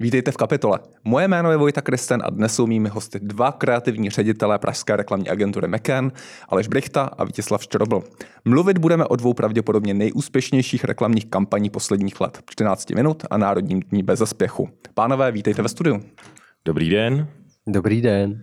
Vítejte 0.00 0.32
v 0.32 0.36
kapitole. 0.36 0.78
Moje 1.04 1.28
jméno 1.28 1.50
je 1.50 1.56
Vojta 1.56 1.80
Kristen 1.80 2.22
a 2.24 2.30
dnes 2.30 2.54
jsou 2.54 2.66
mými 2.66 2.88
hosty 2.88 3.20
dva 3.22 3.52
kreativní 3.52 4.10
ředitelé 4.10 4.58
pražské 4.58 4.96
reklamní 4.96 5.28
agentury 5.28 5.68
McCann, 5.68 6.12
Aleš 6.48 6.68
Brichta 6.68 7.02
a 7.02 7.24
Vítězslav 7.24 7.62
Štrobl. 7.62 8.02
Mluvit 8.44 8.78
budeme 8.78 9.04
o 9.04 9.16
dvou 9.16 9.34
pravděpodobně 9.34 9.94
nejúspěšnějších 9.94 10.84
reklamních 10.84 11.26
kampaní 11.26 11.70
posledních 11.70 12.20
let. 12.20 12.42
14 12.50 12.90
minut 12.90 13.22
a 13.30 13.38
Národním 13.38 13.80
dní 13.80 14.02
bez 14.02 14.18
zaspěchu. 14.18 14.68
Pánové, 14.94 15.32
vítejte 15.32 15.62
ve 15.62 15.68
studiu. 15.68 16.02
Dobrý 16.64 16.88
den. 16.88 17.28
Dobrý 17.66 18.00
den. 18.00 18.42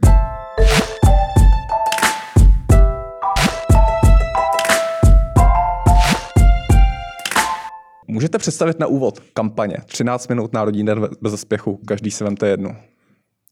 Můžete 8.07 8.37
představit 8.37 8.79
na 8.79 8.87
úvod 8.87 9.19
kampaně 9.19 9.77
13 9.85 10.27
minut 10.27 10.53
Národní 10.53 10.85
den 10.85 11.07
bez 11.21 11.31
zaspěchu, 11.31 11.79
každý 11.87 12.11
si 12.11 12.23
vemte 12.23 12.47
jednu. 12.47 12.75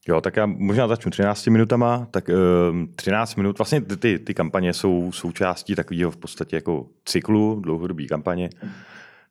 Jo, 0.08 0.22
tak 0.22 0.36
já 0.36 0.46
možná 0.46 0.88
začnu 0.88 1.12
13 1.12 1.48
minutama, 1.48 2.08
tak 2.12 2.30
uh, 2.30 2.36
ehm, 2.70 2.88
13 2.96 3.36
minut, 3.36 3.58
vlastně 3.58 3.82
ty, 3.82 4.20
ty 4.20 4.34
kampaně 4.34 4.74
jsou 4.74 5.12
součástí 5.12 5.76
takového 5.76 6.12
v 6.12 6.18
podstatě 6.18 6.56
jako 6.56 6.86
cyklu, 7.06 7.60
dlouhodobý 7.60 8.08
kampaně. 8.08 8.50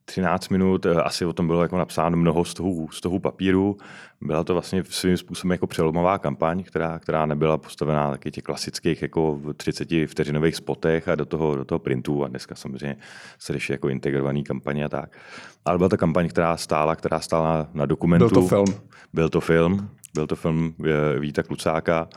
13 0.04 0.48
minut, 0.48 0.86
eh, 0.86 1.02
asi 1.02 1.24
o 1.24 1.32
tom 1.32 1.46
bylo 1.46 1.62
jako 1.62 1.78
napsáno 1.78 2.16
mnoho 2.16 2.44
z 2.44 2.54
toho, 2.54 2.70
z 2.92 3.00
toho 3.00 3.20
papíru. 3.20 3.76
Byla 4.20 4.44
to 4.44 4.52
vlastně 4.52 4.84
svým 4.84 5.16
způsobem 5.16 5.52
jako 5.52 5.66
přelomová 5.66 6.18
kampaň, 6.18 6.62
která, 6.62 6.98
která 6.98 7.26
nebyla 7.26 7.58
postavená 7.58 8.10
taky 8.10 8.30
těch 8.30 8.44
klasických 8.44 9.02
jako 9.02 9.40
30 9.56 9.88
vteřinových 10.06 10.56
spotech 10.56 11.08
a 11.08 11.14
do 11.14 11.26
toho, 11.26 11.54
do 11.56 11.64
toho 11.64 11.78
printu 11.78 12.24
a 12.24 12.28
dneska 12.28 12.54
samozřejmě 12.54 12.96
se 13.38 13.52
řeší 13.52 13.72
jako 13.72 13.88
integrovaný 13.88 14.44
kampaně 14.44 14.84
a 14.84 14.88
tak. 14.88 15.18
Ale 15.64 15.78
byla 15.78 15.88
to 15.88 15.96
kampaň, 15.96 16.28
která 16.28 16.56
stála, 16.56 16.96
která 16.96 17.20
stála 17.20 17.68
na, 17.74 17.86
dokumentu. 17.86 18.28
Byl 18.28 18.42
to 18.42 18.48
film. 18.48 18.80
Byl 19.12 19.28
to 19.28 19.40
film, 19.40 19.90
byl 20.14 20.26
to 20.26 20.36
film 20.36 20.74
eh, 20.84 21.18
Víta 21.18 21.42
Klucáka 21.42 22.08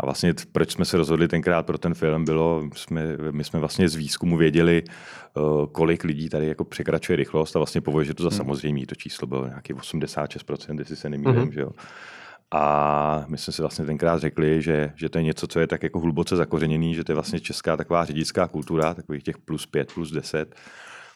a 0.00 0.06
vlastně 0.06 0.34
proč 0.52 0.72
jsme 0.72 0.84
se 0.84 0.96
rozhodli 0.96 1.28
tenkrát 1.28 1.66
pro 1.66 1.78
ten 1.78 1.94
film, 1.94 2.24
bylo, 2.24 2.62
jsme, 2.74 3.02
my 3.30 3.44
jsme 3.44 3.60
vlastně 3.60 3.88
z 3.88 3.94
výzkumu 3.94 4.36
věděli, 4.36 4.82
eh, 4.86 5.40
kolik 5.72 6.04
lidí 6.04 6.28
tady 6.28 6.46
jako 6.46 6.64
překračuje 6.64 7.16
rychlost 7.16 7.56
a 7.56 7.58
vlastně 7.58 7.80
považuje 7.80 8.14
to 8.14 8.22
za 8.22 8.28
hmm. 8.28 8.36
samozřejmé. 8.36 8.86
To 8.86 8.94
číslo 8.94 9.26
bylo 9.26 9.46
nějaký 9.46 9.74
86%, 9.74 10.78
jestli 10.78 10.96
se 10.96 11.08
nemýlím, 11.08 11.36
hmm. 11.36 11.52
že 11.52 11.60
jo. 11.60 11.70
A 12.50 13.24
my 13.28 13.38
jsme 13.38 13.52
si 13.52 13.62
vlastně 13.62 13.84
tenkrát 13.84 14.18
řekli, 14.18 14.62
že, 14.62 14.92
že 14.96 15.08
to 15.08 15.18
je 15.18 15.24
něco, 15.24 15.46
co 15.46 15.60
je 15.60 15.66
tak 15.66 15.82
jako 15.82 16.00
hluboce 16.00 16.36
zakořeněný, 16.36 16.94
že 16.94 17.04
to 17.04 17.12
je 17.12 17.14
vlastně 17.14 17.40
česká 17.40 17.76
taková 17.76 18.04
řidická 18.04 18.48
kultura, 18.48 18.94
takových 18.94 19.22
těch 19.22 19.38
plus 19.38 19.66
pět, 19.66 19.92
plus 19.94 20.10
deset 20.10 20.54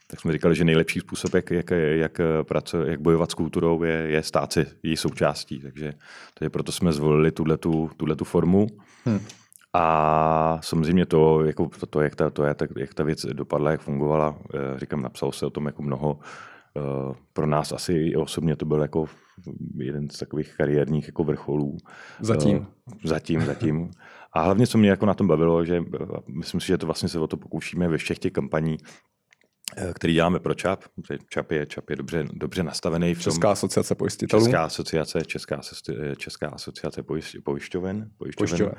tak 0.06 0.20
jsme 0.20 0.32
říkali, 0.32 0.54
že 0.54 0.64
nejlepší 0.64 1.00
způsob, 1.00 1.34
jak, 1.34 1.50
jak, 1.50 1.70
jak, 1.70 2.20
praco, 2.42 2.82
jak 2.82 3.00
bojovat 3.00 3.30
s 3.30 3.34
kulturou, 3.34 3.82
je, 3.82 3.92
je 3.92 4.22
stát 4.22 4.52
si 4.52 4.66
její 4.82 4.96
součástí. 4.96 5.60
Takže, 5.60 5.92
takže 6.34 6.50
proto 6.50 6.72
jsme 6.72 6.92
zvolili 6.92 7.32
tuhletu 7.32 8.24
formu. 8.24 8.66
Hmm. 9.04 9.20
A 9.72 10.58
samozřejmě 10.62 11.06
to, 11.06 11.44
jako 11.44 11.70
to, 11.80 11.86
to, 11.86 12.00
jak, 12.00 12.16
ta, 12.16 12.30
to 12.30 12.44
je, 12.44 12.54
tak, 12.54 12.70
jak 12.76 12.94
ta 12.94 13.04
věc 13.04 13.26
dopadla, 13.26 13.70
jak 13.70 13.80
fungovala, 13.80 14.38
eh, 14.54 14.78
říkám, 14.78 15.02
napsal 15.02 15.32
se 15.32 15.46
o 15.46 15.50
tom 15.50 15.66
jako 15.66 15.82
mnoho. 15.82 16.18
Eh, 16.76 17.14
pro 17.32 17.46
nás 17.46 17.72
asi 17.72 17.92
i 17.92 18.16
osobně 18.16 18.56
to 18.56 18.64
byl 18.64 18.80
jako 18.80 19.06
jeden 19.76 20.10
z 20.10 20.18
takových 20.18 20.54
kariérních 20.56 21.06
jako 21.06 21.24
vrcholů. 21.24 21.76
Zatím. 22.20 22.66
Eh, 22.88 23.08
zatím, 23.08 23.40
zatím. 23.40 23.90
A 24.32 24.42
hlavně, 24.42 24.66
co 24.66 24.78
mě 24.78 24.90
jako 24.90 25.06
na 25.06 25.14
tom 25.14 25.26
bavilo, 25.26 25.64
že 25.64 25.82
myslím 26.28 26.60
si, 26.60 26.66
že 26.66 26.78
to 26.78 26.86
vlastně 26.86 27.08
se 27.08 27.18
o 27.18 27.26
to 27.26 27.36
pokoušíme 27.36 27.88
ve 27.88 27.96
všech 27.96 28.18
těch 28.18 28.32
kampaních, 28.32 28.80
který 29.94 30.14
děláme 30.14 30.40
pro 30.40 30.54
ČAP. 30.54 30.84
ČAP 31.28 31.50
je, 31.52 31.66
ČAP 31.66 31.90
je 31.90 31.96
dobře, 31.96 32.24
dobře 32.32 32.62
nastavený. 32.62 33.14
V 33.14 33.24
tom, 33.24 33.32
Česká 33.32 33.50
asociace 33.50 33.94
pojistitelů. 33.94 34.44
Česká 34.44 34.64
asociace, 34.64 35.24
Česká, 35.24 35.60
eh, 35.90 36.16
Česká 36.16 36.48
asociace 36.48 37.02
pojišťoven. 37.02 37.42
pojišťoven, 37.44 38.12
pojišťoven. 38.18 38.74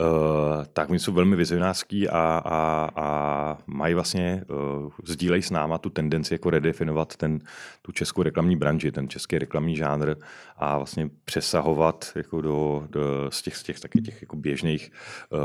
Uh, 0.00 0.64
tak 0.72 0.90
oni 0.90 0.98
jsou 0.98 1.12
velmi 1.12 1.36
vizionářský 1.36 2.08
a, 2.08 2.42
a, 2.44 2.90
a 2.96 3.58
mají 3.66 3.94
vlastně, 3.94 4.44
uh, 4.84 4.92
sdílejí 5.04 5.42
s 5.42 5.50
náma 5.50 5.78
tu 5.78 5.90
tendenci 5.90 6.34
jako 6.34 6.50
redefinovat 6.50 7.16
ten, 7.16 7.38
tu 7.82 7.92
českou 7.92 8.22
reklamní 8.22 8.56
branži, 8.56 8.92
ten 8.92 9.08
český 9.08 9.38
reklamní 9.38 9.76
žánr 9.76 10.14
a 10.56 10.76
vlastně 10.76 11.10
přesahovat 11.24 12.12
jako 12.16 12.40
do, 12.40 12.86
do 12.90 13.30
z 13.30 13.42
těch, 13.42 13.56
z 13.56 13.62
těch 13.62 13.80
taky 13.80 14.00
těch 14.02 14.22
jako 14.22 14.36
běžných, 14.36 14.92
uh, 15.30 15.38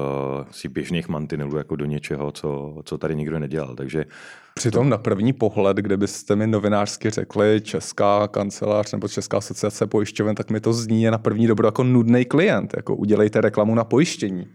z 0.52 0.62
těch 0.62 0.72
běžných 0.72 1.08
mantinelů 1.08 1.58
jako 1.58 1.76
do 1.76 1.86
něčeho, 1.86 2.32
co, 2.32 2.82
co 2.86 2.98
tady 2.98 3.16
nikdo 3.16 3.40
nedělal. 3.40 3.76
Takže 3.76 4.06
Přitom 4.54 4.90
na 4.90 4.98
první 4.98 5.34
pohled, 5.34 5.78
kdybyste 5.78 6.36
mi 6.36 6.48
novinářsky 6.48 7.10
řekli 7.10 7.62
Česká 7.62 8.28
kancelář 8.28 8.92
nebo 8.92 9.08
Česká 9.08 9.38
asociace 9.38 9.88
pojišťoven, 9.88 10.36
tak 10.36 10.50
mi 10.52 10.60
to 10.60 10.74
zní 10.74 11.06
na 11.06 11.18
první 11.18 11.48
dobro 11.48 11.68
jako 11.68 11.84
nudný 11.84 12.26
klient, 12.26 12.74
jako 12.76 12.96
udělejte 12.96 13.42
reklamu 13.42 13.76
na 13.76 13.84
pojištění. 13.84 14.48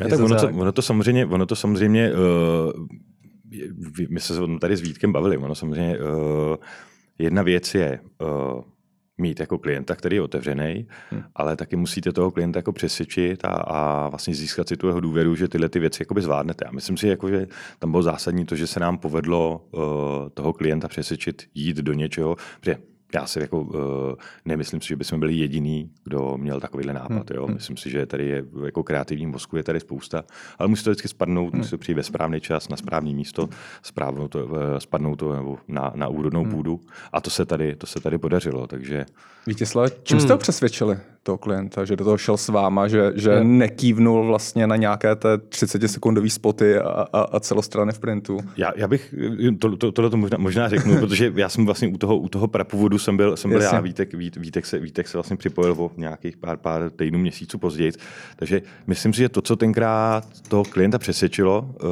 Ja, 0.00 0.08
tak 0.08 0.20
ono, 0.20 0.36
to, 0.36 0.48
ono 0.48 0.72
to 0.72 0.82
samozřejmě, 0.82 1.26
ono 1.26 1.46
to 1.46 1.56
samozřejmě 1.56 2.12
uh, 2.12 2.86
my 4.10 4.20
se 4.20 4.34
tady 4.60 4.76
s 4.76 4.80
Vítkem 4.80 5.12
bavili, 5.12 5.36
ono 5.36 5.54
samozřejmě 5.54 5.98
uh, 5.98 6.56
jedna 7.18 7.42
věc 7.42 7.74
je 7.74 8.00
uh, 8.20 8.62
mít 9.18 9.40
jako 9.40 9.58
klienta, 9.58 9.94
který 9.94 10.16
je 10.16 10.22
otevřený, 10.22 10.86
hmm. 11.10 11.22
ale 11.34 11.56
taky 11.56 11.76
musíte 11.76 12.12
toho 12.12 12.30
klienta 12.30 12.58
jako 12.58 12.72
přesvědčit 12.72 13.44
a, 13.44 13.48
a 13.48 14.08
vlastně 14.08 14.34
získat 14.34 14.68
si 14.68 14.76
tu 14.76 14.86
jeho 14.86 15.00
důvěru, 15.00 15.34
že 15.34 15.48
tyhle 15.48 15.68
ty 15.68 15.78
věci 15.78 16.02
jakoby 16.02 16.22
zvládnete. 16.22 16.64
A 16.64 16.72
myslím 16.72 16.96
si, 16.96 17.08
jako, 17.08 17.28
že 17.28 17.46
tam 17.78 17.90
bylo 17.90 18.02
zásadní 18.02 18.46
to, 18.46 18.56
že 18.56 18.66
se 18.66 18.80
nám 18.80 18.98
povedlo 18.98 19.66
uh, 19.70 19.82
toho 20.34 20.52
klienta 20.52 20.88
přesvědčit 20.88 21.42
jít 21.54 21.76
do 21.76 21.92
něčeho, 21.92 22.36
protože 22.60 22.76
já 23.14 23.26
si 23.26 23.40
jako 23.40 23.60
uh, 23.60 23.78
nemyslím 24.44 24.80
si, 24.80 24.88
že 24.88 24.96
bychom 24.96 25.20
byli 25.20 25.34
jediný, 25.34 25.90
kdo 26.04 26.36
měl 26.36 26.60
takovýhle 26.60 26.92
nápad. 26.92 27.30
Hmm. 27.30 27.36
Jo? 27.36 27.46
Hmm. 27.46 27.54
Myslím 27.54 27.76
si, 27.76 27.90
že 27.90 28.06
tady 28.06 28.26
je 28.26 28.44
jako 28.64 28.82
kreativní 28.82 29.26
mozku 29.26 29.56
je 29.56 29.62
tady 29.62 29.80
spousta, 29.80 30.24
ale 30.58 30.68
musí 30.68 30.84
to 30.84 30.90
vždycky 30.90 31.08
spadnout, 31.08 31.52
hmm. 31.52 31.58
musí 31.58 31.70
to 31.70 31.78
přijít 31.78 31.94
ve 31.94 32.02
správný 32.02 32.40
čas, 32.40 32.68
na 32.68 32.76
správný 32.76 33.14
místo, 33.14 33.48
správnou 33.82 34.28
to, 34.28 34.46
uh, 34.46 34.58
spadnout 34.78 35.18
to 35.18 35.32
nebo 35.32 35.58
na, 35.68 35.92
na 35.94 36.08
úrodnou 36.08 36.42
hmm. 36.42 36.50
půdu. 36.50 36.80
A 37.12 37.20
to 37.20 37.30
se 37.30 37.44
tady, 37.44 37.76
to 37.76 37.86
se 37.86 38.00
tady 38.00 38.18
podařilo. 38.18 38.66
Takže... 38.66 39.06
Vítězslav, 39.46 39.92
čím 40.02 40.20
jste 40.20 40.26
hmm. 40.26 40.32
ho 40.32 40.38
přesvědčili? 40.38 40.98
Toho 41.28 41.38
klienta, 41.38 41.84
že 41.84 41.96
do 41.96 42.04
toho 42.04 42.18
šel 42.18 42.36
s 42.36 42.48
váma, 42.48 42.88
že, 42.88 43.12
že 43.14 43.30
je. 43.30 43.44
nekývnul 43.44 44.26
vlastně 44.26 44.66
na 44.66 44.76
nějaké 44.76 45.16
té 45.16 45.38
30 45.38 45.88
sekundové 45.88 46.30
spoty 46.30 46.78
a, 46.78 47.06
a, 47.12 47.20
a 47.20 47.40
celostrany 47.40 47.92
v 47.92 47.98
printu. 47.98 48.38
Já, 48.56 48.72
já 48.76 48.88
bych 48.88 49.14
to, 49.58 49.76
to, 49.76 49.92
tohle 49.92 50.10
to 50.10 50.16
možná, 50.16 50.38
možná 50.38 50.68
řeknu, 50.68 50.96
protože 51.00 51.32
já 51.36 51.48
jsem 51.48 51.66
vlastně 51.66 51.88
u 51.88 51.98
toho, 51.98 52.16
u 52.16 52.28
toho 52.28 52.48
prapůvodu 52.48 52.98
jsem 52.98 53.16
byl, 53.16 53.36
jsem 53.36 53.50
byl 53.50 53.60
já, 53.60 53.80
Vítek, 53.80 54.14
Vít, 54.14 54.36
Vítek, 54.36 54.66
se, 54.66 54.78
Vítek 54.78 55.08
se 55.08 55.18
vlastně 55.18 55.36
připojil 55.36 55.74
o 55.78 55.90
nějakých 55.96 56.36
pár, 56.36 56.56
pár 56.56 56.90
týdnů, 56.90 57.18
měsíců 57.18 57.58
později. 57.58 57.92
Takže 58.36 58.62
myslím 58.86 59.12
si, 59.12 59.18
že 59.18 59.28
to, 59.28 59.42
co 59.42 59.56
tenkrát 59.56 60.24
toho 60.48 60.64
klienta 60.64 60.98
přesvědčilo, 60.98 61.70
uh, 61.82 61.88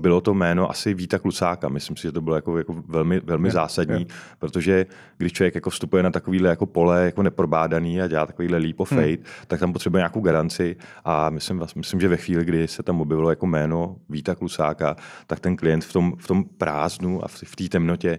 bylo 0.00 0.20
to 0.20 0.34
jméno 0.34 0.70
asi 0.70 0.94
Víta 0.94 1.18
Klusáka. 1.18 1.68
Myslím 1.68 1.96
si, 1.96 2.02
že 2.02 2.12
to 2.12 2.20
bylo 2.20 2.36
jako, 2.36 2.58
jako 2.58 2.74
velmi, 2.88 3.20
velmi 3.20 3.48
je, 3.48 3.52
zásadní, 3.52 4.00
je. 4.00 4.06
protože 4.38 4.86
když 5.18 5.32
člověk 5.32 5.54
jako 5.54 5.70
vstupuje 5.70 6.02
na 6.02 6.10
takovýhle 6.10 6.48
jako 6.48 6.66
pole 6.66 7.04
jako 7.04 7.22
neprobádaný 7.22 8.00
a 8.00 8.06
dělá 8.06 8.26
takovýhle 8.26 8.58
leap 8.58 8.77
of 8.80 8.92
hmm. 8.92 9.00
faith, 9.00 9.20
hmm. 9.20 9.44
tak 9.46 9.60
tam 9.60 9.72
potřebuje 9.72 10.00
nějakou 10.00 10.20
garanci 10.20 10.76
a 11.04 11.30
myslím, 11.30 11.62
myslím, 11.76 12.00
že 12.00 12.08
ve 12.08 12.16
chvíli, 12.16 12.44
kdy 12.44 12.68
se 12.68 12.82
tam 12.82 13.00
objevilo 13.00 13.30
jako 13.30 13.46
jméno 13.46 13.96
Víta 14.08 14.34
Klusáka, 14.34 14.96
tak 15.26 15.40
ten 15.40 15.56
klient 15.56 15.84
v 15.84 15.92
tom, 15.92 16.12
v 16.18 16.26
tom 16.26 16.44
prázdnu 16.44 17.24
a 17.24 17.28
v, 17.28 17.34
v 17.46 17.56
té 17.56 17.68
temnotě 17.68 18.18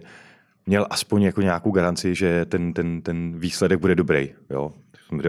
měl 0.66 0.86
aspoň 0.90 1.22
jako 1.22 1.42
nějakou 1.42 1.70
garanci, 1.70 2.14
že 2.14 2.44
ten, 2.44 2.72
ten, 2.72 3.02
ten 3.02 3.38
výsledek 3.38 3.80
bude 3.80 3.94
dobrý. 3.94 4.30
Jo? 4.50 4.72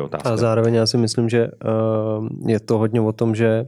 Otázka. 0.03 0.29
A 0.29 0.37
zároveň 0.37 0.73
já 0.73 0.85
si 0.85 0.97
myslím, 0.97 1.29
že 1.29 1.47
uh, 1.47 2.49
je 2.49 2.59
to 2.59 2.77
hodně 2.77 3.01
o 3.01 3.11
tom, 3.11 3.35
že 3.35 3.67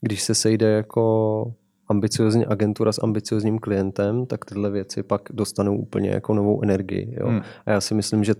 když 0.00 0.22
se 0.22 0.34
sejde 0.34 0.70
jako 0.70 1.52
ambiciozní 1.88 2.46
agentura 2.46 2.92
s 2.92 3.02
ambiciozním 3.02 3.58
klientem, 3.58 4.26
tak 4.26 4.44
tyhle 4.44 4.70
věci 4.70 5.02
pak 5.02 5.22
dostanou 5.32 5.76
úplně 5.76 6.10
jako 6.10 6.34
novou 6.34 6.62
energii. 6.62 7.16
Jo? 7.20 7.28
Hmm. 7.28 7.40
A 7.66 7.70
já 7.70 7.80
si 7.80 7.94
myslím, 7.94 8.24
že 8.24 8.34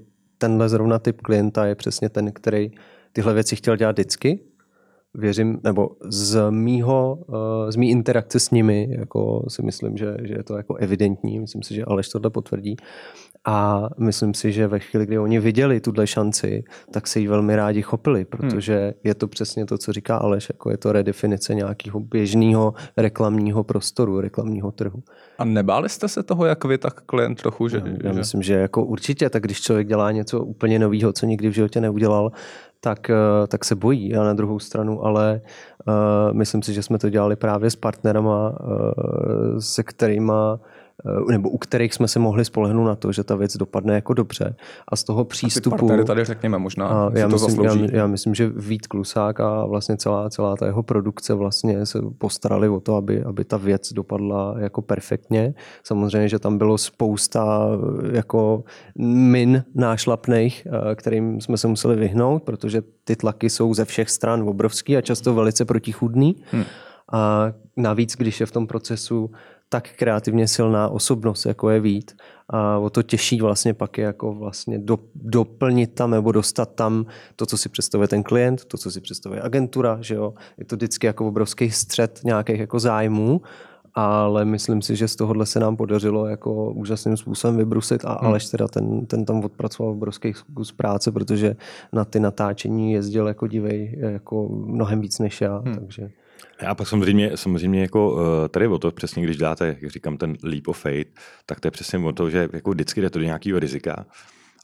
tenhle 0.48 0.68
zrovna 0.68 0.98
typ 0.98 1.20
klienta 1.20 1.66
je 1.66 1.74
přesně 1.74 2.08
ten, 2.08 2.32
který 2.32 2.70
tyhle 3.12 3.34
věci 3.34 3.56
chtěl 3.56 3.76
dělat 3.76 3.92
vždycky. 3.92 4.38
Věřím, 5.14 5.60
nebo 5.64 5.90
z 6.08 6.50
mýho, 6.50 7.18
eh, 7.68 7.72
z 7.72 7.76
mý 7.76 7.90
interakce 7.90 8.40
s 8.40 8.50
nimi, 8.50 8.88
jako 8.98 9.44
si 9.48 9.62
myslím, 9.62 9.96
že, 9.96 10.16
že 10.22 10.34
je 10.34 10.42
to 10.42 10.56
jako 10.56 10.74
evidentní, 10.74 11.40
myslím 11.40 11.62
si, 11.62 11.74
že 11.74 11.84
Aleš 11.84 12.08
tohle 12.08 12.30
potvrdí. 12.30 12.76
A 13.46 13.88
myslím 13.98 14.34
si, 14.34 14.52
že 14.52 14.66
ve 14.66 14.78
chvíli, 14.78 15.06
kdy 15.06 15.18
oni 15.18 15.40
viděli 15.40 15.80
tuhle 15.80 16.06
šanci, 16.06 16.64
tak 16.90 17.06
se 17.06 17.20
jí 17.20 17.26
velmi 17.26 17.56
rádi 17.56 17.82
chopili, 17.82 18.18
hmm. 18.18 18.26
protože 18.26 18.80
hmm. 18.80 18.92
je 19.04 19.14
to 19.14 19.28
přesně 19.28 19.66
to, 19.66 19.78
co 19.78 19.92
říká 19.92 20.16
Aleš, 20.16 20.48
jako 20.48 20.70
je 20.70 20.76
to 20.76 20.92
redefinice 20.92 21.54
nějakého 21.54 22.00
běžného 22.00 22.74
reklamního 22.96 23.64
prostoru, 23.64 24.20
reklamního 24.20 24.72
trhu. 24.72 25.02
A 25.38 25.44
nebáli 25.44 25.88
jste 25.88 26.08
se 26.08 26.22
toho, 26.22 26.46
jak 26.46 26.64
vy, 26.64 26.78
tak 26.78 27.00
klient 27.00 27.34
trochu? 27.42 27.68
Že, 27.68 27.82
já 28.04 28.12
že... 28.12 28.18
myslím, 28.18 28.42
že 28.42 28.54
jako 28.54 28.84
určitě, 28.84 29.30
tak 29.30 29.42
když 29.42 29.60
člověk 29.60 29.88
dělá 29.88 30.12
něco 30.12 30.44
úplně 30.44 30.78
nového, 30.78 31.12
co 31.12 31.26
nikdy 31.26 31.48
v 31.48 31.52
životě 31.52 31.80
neudělal, 31.80 32.32
tak, 32.84 33.10
eh, 33.10 33.46
tak 33.48 33.64
se 33.64 33.74
bojí. 33.74 34.16
A 34.16 34.24
na 34.24 34.34
druhou 34.34 34.58
stranu, 34.58 35.04
ale 35.04 35.40
uh, 35.88 36.36
myslím 36.36 36.62
si, 36.62 36.74
že 36.74 36.82
jsme 36.82 36.98
to 36.98 37.10
dělali 37.10 37.36
právě 37.36 37.70
s 37.70 37.76
partnerama, 37.76 38.50
uh, 38.50 39.58
se 39.58 39.82
kterými 39.82 40.32
Eh, 40.32 40.73
nebo 41.30 41.50
u 41.50 41.58
kterých 41.58 41.94
jsme 41.94 42.08
se 42.08 42.18
mohli 42.18 42.44
spolehnout 42.44 42.86
na 42.86 42.94
to, 42.94 43.12
že 43.12 43.24
ta 43.24 43.36
věc 43.36 43.56
dopadne 43.56 43.94
jako 43.94 44.14
dobře. 44.14 44.56
A 44.88 44.96
z 44.96 45.04
toho 45.04 45.24
přístupu... 45.24 45.92
A 45.92 45.96
ty 45.96 46.04
tady 46.04 46.24
řekněme 46.24 46.58
možná, 46.58 46.88
a 46.88 47.10
já, 47.18 47.28
to 47.28 47.38
myslím, 47.46 47.64
já, 47.64 47.74
já 47.92 48.06
myslím, 48.06 48.34
že 48.34 48.52
Vít 48.56 48.86
Klusák 48.86 49.40
a 49.40 49.66
vlastně 49.66 49.96
celá, 49.96 50.30
celá 50.30 50.56
ta 50.56 50.66
jeho 50.66 50.82
produkce 50.82 51.34
vlastně 51.34 51.86
se 51.86 51.98
postarali 52.18 52.68
o 52.68 52.80
to, 52.80 52.96
aby, 52.96 53.24
aby 53.24 53.44
ta 53.44 53.56
věc 53.56 53.92
dopadla 53.92 54.54
jako 54.58 54.82
perfektně. 54.82 55.54
Samozřejmě, 55.84 56.28
že 56.28 56.38
tam 56.38 56.58
bylo 56.58 56.78
spousta 56.78 57.68
eh, 57.68 58.16
jako 58.16 58.64
min 58.98 59.64
nášlapných, 59.74 60.66
eh, 60.66 60.94
kterým 60.94 61.40
jsme 61.40 61.56
se 61.56 61.68
museli 61.68 61.96
vyhnout, 61.96 62.42
protože 62.42 62.82
ty 63.04 63.16
tlaky 63.16 63.50
jsou 63.50 63.74
ze 63.74 63.84
všech 63.84 64.10
stran 64.10 64.48
obrovský 64.48 64.96
a 64.96 65.00
často 65.00 65.34
velice 65.34 65.64
protichudný. 65.64 66.36
Hmm. 66.50 66.64
A 67.12 67.52
navíc, 67.76 68.16
když 68.16 68.40
je 68.40 68.46
v 68.46 68.52
tom 68.52 68.66
procesu 68.66 69.30
tak 69.74 69.88
kreativně 69.96 70.48
silná 70.48 70.88
osobnost, 70.88 71.46
jako 71.46 71.70
je 71.70 71.80
Vít. 71.80 72.16
A 72.48 72.78
o 72.78 72.90
to 72.90 73.02
těžší 73.02 73.40
vlastně 73.40 73.74
pak 73.74 73.98
je 73.98 74.04
jako 74.04 74.34
vlastně 74.34 74.78
do, 74.78 74.98
doplnit 75.14 75.94
tam 75.94 76.10
nebo 76.10 76.32
dostat 76.32 76.74
tam 76.74 77.06
to, 77.36 77.46
co 77.46 77.58
si 77.58 77.68
představuje 77.68 78.08
ten 78.08 78.22
klient, 78.22 78.64
to, 78.64 78.78
co 78.78 78.90
si 78.90 79.00
představuje 79.00 79.42
agentura, 79.42 79.98
že 80.00 80.14
jo. 80.14 80.34
Je 80.58 80.64
to 80.64 80.76
vždycky 80.76 81.06
jako 81.06 81.28
obrovský 81.28 81.70
střed 81.70 82.20
nějakých 82.24 82.60
jako 82.60 82.78
zájmů, 82.78 83.40
ale 83.94 84.44
myslím 84.44 84.82
si, 84.82 84.96
že 84.96 85.08
z 85.08 85.16
tohohle 85.16 85.46
se 85.46 85.60
nám 85.60 85.76
podařilo 85.76 86.26
jako 86.26 86.72
úžasným 86.72 87.16
způsobem 87.16 87.56
vybrusit 87.56 88.04
a 88.04 88.18
hmm. 88.18 88.28
Aleš 88.28 88.50
teda 88.50 88.68
ten, 88.68 89.06
ten 89.06 89.24
tam 89.24 89.44
odpracoval 89.44 89.92
obrovský 89.92 90.32
kus 90.54 90.72
práce, 90.72 91.12
protože 91.12 91.56
na 91.92 92.04
ty 92.04 92.20
natáčení 92.20 92.92
jezdil 92.92 93.26
jako 93.26 93.46
divej 93.46 93.98
jako 93.98 94.48
mnohem 94.48 95.00
víc 95.00 95.18
než 95.18 95.40
já, 95.40 95.58
hmm. 95.58 95.74
takže... 95.74 96.10
A 96.66 96.74
pak 96.74 96.88
samozřejmě, 96.88 97.36
samozřejmě 97.36 97.80
jako 97.80 98.18
eh, 98.44 98.48
tady 98.48 98.66
o 98.66 98.78
to 98.78 98.90
přesně, 98.90 99.22
když 99.22 99.36
dáte, 99.36 99.76
jak 99.80 99.90
říkám, 99.90 100.16
ten 100.16 100.36
leap 100.42 100.68
of 100.68 100.78
faith, 100.78 101.08
tak 101.46 101.60
to 101.60 101.66
je 101.66 101.70
přesně 101.70 101.98
o 101.98 102.12
to, 102.12 102.30
že 102.30 102.48
jako 102.52 102.70
vždycky 102.70 103.00
jde 103.00 103.10
to 103.10 103.18
do 103.18 103.24
nějakého 103.24 103.58
rizika 103.58 104.06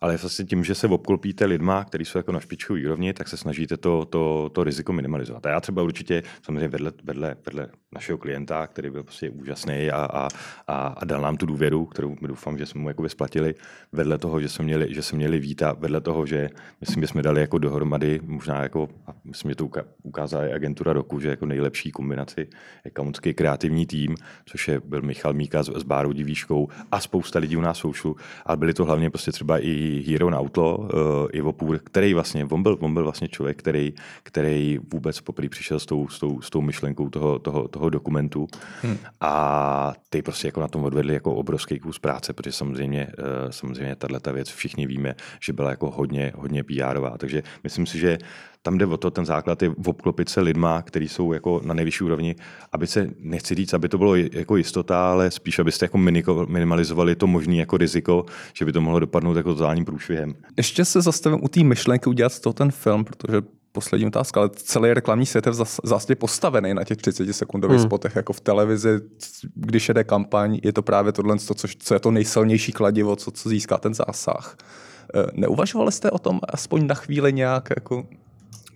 ale 0.01 0.17
vlastně 0.17 0.45
tím, 0.45 0.65
že 0.65 0.75
se 0.75 0.87
obklopíte 0.87 1.45
lidma, 1.45 1.85
kteří 1.85 2.05
jsou 2.05 2.19
jako 2.19 2.33
na 2.33 2.41
špičkové 2.41 2.81
úrovni, 2.85 3.13
tak 3.13 3.29
se 3.29 3.37
snažíte 3.37 3.77
to, 3.77 4.05
to, 4.05 4.51
to 4.53 4.65
riziko 4.65 4.93
minimalizovat. 4.93 5.47
A 5.47 5.51
já 5.51 5.61
třeba 5.61 5.83
určitě 5.83 6.23
samozřejmě 6.43 6.69
vedle, 6.69 6.93
vedle, 7.05 7.37
vedle 7.47 7.69
našeho 7.93 8.19
klienta, 8.19 8.67
který 8.67 8.91
byl 8.91 9.03
prostě 9.03 9.31
úžasný 9.31 9.91
a, 9.91 9.97
a, 9.97 10.29
a, 10.69 10.87
a 10.87 11.05
dal 11.05 11.21
nám 11.21 11.37
tu 11.37 11.47
důvěru, 11.47 11.87
kterou 11.87 12.17
doufám, 12.23 12.59
že 12.59 12.67
jsme 12.67 12.81
mu 12.81 12.89
jako 12.89 13.09
splatili, 13.09 13.55
vedle 13.93 14.19
toho, 14.19 14.41
že 14.41 14.49
jsme 14.49 14.65
měli, 14.65 14.95
že 14.95 15.03
jsme 15.03 15.17
měli 15.17 15.39
víta, 15.39 15.73
vedle 15.73 16.01
toho, 16.01 16.27
že 16.27 16.49
myslím, 16.81 17.03
že 17.03 17.07
jsme 17.07 17.23
dali 17.23 17.41
jako 17.41 17.59
dohromady, 17.59 18.21
možná 18.23 18.63
jako, 18.63 18.89
a 19.07 19.11
myslím, 19.25 19.51
že 19.51 19.55
to 19.55 19.69
ukázala 20.03 20.47
i 20.47 20.53
agentura 20.53 20.93
roku, 20.93 21.21
že 21.21 21.29
jako 21.29 21.47
nejlepší 21.47 21.91
kombinaci 21.91 22.49
je 23.25 23.35
kreativní 23.35 23.87
tým, 23.87 24.15
což 24.47 24.69
je 24.69 24.81
byl 24.81 25.03
Michal 25.03 25.33
Míka 25.33 25.63
s, 25.63 25.71
s 25.77 25.83
Bárou 25.83 26.13
Divíškou 26.13 26.69
a 26.93 27.01
spousta 27.01 27.39
lidí 27.39 27.57
u 27.57 27.61
nás 27.61 27.79
soušlu, 27.79 28.17
ale 28.47 28.57
byli 28.57 28.75
to 28.75 28.85
hlavně 28.85 29.11
prostě 29.11 29.33
třeba 29.33 29.59
i 29.59 29.90
Hero 29.99 30.31
na 30.31 30.41
Outlaw, 30.41 30.81
uh, 30.81 30.89
Ivo 31.33 31.53
Půr, 31.53 31.81
který 31.85 32.15
vlastně, 32.15 32.45
on 32.45 32.63
byl, 32.63 32.79
on 32.81 32.95
byl 32.95 33.03
vlastně 33.03 33.29
člověk, 33.29 33.59
který, 33.59 33.95
který 34.23 34.79
vůbec 34.93 35.21
poprvé 35.21 35.49
přišel 35.49 35.79
s 35.79 35.87
tou, 35.87 36.09
s 36.09 36.19
tou, 36.19 36.41
s 36.41 36.51
tou 36.51 36.61
myšlenkou 36.61 37.11
toho, 37.11 37.39
toho, 37.39 37.69
toho 37.69 37.91
dokumentu 37.91 38.49
hmm. 38.83 38.99
a 39.21 39.93
ty 40.11 40.23
prostě 40.23 40.49
jako 40.49 40.61
na 40.61 40.69
tom 40.69 40.85
odvedli 40.85 41.15
jako 41.15 41.35
obrovský 41.35 41.79
kus 41.79 41.99
práce, 41.99 42.33
protože 42.33 42.53
samozřejmě, 42.53 43.07
uh, 43.19 43.51
samozřejmě 43.51 43.97
tato 43.97 44.33
věc 44.33 44.49
všichni 44.49 44.87
víme, 44.87 45.15
že 45.43 45.53
byla 45.53 45.71
jako 45.71 45.91
hodně, 45.91 46.33
hodně 46.37 46.65
PRová, 46.65 47.19
takže 47.19 47.43
myslím 47.65 47.87
si, 47.87 47.99
že 47.99 48.19
tam 48.63 48.79
jde 48.79 48.87
o 48.87 48.97
to, 48.97 49.11
ten 49.11 49.27
základ 49.27 49.63
je 49.63 49.71
obklopit 49.87 50.29
se 50.29 50.41
lidma, 50.41 50.83
kteří 50.83 51.09
jsou 51.09 51.33
jako 51.33 51.61
na 51.65 51.75
nejvyšší 51.75 52.05
úrovni, 52.05 52.37
aby 52.73 52.87
se, 52.87 53.11
nechci 53.19 53.55
říct, 53.55 53.75
aby 53.75 53.89
to 53.89 53.99
bylo 53.99 54.17
jako 54.17 54.57
jistota, 54.57 55.11
ale 55.11 55.31
spíš, 55.31 55.59
abyste 55.59 55.85
jako 55.85 55.99
minimalizovali 56.49 57.17
to 57.17 57.27
možné 57.27 57.57
jako 57.57 57.77
riziko, 57.77 58.25
že 58.55 58.65
by 58.65 58.73
to 58.73 58.81
mohlo 58.81 59.01
dopadnout 59.01 59.37
jako 59.37 59.55
totálním 59.55 59.85
průšvihem. 59.85 60.35
Ještě 60.57 60.85
se 60.85 61.01
zastavím 61.01 61.45
u 61.45 61.49
té 61.49 61.65
myšlenky 61.65 62.11
udělat 62.11 62.33
z 62.33 62.41
toho 62.41 62.53
ten 62.53 62.71
film, 62.71 63.05
protože 63.05 63.43
poslední 63.73 64.07
otázka, 64.07 64.41
ale 64.41 64.51
celý 64.55 64.93
reklamní 64.93 65.27
svět 65.27 65.47
je 65.47 65.53
v 65.53 65.65
zásadě 65.85 66.15
postavený 66.15 66.75
na 66.75 66.85
těch 66.85 66.97
30 66.97 67.33
sekundových 67.33 67.79
hmm. 67.79 67.89
spotech, 67.89 68.17
jako 68.17 68.33
v 68.33 68.41
televizi, 68.41 69.01
když 69.55 69.89
jede 69.89 70.05
kampaň, 70.05 70.59
je 70.63 70.73
to 70.73 70.83
právě 70.83 71.13
tohle, 71.13 71.39
co, 71.39 71.55
co 71.79 71.95
je 71.95 72.01
to 72.01 72.11
nejsilnější 72.11 72.73
kladivo, 72.73 73.17
co, 73.17 73.31
co 73.31 73.49
získá 73.49 73.79
ten 73.79 73.95
zásah. 73.95 74.57
Eh, 75.15 75.27
neuvažovali 75.33 75.93
jste 75.93 76.11
o 76.11 76.19
tom 76.19 76.41
aspoň 76.49 76.87
na 76.87 76.95
chvíli 76.95 77.33
nějak 77.33 77.69
jako 77.77 78.07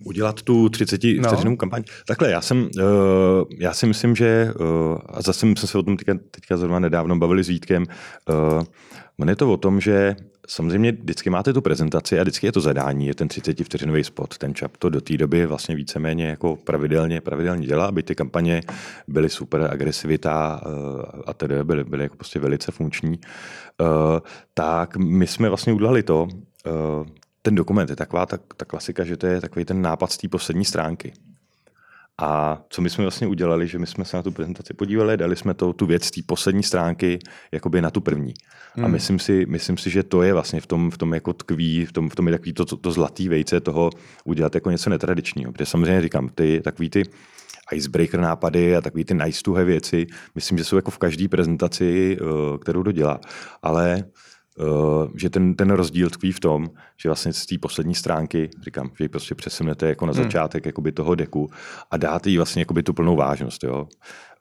udělat 0.03 0.41
tu 0.41 0.69
30 0.69 1.01
no. 1.03 1.27
vteřinovou 1.29 1.57
kampaň. 1.57 1.83
Takhle, 2.07 2.31
já 2.31 2.41
jsem, 2.41 2.69
uh, 2.77 2.83
já 3.59 3.73
si 3.73 3.85
myslím, 3.85 4.15
že, 4.15 4.53
uh, 4.59 4.97
a 5.05 5.21
zase 5.21 5.39
jsme 5.39 5.55
se 5.55 5.77
o 5.77 5.83
tom 5.83 5.97
teďka, 5.97 6.13
teďka 6.31 6.57
zrovna 6.57 6.79
nedávno 6.79 7.15
bavili 7.15 7.43
s 7.43 7.47
Vítkem, 7.47 7.85
uh, 8.29 8.63
je 9.27 9.35
to 9.35 9.53
o 9.53 9.57
tom, 9.57 9.81
že 9.81 10.15
samozřejmě 10.47 10.91
vždycky 10.91 11.29
máte 11.29 11.53
tu 11.53 11.61
prezentaci 11.61 12.19
a 12.19 12.21
vždycky 12.21 12.47
je 12.47 12.51
to 12.51 12.61
zadání, 12.61 13.07
je 13.07 13.15
ten 13.15 13.27
30 13.27 13.63
vteřinový 13.63 14.03
spot. 14.03 14.37
Ten 14.37 14.55
čap 14.55 14.77
to 14.77 14.89
do 14.89 15.01
té 15.01 15.17
doby 15.17 15.45
vlastně 15.45 15.75
víceméně 15.75 16.27
jako 16.27 16.55
pravidelně, 16.55 17.21
pravidelně 17.21 17.67
dělá, 17.67 17.85
aby 17.85 18.03
ty 18.03 18.15
kampaně 18.15 18.61
byly 19.07 19.29
super, 19.29 19.69
agresivita 19.71 20.61
a 21.25 21.33
tedy 21.33 21.63
byly, 21.63 21.83
byly 21.83 22.03
jako 22.03 22.15
prostě 22.15 22.39
velice 22.39 22.71
funkční. 22.71 23.19
Tak 24.53 24.97
my 24.97 25.27
jsme 25.27 25.49
vlastně 25.49 25.73
udělali 25.73 26.03
to, 26.03 26.27
ten 27.45 27.55
dokument 27.55 27.89
je 27.89 27.95
taková 27.95 28.25
ta, 28.25 28.37
ta 28.57 28.65
klasika, 28.65 29.03
že 29.03 29.17
to 29.17 29.27
je 29.27 29.41
takový 29.41 29.65
ten 29.65 29.81
nápad 29.81 30.11
z 30.11 30.17
té 30.17 30.27
poslední 30.27 30.65
stránky. 30.65 31.13
A 32.17 32.61
co 32.69 32.81
my 32.81 32.89
jsme 32.89 33.03
vlastně 33.03 33.27
udělali, 33.27 33.67
že 33.67 33.79
my 33.79 33.87
jsme 33.87 34.05
se 34.05 34.17
na 34.17 34.23
tu 34.23 34.31
prezentaci 34.31 34.73
podívali, 34.73 35.17
dali 35.17 35.35
jsme 35.35 35.53
to, 35.53 35.73
tu 35.73 35.85
věc 35.85 36.05
z 36.05 36.11
té 36.11 36.21
poslední 36.25 36.63
stránky 36.63 37.19
jakoby 37.51 37.81
na 37.81 37.91
tu 37.91 38.01
první. 38.01 38.33
Hmm. 38.73 38.85
A 38.85 38.87
myslím 38.87 39.19
si, 39.19 39.45
myslím 39.49 39.77
si, 39.77 39.89
že 39.89 40.03
to 40.03 40.23
je 40.23 40.33
vlastně 40.33 40.61
v 40.61 40.67
tom, 40.67 40.91
v 40.91 40.97
tom 40.97 41.13
jako 41.13 41.33
tkví, 41.33 41.85
v 41.85 41.91
tom, 41.91 42.09
v 42.09 42.15
tom 42.15 42.27
je 42.27 42.33
takový 42.33 42.53
to, 42.53 42.65
to, 42.65 42.77
to 42.77 42.91
zlatý 42.91 43.29
vejce 43.29 43.59
toho 43.59 43.89
udělat 44.23 44.55
jako 44.55 44.71
něco 44.71 44.89
netradičního. 44.89 45.51
Protože 45.51 45.65
samozřejmě 45.65 46.01
říkám, 46.01 46.29
ty 46.29 46.61
takový 46.63 46.89
ty 46.89 47.03
icebreaker 47.73 48.19
nápady 48.19 48.75
a 48.75 48.81
takový 48.81 49.05
ty 49.05 49.13
nice 49.13 49.43
to 49.43 49.51
věci, 49.51 50.07
myslím, 50.35 50.57
že 50.57 50.63
jsou 50.63 50.75
jako 50.75 50.91
v 50.91 50.97
každé 50.97 51.27
prezentaci, 51.27 52.17
eh, 52.21 52.57
kterou 52.57 52.83
dodělá. 52.83 53.19
Ale 53.61 54.03
že 55.15 55.29
ten, 55.29 55.55
ten 55.55 55.69
rozdíl 55.71 56.09
tkví 56.09 56.31
v 56.31 56.39
tom, 56.39 56.69
že 57.01 57.09
vlastně 57.09 57.33
z 57.33 57.45
té 57.45 57.55
poslední 57.61 57.95
stránky, 57.95 58.49
říkám, 58.63 58.91
že 58.97 59.03
ji 59.03 59.09
prostě 59.09 59.35
přesunete 59.35 59.87
jako 59.87 60.05
na 60.05 60.13
hmm. 60.13 60.23
začátek 60.23 60.63
hmm. 60.63 60.69
jakoby 60.69 60.91
toho 60.91 61.15
deku 61.15 61.49
a 61.91 61.97
dáte 61.97 62.29
jí 62.29 62.37
vlastně 62.37 62.61
jakoby 62.61 62.83
tu 62.83 62.93
plnou 62.93 63.15
vážnost. 63.15 63.63
Jo. 63.63 63.87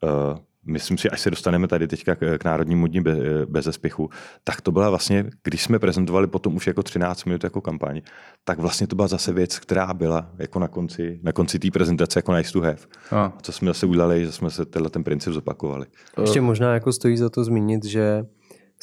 Uh, 0.03 0.39
myslím 0.67 0.99
si, 0.99 1.11
až 1.11 1.21
se 1.21 1.31
dostaneme 1.31 1.69
tady 1.69 1.89
teďka 1.89 2.15
k, 2.15 2.39
k 2.39 2.45
Národnímu 2.45 2.87
dní 2.87 3.01
bez, 3.01 3.19
bez 3.49 3.65
zespěchu, 3.65 4.11
tak 4.45 4.61
to 4.61 4.73
byla 4.73 4.91
vlastně, 4.91 5.25
když 5.43 5.63
jsme 5.63 5.79
prezentovali 5.79 6.27
potom 6.27 6.57
už 6.57 6.67
jako 6.67 6.83
13 6.83 7.25
minut 7.25 7.45
jako 7.45 7.61
kampaň, 7.61 8.01
tak 8.45 8.59
vlastně 8.59 8.87
to 8.87 8.97
byla 8.97 9.09
zase 9.09 9.33
věc, 9.33 9.59
která 9.59 9.95
byla 9.95 10.31
jako 10.39 10.59
na 10.59 10.69
konci, 10.69 11.21
na 11.23 11.33
konci 11.33 11.59
té 11.59 11.71
prezentace 11.71 12.19
jako 12.19 12.33
nice 12.33 12.53
to 12.53 12.61
have. 12.61 12.79
A. 13.11 13.33
Co 13.43 13.53
jsme 13.53 13.71
zase 13.71 13.87
udělali, 13.87 14.25
že 14.25 14.33
jsme 14.33 14.51
se 14.51 14.65
tenhle 14.65 14.91
ten 14.91 15.05
princip 15.05 15.33
zopakovali. 15.33 15.87
Ještě 16.21 16.41
možná 16.41 16.75
jako 16.75 16.93
stojí 16.93 17.17
za 17.17 17.31
to 17.31 17.45
zmínit, 17.45 17.85
že 17.85 18.25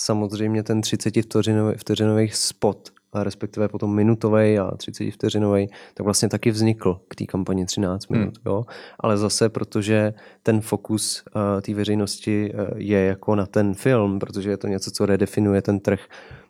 samozřejmě 0.06 0.64
ten 0.64 0.82
30 0.82 1.22
vteřinový, 1.22 1.74
vteřinový 1.78 2.30
spot, 2.30 2.90
a 3.14 3.24
respektive 3.24 3.68
potom 3.68 3.96
minutový 3.96 4.60
a 4.60 4.76
30 4.78 5.12
vteřinový, 5.12 5.68
tak 5.94 6.04
vlastně 6.04 6.30
taky 6.30 6.52
vznikl 6.52 7.00
k 7.08 7.16
té 7.16 7.26
kampani 7.26 7.66
13 7.66 8.08
minut. 8.08 8.38
Hmm. 8.38 8.54
Jo? 8.54 8.64
Ale 9.00 9.18
zase, 9.18 9.50
protože 9.50 10.14
ten 10.44 10.62
fokus 10.62 11.24
uh, 11.36 11.62
té 11.62 11.74
veřejnosti 11.74 12.54
uh, 12.54 12.60
je 12.76 13.06
jako 13.06 13.36
na 13.36 13.46
ten 13.46 13.74
film, 13.74 14.20
protože 14.20 14.50
je 14.50 14.58
to 14.58 14.68
něco, 14.68 14.92
co 14.92 15.06
redefinuje 15.06 15.62
ten 15.62 15.80
trh, 15.80 16.00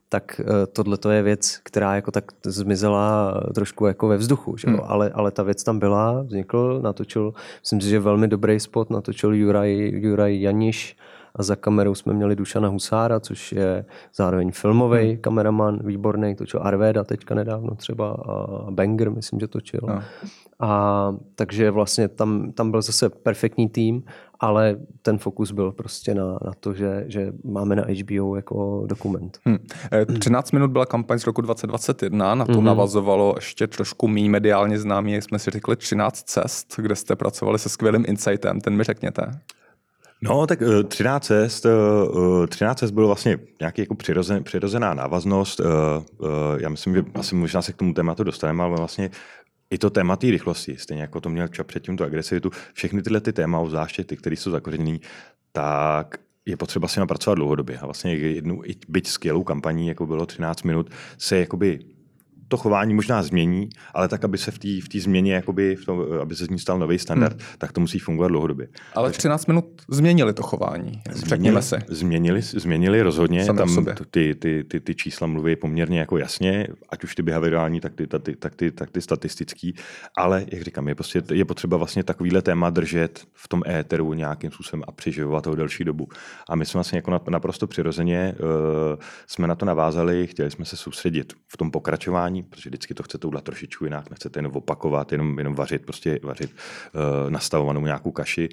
tak 0.10 0.42
uh, 0.44 0.48
tohle 0.74 0.98
to 0.98 1.12
je 1.12 1.24
věc, 1.24 1.60
která 1.64 1.96
jako 1.96 2.12
tak 2.12 2.26
zmizela 2.46 3.34
trošku 3.56 3.86
jako 3.86 4.08
ve 4.08 4.18
vzduchu, 4.18 4.58
že? 4.58 4.68
Hmm. 4.68 4.80
Ale, 4.84 5.10
ale 5.10 5.32
ta 5.32 5.44
věc 5.44 5.64
tam 5.64 5.80
byla, 5.80 6.22
vznikl, 6.22 6.80
natočil, 6.84 7.34
myslím 7.62 7.82
si, 7.82 7.90
že 7.90 8.00
velmi 8.00 8.28
dobrý 8.28 8.60
spot, 8.60 8.90
natočil 8.90 9.34
Juraj, 9.34 9.92
Juraj 9.94 10.42
Janiš, 10.42 10.98
a 11.36 11.44
za 11.44 11.56
kamerou 11.56 11.96
jsme 11.96 12.14
měli 12.14 12.36
Dušana 12.36 12.68
Husára, 12.68 13.20
což 13.20 13.52
je 13.52 13.86
zároveň 14.16 14.52
filmový 14.52 15.10
hmm. 15.10 15.18
kameraman, 15.18 15.80
výborný, 15.84 16.36
točil 16.36 16.60
Arveda 16.64 17.04
teďka 17.04 17.36
nedávno 17.36 17.76
třeba 17.76 18.12
a 18.12 18.72
Banger, 18.72 19.12
myslím, 19.12 19.40
že 19.40 19.48
točil. 19.48 19.80
No. 19.88 20.04
A 20.60 21.16
takže 21.36 21.72
vlastně 21.72 22.08
tam, 22.08 22.52
tam 22.52 22.72
byl 22.72 22.82
zase 22.82 23.10
perfektní 23.10 23.70
tým, 23.70 24.04
ale 24.40 24.78
ten 25.02 25.18
fokus 25.18 25.52
byl 25.52 25.72
prostě 25.72 26.16
na, 26.16 26.26
na 26.26 26.52
to, 26.60 26.74
že, 26.74 27.04
že 27.08 27.34
máme 27.44 27.76
na 27.76 27.84
HBO 27.84 28.36
jako 28.36 28.84
dokument. 28.86 29.40
Hmm. 29.46 29.58
13 30.20 30.52
minut 30.52 30.72
byla 30.72 30.86
kampaň 30.86 31.20
z 31.20 31.26
roku 31.26 31.42
2021, 31.42 32.36
na 32.36 32.46
to 32.46 32.54
hmm. 32.54 32.64
navazovalo 32.64 33.34
ještě 33.38 33.68
trošku 33.68 34.08
méně 34.08 34.30
mediálně 34.30 34.80
známý, 34.80 35.14
jak 35.14 35.24
jsme 35.24 35.40
si 35.40 35.52
řekli, 35.52 35.76
13 35.76 36.24
cest, 36.24 36.74
kde 36.78 36.96
jste 36.96 37.16
pracovali 37.16 37.60
se 37.60 37.70
skvělým 37.70 38.06
insightem, 38.08 38.62
ten 38.62 38.76
mi 38.76 38.84
řekněte. 38.84 39.32
No, 40.24 40.48
tak 40.48 40.60
13 40.88 41.32
eh, 41.32 41.50
cest, 41.50 41.66
13 42.50 42.80
cest 42.80 42.92
bylo 42.92 43.08
vlastně 43.08 43.40
nějaký 43.60 43.82
jako 43.82 43.96
přirozen, 43.96 44.44
přirozená 44.44 44.94
návaznost. 44.94 45.60
Eh, 45.60 45.64
eh, 46.24 46.62
já 46.62 46.70
myslím, 46.70 46.96
že 46.96 47.04
asi 47.14 47.36
možná 47.36 47.62
se 47.62 47.74
k 47.74 47.76
tomu 47.76 47.94
tématu 47.94 48.24
dostaneme, 48.24 48.64
ale 48.64 48.78
vlastně 48.78 49.10
i 49.70 49.78
to 49.78 49.90
téma 49.90 50.16
té 50.16 50.28
rychlosti, 50.28 50.78
stejně 50.78 51.02
jako 51.02 51.22
to 51.22 51.30
měl 51.30 51.48
čap 51.48 51.68
předtím 51.68 51.98
tu 51.98 52.04
agresivitu, 52.04 52.52
všechny 52.74 53.02
tyhle 53.02 53.22
ty 53.22 53.34
téma, 53.34 53.66
zvláště 53.66 54.04
ty, 54.04 54.18
které 54.18 54.36
jsou 54.36 54.52
zakořeněné, 54.52 54.98
tak 55.52 56.18
je 56.46 56.58
potřeba 56.58 56.88
si 56.88 57.00
napracovat 57.00 57.36
dlouhodobě. 57.36 57.78
A 57.78 57.86
vlastně 57.86 58.16
jednu, 58.16 58.62
byť 58.88 59.08
skvělou 59.08 59.44
kampaní, 59.44 59.88
jako 59.88 60.08
bylo 60.08 60.26
13 60.26 60.64
minut, 60.64 60.90
se 61.18 61.38
jakoby 61.38 61.80
to 62.52 62.58
chování 62.58 62.94
možná 62.94 63.24
změní, 63.24 63.70
ale 63.94 64.08
tak, 64.08 64.24
aby 64.24 64.38
se 64.38 64.52
v 64.52 64.60
té 64.60 64.68
v 64.98 65.02
změně, 65.02 65.34
jakoby 65.34 65.76
v 65.76 65.86
tom, 65.86 66.06
aby 66.22 66.36
se 66.36 66.46
z 66.46 66.50
ní 66.50 66.60
stal 66.60 66.80
nový 66.80 67.00
standard, 67.00 67.34
hmm. 67.34 67.48
tak 67.58 67.72
to 67.72 67.82
musí 67.82 68.00
fungovat 68.00 68.28
dlouhodobě. 68.28 68.68
Ale 68.96 69.10
Takže, 69.10 69.18
13 69.18 69.46
minut 69.46 69.66
změnili 69.90 70.34
to 70.34 70.44
chování, 70.44 71.02
změnili, 71.12 71.62
se. 71.62 71.80
Změnili, 71.88 72.42
změnili 72.42 73.02
rozhodně, 73.02 73.46
Samé 73.46 73.60
tam 73.60 73.86
ty, 74.12 74.36
ty, 74.36 74.64
ty, 74.64 74.80
ty, 74.80 74.96
čísla 74.96 75.28
mluví 75.28 75.56
poměrně 75.56 76.00
jako 76.00 76.18
jasně, 76.18 76.68
ať 76.90 77.04
už 77.04 77.16
ty 77.16 77.24
behaviorální, 77.24 77.80
tak 77.80 77.94
ty, 77.96 78.08
tak 78.08 78.22
ty, 78.22 78.36
tak 78.36 78.56
ty, 78.56 78.72
tak 78.72 78.92
ty 78.92 79.02
statistický, 79.02 79.76
ale 80.18 80.46
jak 80.52 80.62
říkám, 80.62 80.88
je, 80.88 80.96
prostě, 80.96 81.24
je 81.34 81.46
potřeba 81.46 81.78
vlastně 81.78 82.04
takovýhle 82.04 82.42
téma 82.42 82.70
držet 82.70 83.22
v 83.34 83.48
tom 83.48 83.64
éteru 83.68 84.14
nějakým 84.14 84.52
způsobem 84.52 84.84
a 84.88 84.92
přeživovat 84.92 85.48
ho 85.48 85.56
delší 85.56 85.84
dobu. 85.84 86.08
A 86.50 86.56
my 86.56 86.66
jsme 86.66 86.78
vlastně 86.78 86.98
jako 86.98 87.20
naprosto 87.30 87.68
přirozeně 87.68 88.36
uh, 88.40 89.00
jsme 89.28 89.48
na 89.48 89.56
to 89.56 89.66
navázali, 89.66 90.28
chtěli 90.28 90.52
jsme 90.52 90.66
se 90.66 90.78
soustředit 90.78 91.34
v 91.48 91.58
tom 91.58 91.72
pokračování 91.72 92.41
protože 92.44 92.70
vždycky 92.70 92.94
to 92.94 93.04
chcete 93.04 93.28
udělat 93.28 93.44
trošičku 93.44 93.84
jinak, 93.84 94.10
nechcete 94.10 94.40
jenom 94.40 94.52
opakovat, 94.52 95.12
jenom, 95.12 95.38
jenom 95.38 95.56
vařit, 95.56 95.86
prostě 95.86 96.20
vařit 96.24 96.52
uh, 96.54 97.32
nastavovanou 97.32 97.82
nějakou 97.82 98.12
kaši, 98.12 98.50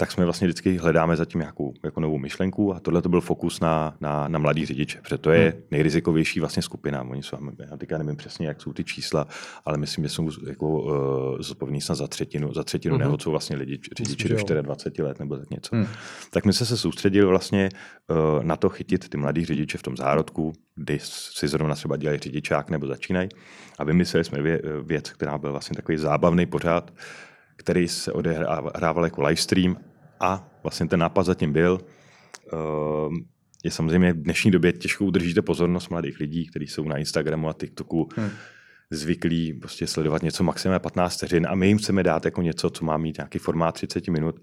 tak 0.00 0.12
jsme 0.12 0.24
vlastně 0.24 0.46
vždycky 0.46 0.76
hledáme 0.76 1.16
zatím 1.16 1.40
nějakou 1.40 1.74
jako 1.84 2.00
novou 2.00 2.18
myšlenku 2.18 2.74
a 2.74 2.80
tohle 2.80 3.02
to 3.02 3.08
byl 3.08 3.20
fokus 3.20 3.60
na, 3.60 3.96
na, 4.00 4.28
na 4.28 4.38
mladý 4.38 4.66
řidiče, 4.66 5.00
protože 5.02 5.18
to 5.18 5.30
je 5.30 5.50
hmm. 5.50 5.62
nejrizikovější 5.70 6.40
vlastně 6.40 6.62
skupina. 6.62 7.02
Oni 7.02 7.22
jsou, 7.22 7.36
já 7.70 7.76
teďka 7.76 7.98
nevím 7.98 8.16
přesně, 8.16 8.46
jak 8.46 8.62
jsou 8.62 8.72
ty 8.72 8.84
čísla, 8.84 9.26
ale 9.64 9.78
myslím, 9.78 10.04
že 10.04 10.08
jsou 10.08 10.30
jako 10.46 10.68
uh, 10.68 10.92
zodpovědní 11.38 11.80
snad 11.80 11.94
za 11.94 12.06
třetinu, 12.06 12.54
za 12.54 12.64
třetinu 12.64 12.94
hmm. 12.94 13.00
nehod 13.00 13.22
jsou 13.22 13.30
vlastně 13.30 13.56
lidi, 13.56 13.80
řidiči 13.96 14.28
do 14.28 14.62
24 14.62 15.02
let 15.02 15.18
nebo 15.18 15.36
tak 15.36 15.50
něco. 15.50 15.76
Hmm. 15.76 15.86
Tak 16.30 16.44
my 16.44 16.52
jsme 16.52 16.66
se 16.66 16.76
soustředili 16.76 17.26
vlastně 17.26 17.68
uh, 18.10 18.44
na 18.44 18.56
to 18.56 18.68
chytit 18.68 19.08
ty 19.08 19.16
mladý 19.16 19.44
řidiče 19.44 19.78
v 19.78 19.82
tom 19.82 19.96
zárodku, 19.96 20.52
kdy 20.74 20.98
si 21.02 21.48
zrovna 21.48 21.74
třeba 21.74 21.96
dělají 21.96 22.18
řidičák 22.18 22.70
nebo 22.70 22.86
začínají 22.86 23.28
a 23.78 23.84
vymysleli 23.84 24.24
jsme 24.24 24.42
vě, 24.42 24.62
věc, 24.82 25.10
která 25.10 25.38
byl 25.38 25.50
vlastně 25.52 25.76
takový 25.76 25.98
zábavný 25.98 26.46
pořád, 26.46 26.92
který 27.56 27.88
se 27.88 28.12
odehrával 28.12 29.04
jako 29.04 29.22
livestream 29.22 29.76
a 30.20 30.48
vlastně 30.62 30.88
ten 30.88 31.00
nápad 31.00 31.22
zatím 31.22 31.52
byl, 31.52 31.80
ehm, 32.52 33.24
je 33.64 33.70
samozřejmě 33.70 34.12
v 34.12 34.22
dnešní 34.22 34.50
době 34.50 34.72
těžko 34.72 35.04
udržíte 35.04 35.42
pozornost 35.42 35.88
mladých 35.88 36.20
lidí, 36.20 36.46
kteří 36.46 36.66
jsou 36.66 36.88
na 36.88 36.96
Instagramu 36.96 37.48
a 37.48 37.52
TikToku 37.52 38.08
hmm. 38.16 38.30
zvyklí 38.90 39.52
prostě 39.52 39.86
sledovat 39.86 40.22
něco 40.22 40.44
maximálně 40.44 40.78
15 40.80 41.16
vteřin 41.16 41.46
a 41.50 41.54
my 41.54 41.68
jim 41.68 41.78
chceme 41.78 42.02
dát 42.02 42.24
jako 42.24 42.42
něco, 42.42 42.70
co 42.70 42.84
má 42.84 42.96
mít 42.96 43.18
nějaký 43.18 43.38
formát 43.38 43.72
30 43.72 44.08
minut. 44.08 44.40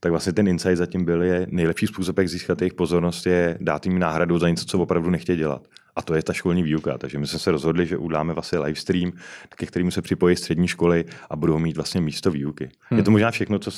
Tak 0.00 0.10
vlastně 0.10 0.32
ten 0.32 0.48
insight 0.48 0.76
zatím 0.76 1.04
byl, 1.04 1.22
je 1.22 1.46
nejlepší 1.50 1.86
způsob, 1.86 2.18
jak 2.18 2.28
získat 2.28 2.62
jejich 2.62 2.74
pozornost, 2.74 3.26
je 3.26 3.58
dát 3.60 3.86
jim 3.86 3.98
náhradu 3.98 4.38
za 4.38 4.48
něco, 4.48 4.64
co 4.64 4.78
opravdu 4.78 5.10
nechtějí 5.10 5.38
dělat. 5.38 5.68
A 5.98 6.02
to 6.02 6.14
je 6.14 6.22
ta 6.22 6.32
školní 6.32 6.62
výuka. 6.62 6.98
Takže 6.98 7.18
my 7.18 7.26
jsme 7.26 7.38
se 7.38 7.50
rozhodli, 7.50 7.86
že 7.86 7.96
uděláme 7.96 8.32
vlastně 8.32 8.58
live 8.58 8.80
stream, 8.80 9.12
ke 9.56 9.66
kterému 9.66 9.90
se 9.90 10.02
připojí 10.02 10.36
střední 10.36 10.68
školy 10.68 11.04
a 11.30 11.36
budou 11.36 11.58
mít 11.58 11.76
vlastně 11.76 12.00
místo 12.00 12.30
výuky. 12.30 12.70
Hmm. 12.82 12.98
Je 12.98 13.04
to 13.04 13.10
možná 13.10 13.30
všechno, 13.30 13.58
co, 13.58 13.70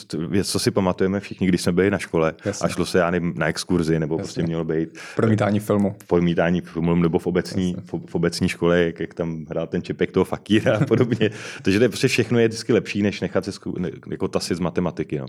co 0.44 0.58
si 0.58 0.70
pamatujeme 0.70 1.20
všichni, 1.20 1.46
když 1.46 1.62
jsme 1.62 1.72
byli 1.72 1.90
na 1.90 1.98
škole 1.98 2.34
Jasně. 2.44 2.64
a 2.64 2.68
šlo 2.68 2.86
se 2.86 2.98
já 2.98 3.10
nevím, 3.10 3.34
na 3.36 3.46
exkurzi, 3.46 3.98
nebo 3.98 4.14
Jasně. 4.14 4.24
prostě 4.24 4.42
mělo 4.42 4.64
být 4.64 4.98
promítání 5.16 5.60
filmu. 5.60 5.96
Promítání 6.06 6.60
filmu 6.60 6.94
nebo 6.94 7.18
v 7.18 7.26
obecní, 7.26 7.76
v, 7.84 8.06
v 8.06 8.14
obecní 8.14 8.48
škole, 8.48 8.80
jak, 8.80 9.00
jak 9.00 9.14
tam 9.14 9.46
hrál 9.50 9.66
ten 9.66 9.82
čepek 9.82 10.12
toho 10.12 10.24
fakíra 10.24 10.76
a 10.76 10.84
podobně. 10.84 11.30
Takže 11.62 11.78
to 11.78 11.84
je 11.84 11.88
prostě 11.88 12.08
všechno 12.08 12.38
je 12.38 12.48
vždycky 12.48 12.72
lepší, 12.72 13.02
než 13.02 13.20
nechat 13.20 13.44
se 13.44 13.52
zku, 13.52 13.74
ne, 13.78 13.90
jako 14.10 14.28
tasit 14.28 14.56
z 14.56 14.60
matematiky. 14.60 15.18
No. 15.18 15.26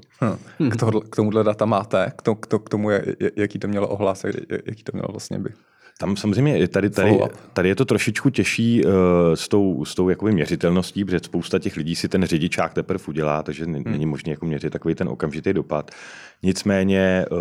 Hmm. 0.60 0.72
K, 0.72 0.76
tohle, 0.76 1.02
k 1.10 1.16
tomuhle 1.16 1.44
data 1.44 1.66
máte? 1.66 2.12
K, 2.16 2.22
to, 2.22 2.36
k, 2.36 2.48
to, 2.48 2.60
k 2.60 2.70
tomu, 2.70 2.90
je, 2.90 3.16
jaký 3.36 3.60
to 3.60 3.68
mělo 3.68 3.88
ohlas, 3.88 4.26
jaký 4.66 4.84
to 4.84 4.92
mělo 4.94 5.08
vlastně 5.12 5.40
být? 5.40 5.54
Tam 6.02 6.16
samozřejmě 6.16 6.68
tady, 6.68 6.90
tady, 6.90 7.20
tady 7.54 7.70
je 7.70 7.76
to 7.76 7.86
trošičku 7.86 8.30
těžší 8.30 8.86
uh, 8.86 8.92
s 9.34 9.48
tou, 9.48 9.86
s 9.86 9.96
tou 9.96 10.10
jakoby 10.10 10.32
měřitelností, 10.32 11.06
protože 11.06 11.20
spousta 11.20 11.60
těch 11.60 11.78
lidí 11.78 11.96
si 11.96 12.08
ten 12.08 12.26
řidičák 12.26 12.74
teprve 12.74 13.04
udělá, 13.08 13.44
takže 13.44 13.66
hmm. 13.66 13.84
není 13.86 14.06
možné 14.06 14.32
jako 14.32 14.46
měřit 14.46 14.70
takový 14.70 14.96
ten 14.96 15.10
okamžitý 15.10 15.54
dopad. 15.54 15.92
Nicméně 16.44 17.26
uh, 17.32 17.38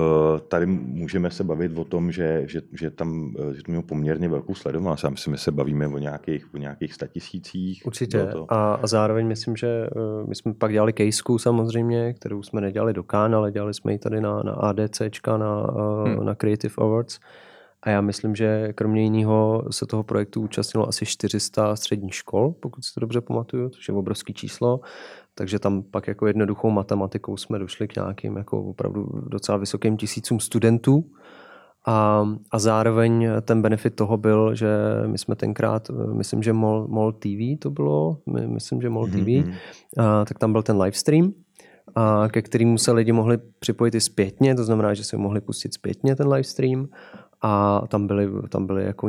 tady 0.49 0.67
můžeme 0.67 1.31
se 1.31 1.45
bavit 1.45 1.79
o 1.79 1.85
tom, 1.85 2.13
že, 2.13 2.43
že, 2.47 2.61
že 2.73 2.91
tam 2.91 3.35
uh, 3.39 3.53
že 3.53 3.63
to 3.63 3.73
mělo 3.73 3.83
poměrně 3.83 4.29
velkou 4.29 4.55
sledovanost. 4.55 5.05
Já 5.05 5.11
myslím, 5.11 5.35
že 5.35 5.41
se 5.41 5.53
bavíme 5.53 5.87
o 5.87 5.99
nějakých, 5.99 6.55
o 6.55 6.57
nějakých 6.57 6.95
statisících. 6.95 7.83
Určitě. 7.87 8.29
A, 8.49 8.75
a 8.75 8.87
zároveň 8.87 9.27
myslím, 9.27 9.57
že 9.57 9.87
uh, 9.97 10.29
my 10.29 10.35
jsme 10.35 10.55
pak 10.55 10.73
dělali 10.73 10.93
kejsku 10.93 11.39
samozřejmě, 11.39 12.15
kterou 12.15 12.43
jsme 12.43 12.61
nedělali 12.61 12.93
do 12.93 13.03
Kán, 13.03 13.35
ale 13.35 13.53
dělali 13.53 13.75
jsme 13.75 13.93
ji 13.93 13.99
tady 13.99 14.21
na, 14.21 14.43
na 14.43 14.53
ADCčka, 14.53 15.39
na, 15.39 15.73
uh, 15.73 16.09
hmm. 16.09 16.27
na 16.27 16.35
Creative 16.35 16.75
Awards. 16.79 17.19
A 17.83 17.91
já 17.91 18.01
myslím, 18.01 18.37
že 18.37 18.73
kromě 18.73 19.03
jiného 19.03 19.65
se 19.71 19.87
toho 19.87 20.03
projektu 20.03 20.41
účastnilo 20.41 20.89
asi 20.89 21.07
400 21.07 21.77
středních 21.77 22.15
škol, 22.15 22.53
pokud 22.61 22.85
si 22.85 22.95
to 22.95 23.01
dobře 23.01 23.21
pamatuju, 23.21 23.69
což 23.69 23.89
je 23.89 23.95
obrovský 23.95 24.35
číslo. 24.35 24.81
Takže 25.35 25.59
tam 25.59 25.83
pak 25.83 26.09
jako 26.09 26.27
jednoduchou 26.27 26.71
matematikou 26.71 27.37
jsme 27.37 27.59
došli 27.59 27.89
k 27.89 27.97
nějakým 27.97 28.37
jako 28.37 28.63
opravdu 28.63 29.09
docela 29.27 29.59
vysokým 29.59 29.97
tisícům 29.97 30.41
studentů. 30.41 31.05
A, 31.87 32.29
a 32.51 32.59
zároveň 32.59 33.29
ten 33.43 33.63
benefit 33.63 33.95
toho 33.95 34.17
byl, 34.17 34.55
že 34.55 34.69
my 35.07 35.19
jsme 35.19 35.37
tenkrát, 35.37 35.91
myslím, 36.13 36.43
že 36.43 36.53
MOL, 36.53 36.89
MOL 36.89 37.13
TV 37.13 37.59
to 37.59 37.71
bylo, 37.71 38.19
myslím, 38.47 38.83
že 38.83 38.91
MOL 38.91 39.07
TV, 39.07 39.15
mm-hmm. 39.15 39.55
a, 39.99 40.25
tak 40.25 40.39
tam 40.39 40.53
byl 40.53 40.63
ten 40.63 40.81
livestream, 40.81 41.33
a 41.95 42.29
ke 42.29 42.43
kterému 42.43 42.79
se 42.79 42.93
lidi 42.93 43.13
mohli 43.13 43.39
připojit 43.59 43.95
i 43.95 44.01
zpětně, 44.01 44.55
to 44.55 44.65
znamená, 44.65 44.95
že 44.95 45.05
se 45.05 45.17
mohli 45.17 45.41
pustit 45.41 45.75
zpětně 45.75 46.17
ten 46.17 46.29
livestream 46.29 46.89
a 47.43 47.83
tam 47.89 48.07
byly, 48.07 48.29
tam 48.49 48.67
byly 48.67 48.85
jako 48.85 49.09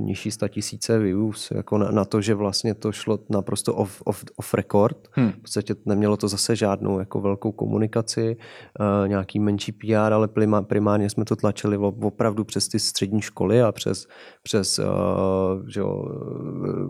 nižší 0.00 0.30
tisíce 0.48 0.98
views, 0.98 1.50
jako 1.50 1.78
na, 1.78 1.90
na, 1.90 2.04
to, 2.04 2.20
že 2.20 2.34
vlastně 2.34 2.74
to 2.74 2.92
šlo 2.92 3.18
naprosto 3.30 3.74
off, 3.74 4.02
off, 4.04 4.24
off 4.36 4.54
record. 4.54 4.96
Hmm. 5.12 5.32
V 5.32 5.38
podstatě 5.38 5.74
nemělo 5.86 6.16
to 6.16 6.28
zase 6.28 6.56
žádnou 6.56 6.98
jako 6.98 7.20
velkou 7.20 7.52
komunikaci, 7.52 8.36
uh, 8.80 9.08
nějaký 9.08 9.40
menší 9.40 9.72
PR, 9.72 10.12
ale 10.12 10.28
primárně 10.62 11.10
jsme 11.10 11.24
to 11.24 11.36
tlačili 11.36 11.76
opravdu 11.76 12.44
přes 12.44 12.68
ty 12.68 12.78
střední 12.78 13.20
školy 13.20 13.62
a 13.62 13.72
přes, 13.72 14.06
přes 14.42 14.78
uh, 14.78 15.68
že, 15.68 15.82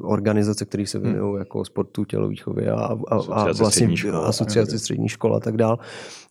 organizace, 0.03 0.65
které 0.65 0.87
se 0.87 0.99
věnují 0.99 1.31
hmm. 1.31 1.39
jako 1.39 1.65
sportu, 1.65 2.05
tělovýchově 2.05 2.73
a, 2.73 2.77
a, 2.77 3.15
a 3.33 3.45
vlastně 3.45 3.71
střední 3.71 3.97
škol, 3.97 4.17
asociaci 4.17 4.79
střední 4.79 5.09
škol 5.09 5.37
a 5.37 5.41
tak 5.41 5.57
dál. 5.57 5.79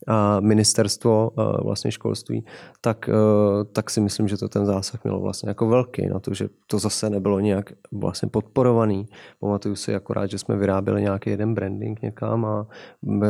A 0.06 0.40
ministerstvo 0.40 1.30
vlastně 1.62 1.90
školství, 1.92 2.44
tak, 2.80 3.08
uh, 3.08 3.64
tak 3.72 3.90
si 3.90 4.00
myslím, 4.00 4.28
že 4.28 4.36
to 4.36 4.48
ten 4.48 4.66
zásah 4.66 5.04
mělo 5.04 5.20
vlastně 5.20 5.50
jako 5.50 5.68
velký 5.68 6.06
na 6.06 6.20
to, 6.20 6.34
že 6.34 6.48
to 6.66 6.78
zase 6.78 7.10
nebylo 7.10 7.40
nějak 7.40 7.72
vlastně 7.92 8.28
podporovaný. 8.28 9.08
Pamatuju 9.40 9.76
si 9.76 9.94
akorát, 9.94 10.30
že 10.30 10.38
jsme 10.38 10.56
vyráběli 10.56 11.02
nějaký 11.02 11.30
jeden 11.30 11.54
branding 11.54 12.02
někam 12.02 12.44
a 12.44 12.66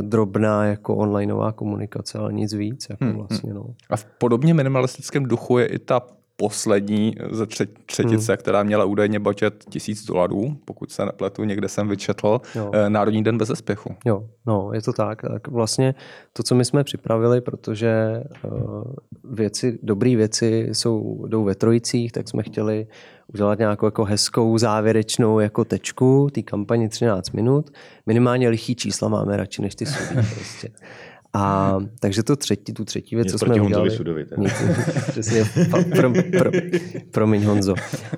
drobná 0.00 0.66
jako 0.66 0.96
onlineová 0.96 1.52
komunikace, 1.52 2.18
ale 2.18 2.32
nic 2.32 2.52
víc. 2.52 2.86
Jako 2.90 3.04
hmm, 3.04 3.12
hmm. 3.12 3.26
vlastně, 3.26 3.54
no. 3.54 3.66
A 3.90 3.96
v 3.96 4.04
podobně 4.04 4.54
minimalistickém 4.54 5.24
duchu 5.24 5.58
je 5.58 5.66
i 5.66 5.78
ta 5.78 6.00
poslední 6.36 7.14
ze 7.30 7.46
třetice, 7.86 8.32
hmm. 8.32 8.36
která 8.36 8.62
měla 8.62 8.84
údajně 8.84 9.18
budget 9.18 9.64
tisíc 9.68 10.04
dolarů, 10.04 10.56
pokud 10.64 10.90
se 10.90 11.06
nepletu, 11.06 11.44
někde 11.44 11.68
jsem 11.68 11.88
vyčetl, 11.88 12.40
jo. 12.54 12.70
Eh, 12.74 12.90
Národní 12.90 13.24
den 13.24 13.38
bez 13.38 13.48
zespěchu. 13.48 13.96
Jo, 14.04 14.28
no, 14.46 14.70
je 14.72 14.82
to 14.82 14.92
tak. 14.92 15.22
Tak 15.22 15.48
vlastně 15.48 15.94
to, 16.32 16.42
co 16.42 16.54
my 16.54 16.64
jsme 16.64 16.84
připravili, 16.84 17.40
protože 17.40 18.22
uh, 18.44 18.82
věci, 19.24 19.78
dobré 19.82 20.16
věci 20.16 20.68
jsou, 20.72 21.26
jdou 21.28 21.44
ve 21.44 21.54
trojicích, 21.54 22.12
tak 22.12 22.28
jsme 22.28 22.42
chtěli 22.42 22.86
udělat 23.34 23.58
nějakou 23.58 23.86
jako 23.86 24.04
hezkou 24.04 24.58
závěrečnou 24.58 25.40
jako 25.40 25.64
tečku 25.64 26.28
té 26.32 26.42
kampaně 26.42 26.88
13 26.88 27.30
minut. 27.30 27.70
Minimálně 28.06 28.48
lichý 28.48 28.74
čísla 28.74 29.08
máme 29.08 29.36
radši 29.36 29.62
než 29.62 29.74
ty 29.74 29.86
sudí 29.86 30.14
prostě. 30.34 30.68
A 31.34 31.76
takže 32.00 32.22
to 32.22 32.36
třetí, 32.36 32.72
tu 32.72 32.84
třetí 32.84 33.16
věc, 33.16 33.24
Nic 33.24 33.32
co 33.32 33.38
jsme 33.38 33.60
udělali. 33.60 33.90
Sudovi, 33.90 34.26
nic, 34.36 34.52
přesně, 35.08 35.44
pro, 35.96 36.12
pro, 36.38 36.50
promiň 37.10 37.44
Honzo. 37.44 37.74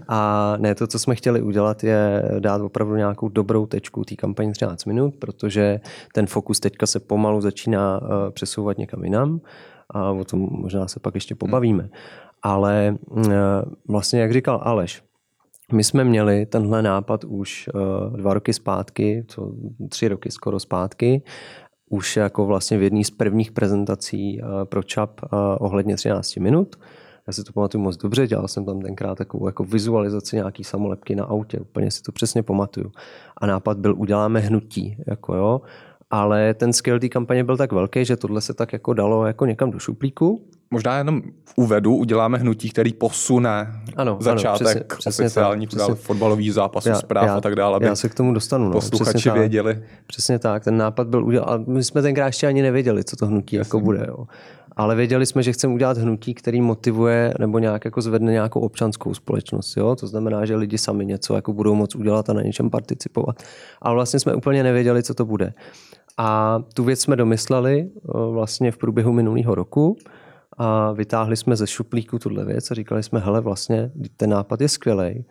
A 0.08 0.56
ne, 0.58 0.74
to, 0.74 0.86
co 0.86 0.98
jsme 0.98 1.14
chtěli 1.14 1.42
udělat, 1.42 1.84
je 1.84 2.22
dát 2.38 2.60
opravdu 2.60 2.96
nějakou 2.96 3.28
dobrou 3.28 3.66
tečku 3.66 4.04
té 4.04 4.16
kampaně 4.16 4.52
13 4.52 4.84
minut, 4.84 5.14
protože 5.18 5.80
ten 6.12 6.26
fokus 6.26 6.60
teďka 6.60 6.86
se 6.86 7.00
pomalu 7.00 7.40
začíná 7.40 8.02
uh, 8.02 8.08
přesouvat 8.30 8.78
někam 8.78 9.04
jinam 9.04 9.40
a 9.90 10.10
o 10.10 10.24
tom 10.24 10.40
možná 10.50 10.88
se 10.88 11.00
pak 11.00 11.14
ještě 11.14 11.34
pobavíme. 11.34 11.88
Ale 12.42 12.96
uh, 13.10 13.24
vlastně, 13.88 14.20
jak 14.20 14.32
říkal 14.32 14.60
Aleš, 14.62 15.02
my 15.72 15.84
jsme 15.84 16.04
měli 16.04 16.46
tenhle 16.46 16.82
nápad 16.82 17.24
už 17.24 17.68
uh, 17.74 18.16
dva 18.16 18.34
roky 18.34 18.52
zpátky, 18.52 19.24
co 19.28 19.52
tři 19.88 20.08
roky 20.08 20.30
skoro 20.30 20.60
zpátky 20.60 21.22
už 21.94 22.16
jako 22.16 22.46
vlastně 22.46 22.78
v 22.78 22.82
jedné 22.82 23.04
z 23.04 23.10
prvních 23.10 23.52
prezentací 23.52 24.40
eh, 24.40 24.64
pro 24.64 24.82
ČAP 24.82 25.20
eh, 25.22 25.26
ohledně 25.58 25.96
13 25.96 26.36
minut. 26.36 26.76
Já 27.26 27.32
si 27.32 27.44
to 27.44 27.52
pamatuju 27.52 27.84
moc 27.84 27.96
dobře, 27.96 28.26
dělal 28.26 28.48
jsem 28.48 28.64
tam 28.64 28.80
tenkrát 28.80 29.18
takovou 29.18 29.46
jako 29.46 29.64
vizualizaci 29.64 30.36
nějaký 30.36 30.64
samolepky 30.64 31.14
na 31.14 31.24
autě, 31.24 31.58
úplně 31.58 31.90
si 31.90 32.02
to 32.02 32.12
přesně 32.12 32.42
pamatuju. 32.42 32.92
A 33.36 33.46
nápad 33.46 33.78
byl, 33.78 33.94
uděláme 33.96 34.40
hnutí, 34.40 34.96
jako 35.06 35.34
jo, 35.34 35.60
ale 36.10 36.54
ten 36.54 36.72
skill 36.72 37.00
té 37.00 37.08
kampaně 37.08 37.44
byl 37.44 37.56
tak 37.56 37.72
velký, 37.72 38.04
že 38.04 38.16
tohle 38.16 38.40
se 38.40 38.54
tak 38.54 38.72
jako 38.72 38.94
dalo 38.94 39.26
jako 39.26 39.46
někam 39.46 39.70
do 39.70 39.78
šuplíku 39.78 40.48
Možná 40.74 40.98
jenom 40.98 41.22
uvedu, 41.56 41.96
uděláme 41.96 42.38
hnutí, 42.38 42.70
který 42.70 42.92
posune 42.92 43.72
Ano, 43.96 44.16
začátek 44.20 44.66
ano, 44.66 44.70
přesně- 44.70 44.84
přesně 44.98 45.24
oficiální 45.24 45.66
tak, 45.66 45.76
přesně. 45.78 45.94
fotbalový 45.94 46.50
zápasu, 46.50 46.88
Já- 46.88 46.94
zpráv 46.94 47.26
já- 47.26 47.34
a 47.36 47.40
tak 47.40 47.54
dále, 47.54 47.76
aby 47.76 47.86
Já 47.86 47.96
se 47.96 48.08
k 48.08 48.14
tomu 48.14 48.34
dostanu. 48.34 48.64
No. 48.64 48.72
posluchači 48.72 49.10
Přesně 49.10 49.30
tak. 49.30 49.38
věděli. 49.38 49.82
Přesně 50.06 50.38
tak, 50.38 50.64
ten 50.64 50.76
nápad 50.76 51.06
byl 51.08 51.24
udělat. 51.24 51.44
A 51.48 51.64
my 51.66 51.84
jsme 51.84 52.02
tenkrát 52.02 52.26
ještě 52.26 52.46
ani 52.46 52.62
nevěděli, 52.62 53.04
co 53.04 53.16
to 53.16 53.26
hnutí 53.26 53.56
jako 53.56 53.80
bude. 53.80 54.04
Jo. 54.08 54.26
Ale 54.76 54.94
věděli 54.96 55.26
jsme, 55.26 55.42
že 55.42 55.52
chceme 55.52 55.74
udělat 55.74 55.98
hnutí, 55.98 56.34
který 56.34 56.60
motivuje 56.60 57.34
nebo 57.38 57.58
nějak 57.58 57.84
jako 57.84 58.00
zvedne 58.02 58.32
nějakou 58.32 58.60
občanskou 58.60 59.14
společnost. 59.14 59.76
Jo? 59.76 59.96
To 59.96 60.06
znamená, 60.06 60.44
že 60.44 60.56
lidi 60.56 60.78
sami 60.78 61.06
něco 61.06 61.34
jako 61.34 61.52
budou 61.52 61.74
moct 61.74 61.94
udělat 61.94 62.30
a 62.30 62.32
na 62.32 62.42
něčem 62.42 62.70
participovat. 62.70 63.42
Ale 63.82 63.94
vlastně 63.94 64.20
jsme 64.20 64.34
úplně 64.34 64.62
nevěděli, 64.62 65.02
co 65.02 65.14
to 65.14 65.24
bude. 65.24 65.52
A 66.18 66.58
tu 66.74 66.84
věc 66.84 67.00
jsme 67.00 67.16
domysleli 67.16 67.88
vlastně 68.30 68.72
v 68.72 68.76
průběhu 68.78 69.12
minulého 69.12 69.54
roku 69.54 69.96
a 70.58 70.92
vytáhli 70.92 71.36
jsme 71.36 71.56
ze 71.56 71.66
šuplíku 71.66 72.18
tuhle 72.18 72.44
věc 72.44 72.70
a 72.70 72.74
říkali 72.74 73.02
jsme, 73.02 73.20
hele, 73.20 73.40
vlastně 73.40 73.90
ten 74.16 74.30
nápad 74.30 74.60
je 74.60 74.68
skvělý 74.68 75.24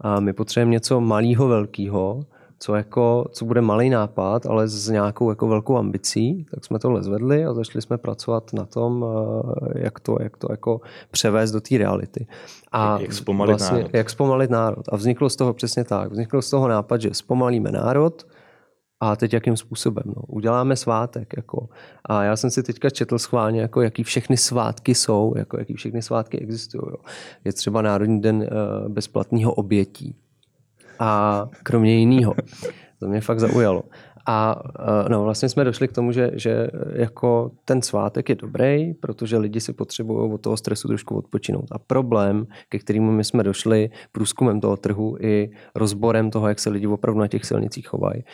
a 0.00 0.20
my 0.20 0.32
potřebujeme 0.32 0.72
něco 0.72 1.00
malého, 1.00 1.48
velkého, 1.48 2.20
co, 2.60 2.74
jako, 2.74 3.24
co 3.32 3.44
bude 3.44 3.60
malý 3.60 3.90
nápad, 3.90 4.46
ale 4.46 4.68
s 4.68 4.88
nějakou 4.88 5.30
jako 5.30 5.48
velkou 5.48 5.76
ambicí, 5.76 6.46
tak 6.50 6.64
jsme 6.64 6.78
tohle 6.78 7.02
zvedli 7.02 7.44
a 7.44 7.54
začali 7.54 7.82
jsme 7.82 7.98
pracovat 7.98 8.52
na 8.52 8.64
tom, 8.64 9.04
eh, 9.66 9.78
jak 9.84 10.00
to, 10.00 10.16
jak 10.20 10.36
to 10.36 10.46
jako 10.50 10.80
převést 11.10 11.50
do 11.50 11.60
té 11.60 11.78
reality. 11.78 12.26
A 12.72 12.98
Jak- 13.00 13.12
zpomalit 13.12 13.60
národ. 13.60 13.90
Jak 13.92 14.10
zpomalit 14.10 14.50
národ. 14.50 14.82
A 14.88 14.96
vzniklo 14.96 15.30
z 15.30 15.36
toho 15.36 15.54
přesně 15.54 15.84
tak. 15.84 16.10
Vzniklo 16.10 16.42
z 16.42 16.50
toho 16.50 16.68
nápad, 16.68 17.00
že 17.00 17.14
zpomalíme 17.14 17.72
národ, 17.72 18.26
a 19.00 19.16
teď 19.16 19.32
jakým 19.32 19.56
způsobem? 19.56 20.04
No? 20.06 20.22
Uděláme 20.26 20.76
svátek. 20.76 21.34
Jako. 21.36 21.68
A 22.04 22.22
já 22.22 22.36
jsem 22.36 22.50
si 22.50 22.62
teďka 22.62 22.90
četl 22.90 23.18
schválně, 23.18 23.60
jako, 23.60 23.82
jaký 23.82 24.02
všechny 24.02 24.36
svátky 24.36 24.94
jsou, 24.94 25.34
jako, 25.36 25.58
jaký 25.58 25.74
všechny 25.74 26.02
svátky 26.02 26.38
existují. 26.38 26.82
Jo. 26.90 26.96
Je 27.44 27.52
třeba 27.52 27.82
Národní 27.82 28.20
den 28.20 28.36
uh, 28.36 28.88
bezplatného 28.88 29.52
obětí. 29.52 30.16
A 30.98 31.48
kromě 31.62 31.94
jiného. 31.94 32.34
To 33.00 33.08
mě 33.08 33.20
fakt 33.20 33.40
zaujalo. 33.40 33.82
A 34.30 34.62
eh, 34.78 35.08
no, 35.08 35.22
vlastně 35.22 35.48
jsme 35.48 35.64
došli 35.64 35.88
k 35.88 35.92
tomu, 35.92 36.12
že, 36.12 36.30
že 36.34 36.68
jako 36.92 37.50
ten 37.64 37.82
svátek 37.82 38.28
je 38.28 38.34
dobrý, 38.34 38.94
protože 38.94 39.38
lidi 39.38 39.60
si 39.60 39.72
potřebují 39.72 40.32
od 40.32 40.40
toho 40.40 40.56
stresu 40.56 40.88
trošku 40.88 41.16
odpočinout. 41.16 41.64
A 41.72 41.78
problém, 41.78 42.46
ke 42.68 42.78
kterému 42.78 43.12
my 43.12 43.24
jsme 43.24 43.42
došli 43.42 43.90
průzkumem 44.12 44.60
toho 44.60 44.76
trhu 44.76 45.16
i 45.20 45.50
rozborem 45.74 46.30
toho, 46.30 46.48
jak 46.48 46.58
se 46.58 46.70
lidi 46.70 46.86
opravdu 46.86 47.20
na 47.20 47.28
těch 47.28 47.44
silnicích 47.44 47.88
chovají, 47.88 48.24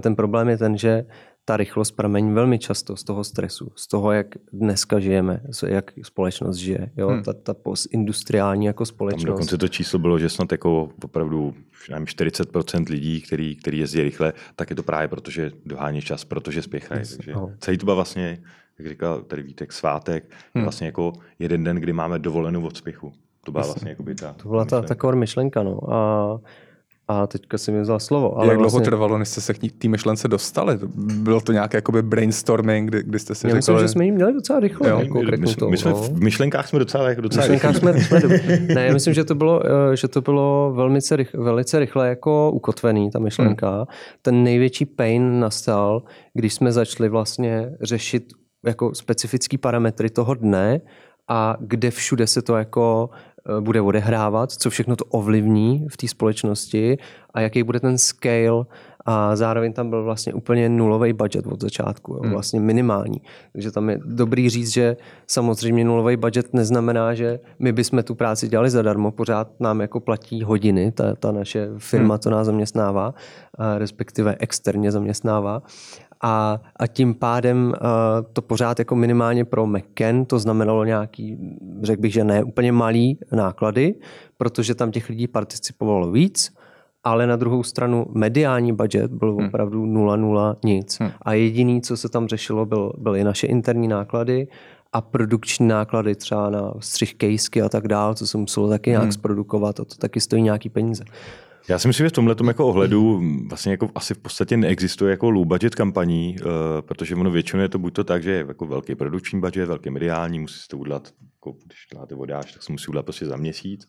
ten 0.00 0.16
problém 0.16 0.48
je 0.48 0.58
ten, 0.58 0.76
že 0.76 1.04
ta 1.44 1.56
rychlost 1.56 1.90
pramení 1.90 2.32
velmi 2.32 2.58
často 2.58 2.96
z 2.96 3.04
toho 3.04 3.24
stresu, 3.24 3.72
z 3.76 3.88
toho, 3.88 4.12
jak 4.12 4.26
dneska 4.52 5.00
žijeme, 5.00 5.40
jak 5.66 5.92
společnost 6.02 6.56
žije. 6.56 6.90
Jo? 6.96 7.08
Hmm. 7.08 7.22
Ta, 7.22 7.32
ta 7.32 7.54
postindustriální 7.54 8.66
jako 8.66 8.84
Tam 8.84 8.86
společnost. 8.86 9.24
dokonce 9.24 9.58
to 9.58 9.68
číslo 9.68 9.98
bylo, 9.98 10.18
že 10.18 10.28
snad 10.28 10.52
jako 10.52 10.88
opravdu 11.04 11.54
nevím, 11.90 12.06
40% 12.06 12.90
lidí, 12.90 13.20
který, 13.20 13.56
který 13.56 13.78
jezdí 13.78 14.02
rychle, 14.02 14.32
tak 14.56 14.70
je 14.70 14.76
to 14.76 14.82
právě 14.82 15.08
proto, 15.08 15.30
že 15.30 15.52
dohání 15.66 16.02
čas, 16.02 16.24
protože 16.24 16.62
spěchají. 16.62 17.02
Takže 17.16 17.32
no. 17.32 17.52
celý 17.58 17.78
to 17.78 17.86
vlastně, 17.86 18.38
jak 18.78 18.88
říkal 18.88 19.22
tady 19.22 19.42
Vítek, 19.42 19.72
svátek, 19.72 20.30
je 20.54 20.62
vlastně 20.62 20.86
jako 20.86 21.12
jeden 21.38 21.64
den, 21.64 21.76
kdy 21.76 21.92
máme 21.92 22.18
dovolenou 22.18 22.66
od 22.66 22.76
spěchu. 22.76 23.12
To 23.44 23.52
byla 23.52 23.64
vlastně 23.64 23.90
jako 23.90 24.02
by 24.02 24.14
ta... 24.14 24.32
To 24.32 24.48
byla 24.48 24.64
ta, 24.64 24.76
myšlenka. 24.76 24.88
taková 24.88 25.14
myšlenka. 25.14 25.62
No. 25.62 25.92
A, 25.92 26.40
a 27.08 27.26
teďka 27.26 27.58
si 27.58 27.72
mi 27.72 27.80
vzal 27.80 28.00
slovo. 28.00 28.38
Ale 28.38 28.46
Jak 28.46 28.56
dlouho 28.56 28.70
vlastně, 28.70 28.84
trvalo, 28.84 29.18
než 29.18 29.28
jste 29.28 29.40
se 29.40 29.54
k 29.54 29.58
té 29.78 29.88
myšlence 29.88 30.28
dostali? 30.28 30.78
Bylo 30.96 31.40
to 31.40 31.52
nějaké 31.52 31.78
jakoby 31.78 32.02
brainstorming, 32.02 32.88
kdy, 32.90 33.02
kdy 33.02 33.18
jste 33.18 33.34
si 33.34 33.48
já 33.48 33.54
myslím, 33.54 33.74
řekli... 33.76 33.84
že 33.84 33.88
jsme 33.88 34.04
ji 34.04 34.12
měli 34.12 34.32
docela 34.32 34.60
rychle. 34.60 34.88
Jo, 34.88 34.98
jako 34.98 35.22
My, 35.22 35.36
my, 35.70 35.76
jsme 35.76 35.90
no. 35.90 35.96
v 35.96 36.22
myšlenkách 36.22 36.68
jsme 36.68 36.78
docela, 36.78 37.08
jako 37.08 37.20
docela 37.20 37.46
Myšlenkách 37.46 37.74
rychlí. 37.74 38.00
jsme, 38.02 38.20
jsme 38.20 38.28
do- 38.28 38.74
ne, 38.74 38.86
já 38.86 38.92
myslím, 38.92 39.14
že 39.14 39.24
to 39.24 39.34
bylo, 39.34 39.62
eh, 39.66 39.96
že 39.96 40.08
to 40.08 40.20
bylo 40.20 40.72
velmi 40.76 40.98
rych, 41.12 41.34
velice 41.34 41.78
rychle 41.78 42.08
jako 42.08 42.50
ukotvený, 42.50 43.10
ta 43.10 43.18
myšlenka. 43.18 43.74
Hmm. 43.74 43.84
Ten 44.22 44.44
největší 44.44 44.84
pain 44.86 45.40
nastal, 45.40 46.02
když 46.34 46.54
jsme 46.54 46.72
začali 46.72 47.08
vlastně 47.08 47.70
řešit 47.82 48.24
jako 48.66 48.94
specifický 48.94 49.58
parametry 49.58 50.10
toho 50.10 50.34
dne 50.34 50.80
a 51.28 51.56
kde 51.60 51.90
všude 51.90 52.26
se 52.26 52.42
to 52.42 52.56
jako 52.56 53.10
bude 53.60 53.80
odehrávat, 53.80 54.52
co 54.52 54.70
všechno 54.70 54.96
to 54.96 55.04
ovlivní 55.04 55.86
v 55.88 55.96
té 55.96 56.08
společnosti 56.08 56.98
a 57.34 57.40
jaký 57.40 57.62
bude 57.62 57.80
ten 57.80 57.98
scale 57.98 58.64
a 59.06 59.36
zároveň 59.36 59.72
tam 59.72 59.90
byl 59.90 60.04
vlastně 60.04 60.34
úplně 60.34 60.68
nulový 60.68 61.12
budget 61.12 61.46
od 61.46 61.62
začátku, 61.62 62.12
jo, 62.14 62.30
vlastně 62.30 62.60
minimální. 62.60 63.22
Takže 63.52 63.70
tam 63.70 63.90
je 63.90 64.00
dobrý 64.04 64.50
říct, 64.50 64.72
že 64.72 64.96
samozřejmě 65.26 65.84
nulový 65.84 66.16
budget 66.16 66.54
neznamená, 66.54 67.14
že 67.14 67.40
my 67.58 67.72
bychom 67.72 68.02
tu 68.02 68.14
práci 68.14 68.48
dělali 68.48 68.70
zadarmo, 68.70 69.10
pořád 69.10 69.60
nám 69.60 69.80
jako 69.80 70.00
platí 70.00 70.42
hodiny, 70.42 70.92
ta, 70.92 71.14
ta 71.14 71.32
naše 71.32 71.68
firma 71.78 72.18
to 72.18 72.30
nás 72.30 72.46
zaměstnává, 72.46 73.14
respektive 73.78 74.36
externě 74.38 74.92
zaměstnává. 74.92 75.62
A, 76.22 76.60
a 76.76 76.86
tím 76.86 77.14
pádem 77.14 77.66
uh, 77.66 77.74
to 78.32 78.42
pořád 78.42 78.78
jako 78.78 78.96
minimálně 78.96 79.44
pro 79.44 79.66
McKen 79.66 80.24
to 80.24 80.38
znamenalo 80.38 80.84
nějaký, 80.84 81.38
řekl 81.82 82.02
bych, 82.02 82.12
že 82.12 82.24
ne 82.24 82.44
úplně 82.44 82.72
malý 82.72 83.18
náklady, 83.32 83.94
protože 84.36 84.74
tam 84.74 84.90
těch 84.90 85.08
lidí 85.08 85.26
participovalo 85.26 86.10
víc, 86.10 86.54
ale 87.04 87.26
na 87.26 87.36
druhou 87.36 87.62
stranu 87.62 88.06
mediální 88.10 88.72
budget 88.72 89.10
byl 89.10 89.36
opravdu 89.46 89.86
0,0 89.86 90.56
nic. 90.64 90.98
A 91.22 91.32
jediný, 91.32 91.82
co 91.82 91.96
se 91.96 92.08
tam 92.08 92.28
řešilo, 92.28 92.66
byl, 92.66 92.92
byly 92.98 93.24
naše 93.24 93.46
interní 93.46 93.88
náklady 93.88 94.48
a 94.92 95.00
produkční 95.00 95.68
náklady 95.68 96.14
třeba 96.14 96.50
na 96.50 96.72
střih 96.78 97.14
kejsky 97.14 97.62
a 97.62 97.68
tak 97.68 97.88
dál, 97.88 98.14
co 98.14 98.26
se 98.26 98.38
muselo 98.38 98.68
taky 98.68 98.90
nějak 98.90 99.12
zprodukovat 99.12 99.80
a 99.80 99.84
to 99.84 99.94
taky 99.94 100.20
stojí 100.20 100.42
nějaký 100.42 100.68
peníze. 100.68 101.04
Já 101.68 101.78
si 101.78 101.88
myslím, 101.88 102.04
že 102.04 102.08
v 102.08 102.12
tomhle 102.12 102.34
jako 102.46 102.66
ohledu 102.66 103.22
vlastně 103.48 103.72
jako 103.72 103.90
asi 103.94 104.14
v 104.14 104.18
podstatě 104.18 104.56
neexistuje 104.56 105.10
jako 105.10 105.30
low 105.30 105.46
budget 105.46 105.74
kampaní, 105.74 106.36
uh, 106.40 106.50
protože 106.80 107.14
ono 107.14 107.30
většinou 107.30 107.62
je 107.62 107.68
to 107.68 107.78
buď 107.78 107.94
to 107.94 108.04
tak, 108.04 108.22
že 108.22 108.30
je 108.30 108.44
jako 108.48 108.66
velký 108.66 108.94
produkční 108.94 109.40
budget, 109.40 109.68
velký 109.68 109.90
mediální, 109.90 110.38
musí 110.38 110.58
se 110.58 110.68
to 110.68 110.78
udělat, 110.78 111.08
jako 111.34 111.58
když 111.64 111.78
děláte 111.92 112.14
vodáš, 112.14 112.52
tak 112.52 112.62
se 112.62 112.72
musí 112.72 112.88
udělat 112.88 113.02
prostě 113.02 113.26
za 113.26 113.36
měsíc. 113.36 113.86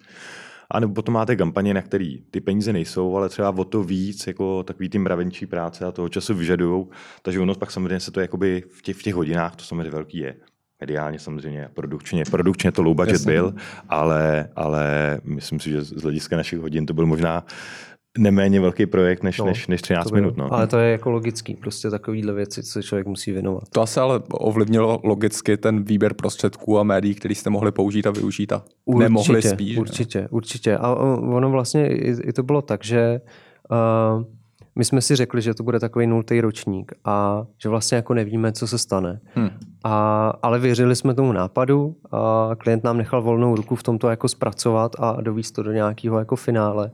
A 0.72 0.80
nebo 0.80 0.94
potom 0.94 1.14
máte 1.14 1.36
kampaně, 1.36 1.74
na 1.74 1.82
který 1.82 2.22
ty 2.32 2.42
peníze 2.42 2.74
nejsou, 2.74 3.18
ale 3.18 3.30
třeba 3.30 3.50
o 3.50 3.64
to 3.64 3.84
víc, 3.84 4.28
jako 4.28 4.64
takový 4.64 4.90
ty 4.90 4.98
mravenčí 4.98 5.46
práce 5.46 5.86
a 5.86 5.92
toho 5.92 6.10
času 6.10 6.34
vyžadují. 6.34 6.86
Takže 7.22 7.40
ono 7.40 7.56
pak 7.56 7.72
samozřejmě 7.72 8.00
se 8.00 8.12
to 8.12 8.20
jakoby 8.20 8.64
v 8.70 8.82
těch, 8.82 8.96
v 8.96 9.04
těch 9.04 9.16
hodinách, 9.16 9.56
to 9.56 9.64
samozřejmě 9.64 9.92
velký 9.92 10.18
je. 10.18 10.36
Mediálně 10.82 11.20
samozřejmě, 11.20 11.70
produkčně, 11.74 12.24
produkčně 12.32 12.72
to 12.72 12.82
low 12.84 12.96
budget 12.96 13.14
Jasně. 13.14 13.32
byl, 13.32 13.54
ale, 13.90 14.50
ale 14.56 15.18
myslím 15.24 15.60
si, 15.60 15.70
že 15.70 15.82
z 15.82 16.02
hlediska 16.02 16.38
našich 16.38 16.60
hodin 16.60 16.86
to 16.86 16.94
byl 16.94 17.06
možná 17.06 17.46
neméně 18.18 18.62
velký 18.62 18.86
projekt 18.86 19.24
než, 19.24 19.38
No, 19.40 19.46
než, 19.46 19.68
než 19.68 19.82
13 19.82 20.04
To 20.04 20.10
bylo. 20.10 20.22
minut. 20.22 20.38
No. 20.38 20.54
Ale 20.54 20.68
to 20.68 20.78
je 20.78 20.92
jako 20.92 21.12
logický, 21.12 21.56
prostě 21.56 21.90
takovýhle 21.90 22.34
věci, 22.34 22.64
co 22.64 22.72
se 22.72 22.84
člověk 22.84 23.08
musí 23.08 23.32
věnovat. 23.32 23.64
To 23.70 23.82
asi 23.82 24.00
ale 24.00 24.22
ovlivnilo 24.32 25.00
logicky 25.04 25.58
ten 25.58 25.84
výběr 25.84 26.14
prostředků 26.14 26.80
a 26.80 26.84
médií, 26.84 27.16
který 27.16 27.36
jste 27.36 27.50
mohli 27.50 27.72
použít 27.72 28.08
a 28.08 28.12
využít 28.12 28.52
a 28.52 28.64
nemohli 28.98 29.42
spíš. 29.42 29.78
Určitě, 29.78 30.28
určitě. 30.32 30.78
A 30.78 30.96
ono 30.96 31.50
vlastně 31.50 31.88
i, 31.88 32.16
i 32.24 32.34
to 32.34 32.44
bylo 32.44 32.62
tak, 32.62 32.84
že 32.84 33.22
uh, 34.18 34.24
my 34.78 34.86
jsme 34.86 35.02
si 35.02 35.16
řekli, 35.16 35.42
že 35.42 35.54
to 35.54 35.64
bude 35.64 35.80
takový 35.80 36.08
nultý 36.08 36.42
ročník 36.42 36.92
a 37.06 37.46
že 37.64 37.70
vlastně 37.70 37.96
jako 37.96 38.14
nevíme, 38.14 38.52
co 38.52 38.68
se 38.68 38.78
stane. 38.78 39.20
Hmm. 39.36 39.50
A, 39.84 40.30
ale 40.42 40.60
věřili 40.60 40.96
jsme 40.96 41.14
tomu 41.14 41.32
nápadu 41.32 41.96
a 42.12 42.50
klient 42.58 42.84
nám 42.84 42.98
nechal 42.98 43.22
volnou 43.22 43.56
ruku 43.56 43.76
v 43.76 43.84
tomto 43.84 44.10
jako 44.10 44.28
zpracovat 44.28 44.92
a 45.00 45.22
dovíst 45.22 45.56
to 45.56 45.64
do 45.64 45.72
nějakého 45.72 46.20
jako 46.20 46.36
finále. 46.36 46.92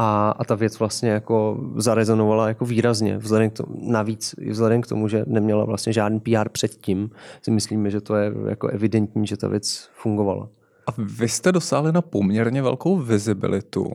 A, 0.00 0.30
a 0.38 0.44
ta 0.44 0.54
věc 0.54 0.78
vlastně 0.78 1.10
jako 1.10 1.60
zarezonovala 1.76 2.48
jako 2.48 2.64
výrazně. 2.64 3.18
Vzhledem 3.18 3.50
k 3.50 3.52
tomu, 3.52 3.78
navíc 3.80 4.34
vzhledem 4.50 4.82
k 4.82 4.86
tomu, 4.86 5.08
že 5.08 5.24
neměla 5.26 5.64
vlastně 5.64 5.92
žádný 5.92 6.20
PR 6.20 6.48
předtím, 6.48 7.10
si 7.42 7.50
myslíme, 7.50 7.90
že 7.90 8.00
to 8.00 8.16
je 8.16 8.32
jako 8.48 8.68
evidentní, 8.68 9.26
že 9.26 9.36
ta 9.36 9.48
věc 9.48 9.88
fungovala. 9.94 10.48
A 10.88 10.94
vy 10.98 11.28
jste 11.28 11.52
dosáhli 11.52 11.92
na 11.92 12.02
poměrně 12.02 12.62
velkou 12.62 12.96
vizibilitu. 12.96 13.86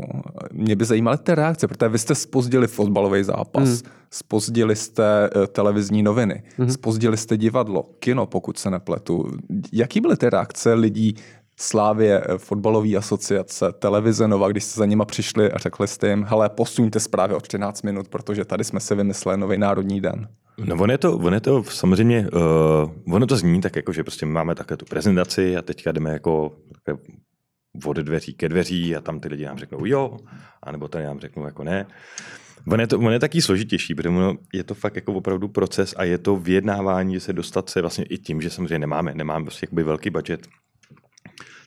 Mě 0.51 0.75
by 0.75 0.85
zajímaly 0.85 1.17
ty 1.17 1.35
reakce, 1.35 1.67
protože 1.67 1.89
vy 1.89 1.99
jste 1.99 2.15
spozdili 2.15 2.67
fotbalový 2.67 3.23
zápas, 3.23 3.69
hmm. 3.69 3.91
spozdili 4.11 4.75
jste 4.75 5.29
eh, 5.35 5.47
televizní 5.47 6.03
noviny, 6.03 6.43
hmm. 6.57 6.69
spozdili 6.69 7.17
jste 7.17 7.37
divadlo, 7.37 7.89
kino, 7.99 8.25
pokud 8.25 8.57
se 8.57 8.69
nepletu. 8.69 9.31
Jaký 9.71 10.01
byly 10.01 10.17
ty 10.17 10.29
reakce 10.29 10.73
lidí 10.73 11.15
Slávě, 11.59 12.21
eh, 12.21 12.37
fotbalové 12.37 12.95
asociace, 12.95 13.71
televize 13.79 14.27
Nova, 14.27 14.47
když 14.47 14.63
jste 14.63 14.79
za 14.79 14.85
nima 14.85 15.05
přišli 15.05 15.51
a 15.51 15.57
řekli 15.57 15.87
jste 15.87 16.09
jim, 16.09 16.23
hele, 16.23 16.49
posuňte 16.49 16.99
zprávy 16.99 17.33
o 17.33 17.39
13 17.39 17.81
minut, 17.81 18.07
protože 18.07 18.45
tady 18.45 18.63
jsme 18.63 18.79
si 18.79 18.95
vymysleli 18.95 19.37
nový 19.37 19.57
národní 19.57 20.01
den. 20.01 20.27
No 20.65 20.75
on 20.75 20.91
je 20.91 20.97
to, 20.97 21.17
on 21.17 21.33
je 21.33 21.41
to 21.41 21.63
samozřejmě, 21.63 22.27
uh, 23.05 23.15
ono 23.15 23.25
to 23.27 23.37
zní 23.37 23.61
tak 23.61 23.75
jako, 23.75 23.93
že 23.93 24.03
prostě 24.03 24.25
máme 24.25 24.55
také 24.55 24.77
tu 24.77 24.85
prezentaci 24.85 25.57
a 25.57 25.61
teďka 25.61 25.91
jdeme 25.91 26.09
jako 26.09 26.51
od 27.85 27.97
dveří 27.97 28.33
ke 28.33 28.49
dveří 28.49 28.95
a 28.95 29.01
tam 29.01 29.19
ty 29.19 29.27
lidi 29.27 29.45
nám 29.45 29.57
řeknou 29.57 29.85
jo, 29.85 30.17
anebo 30.63 30.87
tady 30.87 31.05
nám 31.05 31.19
řeknou 31.19 31.45
jako 31.45 31.63
ne. 31.63 31.85
On 32.71 32.79
je, 32.79 32.87
to, 32.87 32.99
on 32.99 33.13
je 33.13 33.19
taky 33.19 33.41
složitější, 33.41 33.95
protože 33.95 34.09
ono 34.09 34.33
je 34.53 34.63
to 34.63 34.73
fakt 34.73 34.95
jako 34.95 35.13
opravdu 35.13 35.47
proces 35.47 35.93
a 35.97 36.03
je 36.03 36.17
to 36.17 36.37
vyjednávání, 36.37 37.19
se 37.19 37.33
dostat 37.33 37.69
se 37.69 37.81
vlastně 37.81 38.03
i 38.03 38.17
tím, 38.17 38.41
že 38.41 38.49
samozřejmě 38.49 38.79
nemáme, 38.79 39.13
nemáme 39.15 39.45
prostě 39.45 39.67
velký 39.71 40.09
budget, 40.09 40.47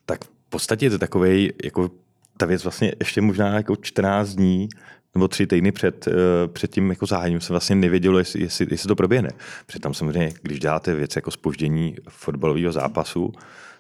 tak 0.07 0.25
v 0.25 0.49
podstatě 0.49 0.87
je 0.87 0.91
to 0.91 0.99
takový, 0.99 1.53
jako 1.65 1.91
ta 2.37 2.47
věc 2.47 2.63
vlastně 2.65 2.93
ještě 3.01 3.21
možná 3.21 3.55
jako 3.55 3.77
14 3.77 4.29
dní 4.29 4.69
nebo 5.15 5.29
tři 5.29 5.47
týdny 5.47 5.73
před, 5.73 6.09
eh, 6.09 6.13
před 6.49 6.71
tím 6.71 6.91
jako 6.91 7.07
zahájením 7.07 7.41
se 7.41 7.53
vlastně 7.53 7.77
nevědělo, 7.77 8.19
jestli, 8.19 8.43
jestli, 8.43 8.67
jestli 8.71 8.89
to 8.89 8.97
proběhne. 8.97 9.31
Protože 9.67 9.79
tam 9.81 9.95
samozřejmě, 9.95 10.33
když 10.43 10.61
děláte 10.61 10.95
věc 10.95 11.17
jako 11.17 11.31
spoždění 11.31 11.97
fotbalového 12.09 12.73
zápasu, 12.73 13.33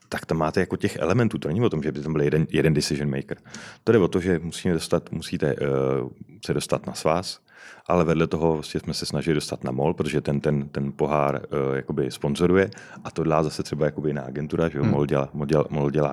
tak 0.08 0.26
tam 0.26 0.38
máte 0.38 0.60
jako 0.60 0.76
těch 0.76 0.96
elementů. 0.96 1.38
To 1.38 1.48
není 1.48 1.60
o 1.60 1.70
tom, 1.70 1.82
že 1.82 1.92
by 1.92 2.00
tam 2.00 2.12
byl 2.12 2.22
jeden, 2.22 2.46
jeden 2.50 2.74
decision 2.74 3.10
maker. 3.10 3.36
To 3.84 3.92
jde 3.92 3.98
o 3.98 4.08
to, 4.08 4.20
že 4.20 4.38
musíme 4.38 4.74
dostat, 4.74 5.12
musíte 5.12 5.54
uh, 5.54 6.08
se 6.46 6.54
dostat 6.54 6.86
na 6.86 6.94
svaz, 6.94 7.40
ale 7.86 8.04
vedle 8.04 8.26
toho 8.26 8.52
vlastně 8.52 8.80
jsme 8.80 8.94
se 8.94 9.06
snažili 9.06 9.34
dostat 9.34 9.64
na 9.64 9.72
MOL, 9.72 9.94
protože 9.94 10.20
ten, 10.20 10.40
ten, 10.40 10.68
ten 10.68 10.92
pohár 10.92 11.34
uh, 11.68 11.76
jakoby 11.76 12.10
sponzoruje 12.10 12.70
a 13.04 13.10
to 13.10 13.24
dělá 13.24 13.42
zase 13.42 13.62
třeba 13.62 13.86
jakoby 13.86 14.10
jiná 14.10 14.22
agentura, 14.22 14.68
že 14.68 14.80
hmm. 14.80 14.90
MOL, 14.90 15.06
dělá, 15.06 15.28
MOL, 15.32 15.46
dělá, 15.46 15.64
MOL 15.70 15.90
dělá 15.90 16.12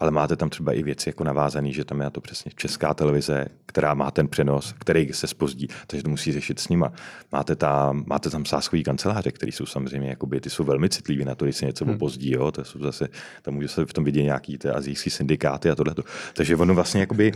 ale 0.00 0.10
máte 0.10 0.36
tam 0.36 0.50
třeba 0.50 0.72
i 0.72 0.82
věci 0.82 1.08
jako 1.08 1.24
navázaný, 1.24 1.72
že 1.72 1.84
tam 1.84 2.00
je 2.00 2.10
to 2.10 2.20
přesně 2.20 2.50
česká 2.56 2.94
televize, 2.94 3.46
která 3.66 3.94
má 3.94 4.10
ten 4.10 4.28
přenos, 4.28 4.74
který 4.78 5.12
se 5.12 5.26
spozdí, 5.26 5.68
takže 5.86 6.02
to 6.02 6.10
musí 6.10 6.32
řešit 6.32 6.58
s 6.58 6.68
nima. 6.68 6.92
Máte 7.32 7.56
tam, 7.56 8.04
máte 8.06 8.30
tam 8.30 8.44
sáskový 8.44 8.82
kanceláře, 8.82 9.30
které 9.30 9.52
jsou 9.52 9.66
samozřejmě, 9.66 10.08
jakoby, 10.08 10.40
ty 10.40 10.50
jsou 10.50 10.64
velmi 10.64 10.88
citliví 10.88 11.24
na 11.24 11.34
to, 11.34 11.44
když 11.44 11.56
se 11.56 11.66
něco 11.66 11.84
hmm. 11.84 11.94
opozdí, 11.94 12.30
jo, 12.30 12.52
to 12.52 12.64
jsou 12.64 12.78
zase, 12.78 13.08
tam 13.42 13.54
může 13.54 13.68
se 13.68 13.86
v 13.86 13.92
tom 13.92 14.04
vidět 14.04 14.22
nějaký 14.22 14.58
ty 14.58 14.68
azijský 14.68 15.10
syndikáty 15.10 15.70
a 15.70 15.74
tohle. 15.74 15.94
Takže 16.34 16.56
ono 16.56 16.74
vlastně 16.74 17.00
jakoby, 17.00 17.32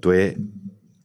to 0.00 0.12
je 0.12 0.34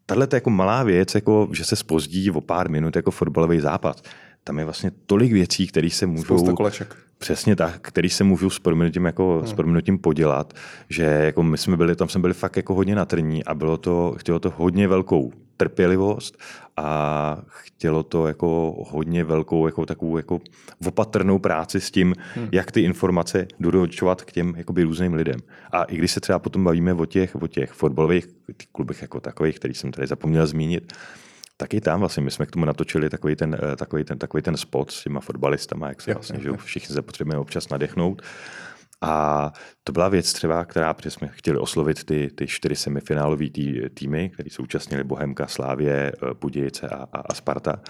tahle 0.09 0.27
je 0.31 0.35
jako 0.35 0.49
malá 0.49 0.83
věc, 0.83 1.15
jako, 1.15 1.49
že 1.51 1.65
se 1.65 1.75
spozdí 1.75 2.31
o 2.31 2.41
pár 2.41 2.69
minut 2.69 2.95
jako 2.95 3.11
fotbalový 3.11 3.59
zápas. 3.59 4.01
Tam 4.43 4.59
je 4.59 4.65
vlastně 4.65 4.91
tolik 5.05 5.31
věcí, 5.31 5.67
které 5.67 5.89
se 5.89 6.05
můžou... 6.05 6.23
Spousta 6.23 6.53
koleček. 6.53 6.95
Přesně 7.17 7.55
tak, 7.55 7.77
který 7.81 8.09
se 8.09 8.23
můžou 8.23 8.49
s 8.49 8.59
proměnutím, 8.59 9.05
jako, 9.05 9.37
hmm. 9.37 9.47
s 9.47 9.53
proměnutím 9.53 9.97
podělat, 9.97 10.53
že 10.89 11.03
jako 11.03 11.43
my 11.43 11.57
jsme 11.57 11.77
byli, 11.77 11.95
tam 11.95 12.09
jsme 12.09 12.21
byli 12.21 12.33
fakt 12.33 12.57
jako 12.57 12.73
hodně 12.73 12.95
natrní 12.95 13.45
a 13.45 13.53
bylo 13.53 13.77
to, 13.77 14.15
chtělo 14.17 14.39
to 14.39 14.53
hodně 14.57 14.87
velkou 14.87 15.31
trpělivost 15.59 16.37
a 16.77 17.37
chtělo 17.47 18.03
to 18.03 18.27
jako 18.27 18.75
hodně 18.89 19.23
velkou 19.23 19.65
jako 19.65 19.85
takovou 19.85 20.17
jako 20.17 20.39
opatrnou 20.87 21.39
práci 21.39 21.81
s 21.81 21.91
tím, 21.91 22.15
hmm. 22.35 22.47
jak 22.51 22.71
ty 22.71 22.81
informace 22.81 23.47
doručovat 23.59 24.21
k 24.21 24.31
těm 24.31 24.53
jakoby 24.57 24.83
různým 24.83 25.13
lidem. 25.13 25.39
A 25.71 25.83
i 25.83 25.97
když 25.97 26.11
se 26.11 26.19
třeba 26.19 26.39
potom 26.39 26.63
bavíme 26.63 26.93
o 26.93 27.05
těch, 27.05 27.35
o 27.35 27.47
těch 27.47 27.71
fotbalových 27.71 28.27
klubech 28.71 29.01
jako 29.01 29.19
takových, 29.19 29.55
který 29.55 29.73
jsem 29.73 29.91
tady 29.91 30.07
zapomněl 30.07 30.47
zmínit, 30.47 30.93
tak 31.57 31.73
i 31.73 31.81
tam 31.81 31.99
vlastně 31.99 32.23
my 32.23 32.31
jsme 32.31 32.45
k 32.45 32.51
tomu 32.51 32.65
natočili 32.65 33.09
takový 33.09 33.35
ten, 33.35 33.57
eh, 33.73 33.75
takový 33.75 34.03
ten, 34.03 34.17
takový 34.17 34.43
ten 34.43 34.57
spot 34.57 34.91
s 34.91 35.03
těma 35.03 35.19
fotbalistama, 35.19 35.87
jak 35.87 36.01
se 36.01 36.11
jo, 36.11 36.15
vlastně, 36.15 36.39
jo, 36.41 36.53
že 36.53 36.57
všichni 36.57 36.95
se 36.95 37.01
potřebujeme 37.01 37.39
občas 37.39 37.69
nadechnout. 37.69 38.21
A 39.01 39.51
to 39.83 39.91
byla 39.91 40.09
věc 40.09 40.33
třeba, 40.33 40.65
která 40.65 40.93
protože 40.93 41.11
jsme 41.11 41.27
chtěli 41.27 41.57
oslovit 41.57 42.03
ty, 42.03 42.29
ty 42.35 42.47
čtyři 42.47 42.75
semifinálové 42.75 43.49
tý, 43.49 43.81
týmy, 43.93 44.29
které 44.29 44.49
současnili 44.49 45.03
Bohemka, 45.03 45.47
Slávě, 45.47 46.11
eh, 46.11 46.33
Budějice 46.41 46.89
a, 46.89 47.07
a, 47.13 47.19
a 47.29 47.33
Sparta. 47.33 47.81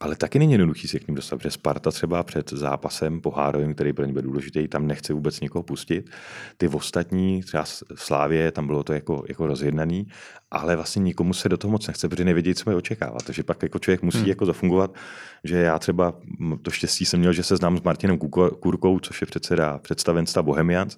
Ale 0.00 0.16
taky 0.16 0.38
není 0.38 0.52
jednoduchý 0.52 0.88
se 0.88 0.98
k 0.98 1.08
ním 1.08 1.14
dostat, 1.14 1.36
protože 1.36 1.50
Sparta 1.50 1.90
třeba 1.90 2.22
před 2.22 2.50
zápasem 2.50 3.20
pohárovým, 3.20 3.74
který 3.74 3.92
pro 3.92 4.04
ně 4.04 4.12
byl 4.12 4.22
důležitý, 4.22 4.68
tam 4.68 4.86
nechce 4.86 5.12
vůbec 5.12 5.40
nikoho 5.40 5.62
pustit. 5.62 6.10
Ty 6.56 6.68
ostatní, 6.68 7.42
třeba 7.42 7.64
v 7.94 8.04
Slávě, 8.04 8.52
tam 8.52 8.66
bylo 8.66 8.84
to 8.84 8.92
jako, 8.92 9.24
jako 9.28 9.46
rozjednaný, 9.46 10.06
ale 10.50 10.76
vlastně 10.76 11.00
nikomu 11.00 11.34
se 11.34 11.48
do 11.48 11.56
toho 11.56 11.72
moc 11.72 11.86
nechce, 11.86 12.08
protože 12.08 12.24
nevědí, 12.24 12.54
co 12.54 12.70
je 12.70 12.76
očekávat. 12.76 13.22
Takže 13.22 13.42
pak 13.42 13.62
jako 13.62 13.78
člověk 13.78 14.02
musí 14.02 14.18
hmm. 14.18 14.28
jako 14.28 14.46
zafungovat, 14.46 14.94
že 15.44 15.56
já 15.56 15.78
třeba 15.78 16.14
to 16.62 16.70
štěstí 16.70 17.04
jsem 17.04 17.20
měl, 17.20 17.32
že 17.32 17.42
se 17.42 17.56
znám 17.56 17.78
s 17.78 17.82
Martinem 17.82 18.18
Kurkou, 18.60 18.98
což 18.98 19.20
je 19.20 19.26
předseda 19.26 19.78
představenstva 19.78 20.42
Bohemians, 20.42 20.96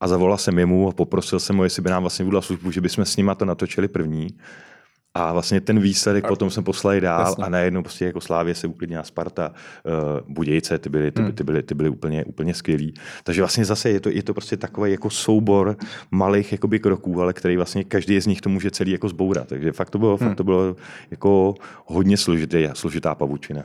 a 0.00 0.08
zavolal 0.08 0.38
jsem 0.38 0.58
jemu 0.58 0.88
a 0.88 0.92
poprosil 0.92 1.40
jsem 1.40 1.56
ho, 1.56 1.64
jestli 1.64 1.82
by 1.82 1.90
nám 1.90 2.02
vlastně 2.02 2.24
udělal 2.24 2.42
službu, 2.42 2.70
že 2.70 2.80
bychom 2.80 3.04
s 3.04 3.16
nimi 3.16 3.30
to 3.36 3.44
natočili 3.44 3.88
první 3.88 4.28
a 5.14 5.32
vlastně 5.32 5.60
ten 5.60 5.80
výsledek 5.80 6.24
a, 6.24 6.28
potom 6.28 6.50
jsem 6.50 6.64
poslali 6.64 7.00
dál 7.00 7.20
jasně. 7.20 7.44
a 7.44 7.48
najednou 7.48 7.82
prostě 7.82 8.04
jako 8.04 8.20
Slávě 8.20 8.54
se 8.54 8.66
uklidnila 8.66 9.02
Sparta, 9.02 9.52
uh, 9.52 10.34
Budějce, 10.34 10.78
ty 10.78 10.88
byly, 10.88 11.10
ty, 11.10 11.22
hmm. 11.22 11.32
ty 11.32 11.44
byly, 11.44 11.62
ty 11.62 11.74
byly 11.74 11.88
úplně, 11.88 12.24
úplně 12.24 12.54
skvělý. 12.54 12.94
Takže 13.24 13.42
vlastně 13.42 13.64
zase 13.64 13.90
je 13.90 14.00
to, 14.00 14.08
je 14.08 14.22
to 14.22 14.34
prostě 14.34 14.56
takový 14.56 14.90
jako 14.90 15.10
soubor 15.10 15.76
malých 16.10 16.52
jakoby 16.52 16.78
kroků, 16.78 17.22
ale 17.22 17.32
který 17.32 17.56
vlastně 17.56 17.84
každý 17.84 18.20
z 18.20 18.26
nich 18.26 18.40
to 18.40 18.48
může 18.48 18.70
celý 18.70 18.92
jako 18.92 19.08
zbourat. 19.08 19.48
Takže 19.48 19.72
fakt 19.72 19.90
to 19.90 19.98
bylo, 19.98 20.16
hmm. 20.16 20.28
fakt 20.28 20.36
to 20.36 20.44
bylo 20.44 20.76
jako 21.10 21.54
hodně 21.86 22.16
složitý, 22.16 22.68
složitá 22.72 23.14
pavučina. 23.14 23.64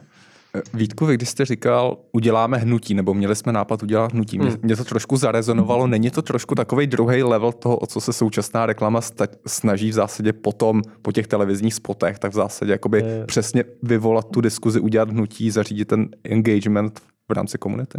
Vítku, 0.74 1.06
vy 1.06 1.14
když 1.14 1.30
jste 1.30 1.46
říkal, 1.46 1.98
uděláme 2.12 2.58
hnutí, 2.58 2.94
nebo 2.94 3.14
měli 3.14 3.36
jsme 3.36 3.52
nápad 3.52 3.84
udělat 3.84 4.14
hnutí, 4.14 4.40
hmm. 4.40 4.56
mě 4.62 4.76
to 4.76 4.84
trošku 4.84 5.18
zarezonovalo. 5.18 5.88
Není 5.96 6.12
to 6.12 6.22
trošku 6.22 6.56
takový 6.56 6.88
druhý 6.88 7.24
level 7.24 7.52
toho, 7.52 7.78
o 7.78 7.88
co 7.88 8.02
se 8.02 8.14
současná 8.14 8.66
reklama 8.66 9.02
snaží 9.48 9.90
v 9.90 9.94
zásadě 9.94 10.34
potom, 10.34 10.82
po 11.02 11.12
těch 11.12 11.28
televizních 11.28 11.74
spotech, 11.74 12.20
tak 12.20 12.32
v 12.32 12.36
zásadě 12.36 12.72
jakoby 12.72 13.00
je. 13.00 13.26
přesně 13.26 13.64
vyvolat 13.84 14.30
tu 14.30 14.42
diskuzi, 14.42 14.80
udělat 14.80 15.10
hnutí, 15.10 15.52
zařídit 15.52 15.86
ten 15.86 16.10
engagement 16.24 17.02
v 17.30 17.34
rámci 17.34 17.58
komunity? 17.58 17.98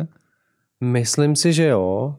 Myslím 0.81 1.37
si, 1.37 1.53
že 1.53 1.67
jo. 1.67 2.15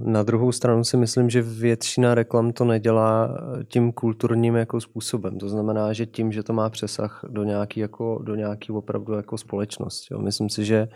Na 0.00 0.22
druhou 0.22 0.52
stranu 0.52 0.84
si 0.84 0.96
myslím, 0.96 1.30
že 1.30 1.42
většina 1.42 2.14
reklam 2.14 2.52
to 2.52 2.64
nedělá 2.64 3.38
tím 3.68 3.92
kulturním 3.92 4.54
jako 4.54 4.80
způsobem. 4.80 5.38
To 5.38 5.48
znamená, 5.48 5.92
že 5.92 6.06
tím, 6.06 6.32
že 6.32 6.42
to 6.42 6.52
má 6.52 6.70
přesah 6.70 7.24
do 7.28 7.44
nějaký, 7.44 7.80
jako, 7.80 8.22
do 8.22 8.34
nějaký 8.34 8.72
opravdu 8.72 9.12
jako 9.12 9.38
společnosti. 9.38 10.14
Jo. 10.14 10.20
Myslím 10.20 10.48
si, 10.48 10.64
že 10.64 10.88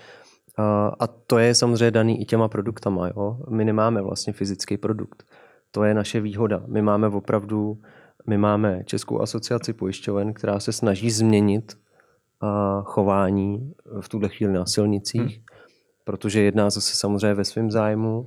a 1.01 1.07
to 1.27 1.39
je 1.39 1.55
samozřejmě 1.55 1.91
daný 1.91 2.21
i 2.21 2.25
těma 2.25 2.49
produktama. 2.49 3.09
Jo. 3.09 3.39
My 3.49 3.65
nemáme 3.65 4.03
vlastně 4.03 4.33
fyzický 4.33 4.77
produkt. 4.77 5.25
To 5.71 5.85
je 5.85 5.95
naše 5.95 6.21
výhoda. 6.21 6.63
My 6.67 6.83
máme 6.83 7.09
opravdu, 7.09 7.79
my 8.27 8.39
máme 8.39 8.83
Českou 8.85 9.21
asociaci 9.21 9.73
pojišťoven, 9.73 10.33
která 10.35 10.61
se 10.61 10.73
snaží 10.73 11.11
změnit 11.11 11.79
chování 12.85 13.75
v 14.01 14.09
tuhle 14.09 14.29
chvíli 14.29 14.53
na 14.53 14.67
silnicích. 14.67 15.21
Hmm 15.21 15.50
protože 16.11 16.41
jedná 16.41 16.71
zase 16.71 16.97
samozřejmě 16.97 17.35
ve 17.35 17.45
svém 17.45 17.71
zájmu 17.71 18.27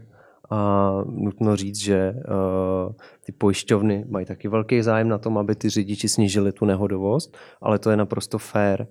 a 0.49 0.91
nutno 1.05 1.55
říct, 1.55 1.77
že 1.77 2.15
uh, 2.15 2.93
ty 3.25 3.31
pojišťovny 3.31 4.05
mají 4.09 4.25
taky 4.25 4.47
velký 4.47 4.81
zájem 4.81 5.09
na 5.09 5.17
tom, 5.17 5.37
aby 5.37 5.55
ty 5.55 5.69
řidiči 5.69 6.09
snížili 6.09 6.51
tu 6.51 6.65
nehodovost, 6.65 7.37
ale 7.61 7.79
to 7.79 7.91
je 7.91 7.97
naprosto 7.97 8.37
fair. 8.37 8.87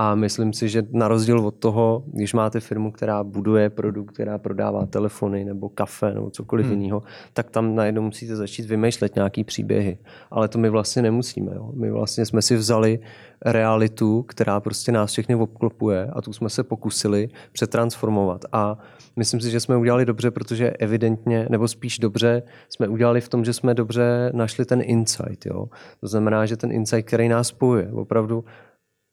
A 0.00 0.14
myslím 0.14 0.52
si, 0.52 0.68
že 0.68 0.82
na 0.90 1.08
rozdíl 1.08 1.46
od 1.46 1.54
toho, 1.54 2.02
když 2.06 2.34
máte 2.34 2.60
firmu, 2.60 2.92
která 2.92 3.24
buduje 3.24 3.70
produkt, 3.70 4.12
která 4.12 4.38
prodává 4.38 4.86
telefony 4.86 5.44
nebo 5.44 5.68
kafe 5.68 6.14
nebo 6.14 6.30
cokoliv 6.30 6.66
hmm. 6.66 6.74
jiného, 6.74 7.02
tak 7.32 7.50
tam 7.50 7.74
najednou 7.74 8.02
musíte 8.02 8.36
začít 8.36 8.66
vymýšlet 8.66 9.14
nějaký 9.14 9.44
příběhy. 9.44 9.98
Ale 10.30 10.48
to 10.48 10.58
my 10.58 10.70
vlastně 10.70 11.02
nemusíme. 11.02 11.52
Jo. 11.54 11.70
My 11.74 11.90
vlastně 11.90 12.26
jsme 12.26 12.42
si 12.42 12.56
vzali 12.56 12.98
realitu, 13.44 14.22
která 14.22 14.60
prostě 14.60 14.92
nás 14.92 15.12
všechny 15.12 15.34
obklopuje 15.34 16.10
a 16.12 16.22
tu 16.22 16.32
jsme 16.32 16.48
se 16.48 16.62
pokusili 16.62 17.28
přetransformovat. 17.52 18.44
A 18.52 18.78
myslím 19.16 19.40
si, 19.40 19.50
že 19.50 19.60
jsme 19.60 19.76
udělali 19.76 20.04
dobře, 20.04 20.30
protože 20.30 20.70
evidentně, 20.70 21.46
nebo 21.50 21.68
spíš 21.68 21.98
dobře, 21.98 22.42
jsme 22.68 22.88
udělali 22.88 23.20
v 23.20 23.28
tom, 23.28 23.44
že 23.44 23.52
jsme 23.52 23.74
dobře 23.74 24.30
našli 24.34 24.64
ten 24.64 24.80
insight. 24.84 25.46
Jo. 25.46 25.68
To 26.00 26.08
znamená, 26.08 26.46
že 26.46 26.56
ten 26.56 26.72
insight, 26.72 27.06
který 27.06 27.28
nás 27.28 27.48
spojuje, 27.48 27.92
opravdu 27.92 28.44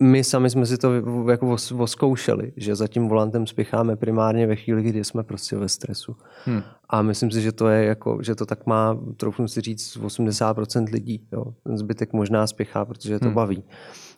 my 0.04 0.24
sami 0.24 0.50
jsme 0.50 0.66
si 0.66 0.78
to 0.78 0.94
jako 1.30 1.56
oskoušeli, 1.78 2.54
že 2.58 2.76
za 2.76 2.88
tím 2.88 3.08
volantem 3.08 3.48
spěcháme 3.48 3.96
primárně 3.96 4.48
ve 4.48 4.56
chvíli, 4.56 4.84
kdy 4.84 5.04
jsme 5.04 5.24
prostě 5.24 5.56
ve 5.56 5.70
stresu. 5.70 6.16
Hmm. 6.46 6.62
A 6.90 7.02
myslím 7.02 7.32
si, 7.32 7.42
že 7.42 7.52
to 7.52 7.68
je 7.68 7.86
jako, 7.86 8.20
že 8.22 8.36
to 8.36 8.46
tak 8.46 8.66
má, 8.66 8.98
troufnu 9.18 9.48
si 9.48 9.62
říct, 9.62 9.98
80% 9.98 10.92
lidí. 10.92 11.28
Jo. 11.32 11.46
Ten 11.64 11.78
zbytek 11.78 12.14
možná 12.14 12.48
spěchá, 12.48 12.86
protože 12.86 13.20
to 13.20 13.26
hmm. 13.26 13.36
baví. 13.36 13.64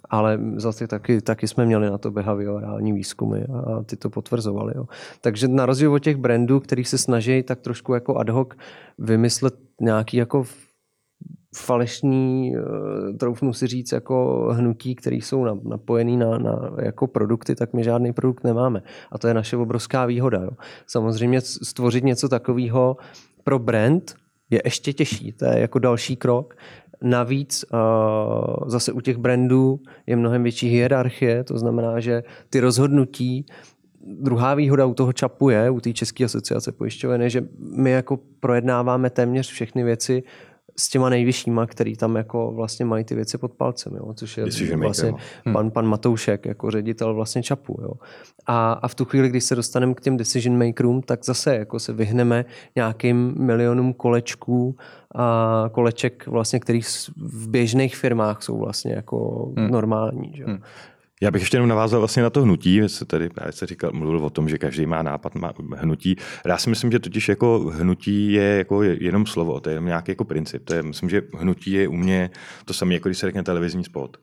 Ale 0.09 0.39
zase 0.55 0.87
taky, 0.87 1.21
taky 1.21 1.47
jsme 1.47 1.65
měli 1.65 1.89
na 1.89 1.97
to 1.97 2.11
behaviorální 2.11 2.93
výzkumy 2.93 3.43
a 3.43 3.83
ty 3.83 3.95
to 3.95 4.09
potvrzovali. 4.09 4.73
Jo. 4.75 4.85
Takže 5.21 5.47
na 5.47 5.65
rozdíl 5.65 5.93
od 5.93 5.99
těch 5.99 6.17
brandů, 6.17 6.59
který 6.59 6.85
se 6.85 6.97
snaží 6.97 7.43
tak 7.43 7.59
trošku 7.59 7.93
jako 7.93 8.17
ad 8.17 8.29
hoc 8.29 8.47
vymyslet 8.97 9.53
nějaký 9.81 10.17
jako 10.17 10.43
falešní, 11.57 12.55
eh, 12.55 13.13
troufnu 13.13 13.53
si 13.53 13.67
říct, 13.67 13.91
jako 13.91 14.47
hnutí, 14.51 14.95
které 14.95 15.15
jsou 15.15 15.45
napojený 15.69 16.17
na, 16.17 16.37
na 16.37 16.71
jako 16.81 17.07
produkty, 17.07 17.55
tak 17.55 17.73
my 17.73 17.83
žádný 17.83 18.13
produkt 18.13 18.43
nemáme. 18.43 18.83
A 19.11 19.17
to 19.17 19.27
je 19.27 19.33
naše 19.33 19.57
obrovská 19.57 20.05
výhoda. 20.05 20.41
Jo. 20.41 20.51
Samozřejmě 20.87 21.41
stvořit 21.41 22.03
něco 22.03 22.29
takového 22.29 22.97
pro 23.43 23.59
brand 23.59 24.15
je 24.49 24.61
ještě 24.65 24.93
těžší. 24.93 25.31
To 25.31 25.45
je 25.45 25.59
jako 25.59 25.79
další 25.79 26.15
krok. 26.15 26.57
Navíc 27.01 27.65
uh, 27.73 28.69
zase 28.69 28.91
u 28.91 29.01
těch 29.01 29.17
brandů 29.17 29.79
je 30.07 30.15
mnohem 30.15 30.43
větší 30.43 30.67
hierarchie, 30.67 31.43
to 31.43 31.57
znamená, 31.57 31.99
že 31.99 32.23
ty 32.49 32.59
rozhodnutí 32.59 33.45
Druhá 34.09 34.55
výhoda 34.55 34.85
u 34.85 34.93
toho 34.93 35.13
ČAPu 35.13 35.49
je, 35.49 35.69
u 35.69 35.79
té 35.79 35.93
České 35.93 36.23
asociace 36.23 36.71
pojišťoven, 36.71 37.21
je, 37.21 37.29
že 37.29 37.45
my 37.59 37.91
jako 37.91 38.19
projednáváme 38.39 39.09
téměř 39.09 39.51
všechny 39.51 39.83
věci 39.83 40.23
s 40.79 40.89
těma 40.89 41.09
nejvyššíma, 41.09 41.65
který 41.65 41.95
tam 41.95 42.15
jako 42.15 42.51
vlastně 42.51 42.85
mají 42.85 43.03
ty 43.03 43.15
věci 43.15 43.37
pod 43.37 43.51
palcem, 43.51 43.95
jo, 43.95 44.13
což 44.13 44.37
je 44.37 44.45
Decision 44.45 44.79
vlastně 44.81 45.11
maker, 45.11 45.25
no. 45.45 45.53
pan, 45.53 45.71
pan 45.71 45.87
Matoušek 45.87 46.45
jako 46.45 46.71
ředitel 46.71 47.13
vlastně 47.13 47.43
ČAPu. 47.43 47.79
Jo. 47.81 47.91
A, 48.45 48.71
a 48.71 48.87
v 48.87 48.95
tu 48.95 49.05
chvíli, 49.05 49.29
když 49.29 49.43
se 49.43 49.55
dostaneme 49.55 49.93
k 49.93 50.01
těm 50.01 50.17
decision 50.17 50.65
makerům, 50.67 51.01
tak 51.01 51.25
zase 51.25 51.55
jako 51.55 51.79
se 51.79 51.93
vyhneme 51.93 52.45
nějakým 52.75 53.33
milionům 53.37 53.93
kolečků 53.93 54.75
a 55.15 55.69
koleček, 55.71 56.27
vlastně, 56.27 56.59
který 56.59 56.81
v 57.17 57.49
běžných 57.49 57.97
firmách 57.97 58.43
jsou 58.43 58.57
vlastně 58.57 58.93
jako 58.93 59.47
Hmm. 59.57 59.71
normální. 59.71 60.31
Že? 60.35 60.41
jo. 60.41 60.47
Hmm. 60.47 60.61
Já 61.21 61.32
bych 61.32 61.41
ještě 61.41 61.58
jenom 61.58 61.69
navázal 61.69 61.99
vlastně 61.99 62.23
na 62.23 62.30
to 62.30 62.41
hnutí. 62.41 62.82
Vy 62.82 62.89
jste 62.89 63.06
tady 63.06 63.30
právě 63.30 63.51
se 63.51 63.65
říkal, 63.65 63.91
mluvil 63.93 64.25
o 64.25 64.30
tom, 64.30 64.49
že 64.49 64.58
každý 64.58 64.86
má 64.86 65.03
nápad, 65.03 65.36
má 65.36 65.53
hnutí. 65.75 66.15
Já 66.45 66.58
si 66.58 66.69
myslím, 66.69 66.91
že 66.91 66.99
totiž 66.99 67.30
jako 67.30 67.60
hnutí 67.60 68.32
je 68.32 68.43
jako 68.43 68.84
jenom 68.84 69.25
slovo, 69.25 69.60
to 69.60 69.69
je 69.69 69.73
jenom 69.73 69.86
nějaký 69.86 70.12
jako 70.12 70.25
princip. 70.25 70.65
To 70.65 70.73
je, 70.73 70.84
myslím, 70.84 71.10
že 71.10 71.21
hnutí 71.38 71.71
je 71.71 71.88
u 71.88 71.95
mě 71.95 72.30
to 72.65 72.73
samé, 72.73 72.93
jako 72.93 73.10
když 73.10 73.17
se 73.17 73.25
řekne 73.25 73.43
televizní 73.43 73.84
spot. 73.84 74.17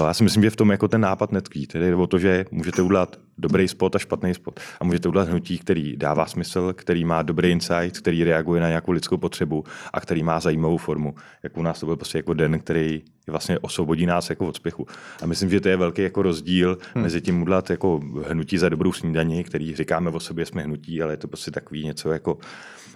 Jo, 0.00 0.06
já 0.06 0.14
si 0.14 0.24
myslím, 0.24 0.42
že 0.42 0.50
v 0.50 0.56
tom 0.56 0.70
jako 0.70 0.88
ten 0.88 1.00
nápad 1.00 1.32
netkví. 1.32 1.66
Tedy 1.66 1.94
o 1.94 2.06
to, 2.06 2.18
že 2.18 2.44
můžete 2.50 2.82
udělat 2.82 3.16
dobrý 3.38 3.68
spot 3.68 3.96
a 3.96 3.98
špatný 3.98 4.34
spot. 4.34 4.60
A 4.80 4.84
můžete 4.84 5.08
udělat 5.08 5.28
hnutí, 5.28 5.58
který 5.58 5.96
dává 5.96 6.26
smysl, 6.26 6.72
který 6.72 7.04
má 7.04 7.22
dobrý 7.22 7.50
insight, 7.50 7.98
který 7.98 8.24
reaguje 8.24 8.60
na 8.60 8.68
nějakou 8.68 8.92
lidskou 8.92 9.16
potřebu 9.16 9.64
a 9.92 10.00
který 10.00 10.22
má 10.22 10.40
zajímavou 10.40 10.76
formu. 10.76 11.14
Jak 11.42 11.56
u 11.56 11.62
nás 11.62 11.80
to 11.80 11.86
byl 11.86 11.96
prostě 11.96 12.18
jako 12.18 12.34
den, 12.34 12.58
který 12.58 13.02
vlastně 13.26 13.58
osvobodí 13.58 14.06
nás 14.06 14.30
jako 14.30 14.46
od 14.46 14.56
spěchu. 14.56 14.86
A 15.22 15.26
myslím, 15.26 15.50
že 15.50 15.60
to 15.60 15.68
je 15.68 15.76
velký 15.76 16.02
jako 16.02 16.22
rozdíl 16.22 16.78
hmm. 16.94 17.02
mezi 17.02 17.20
tím 17.20 17.42
udělat 17.42 17.70
jako 17.70 18.00
hnutí 18.28 18.58
za 18.58 18.68
dobrou 18.68 18.92
snídaní, 18.92 19.44
který 19.44 19.76
říkáme 19.76 20.10
o 20.10 20.20
sobě, 20.20 20.46
jsme 20.46 20.62
hnutí, 20.62 21.02
ale 21.02 21.12
je 21.12 21.16
to 21.16 21.28
prostě 21.28 21.50
takový 21.50 21.84
něco 21.84 22.12
jako 22.12 22.38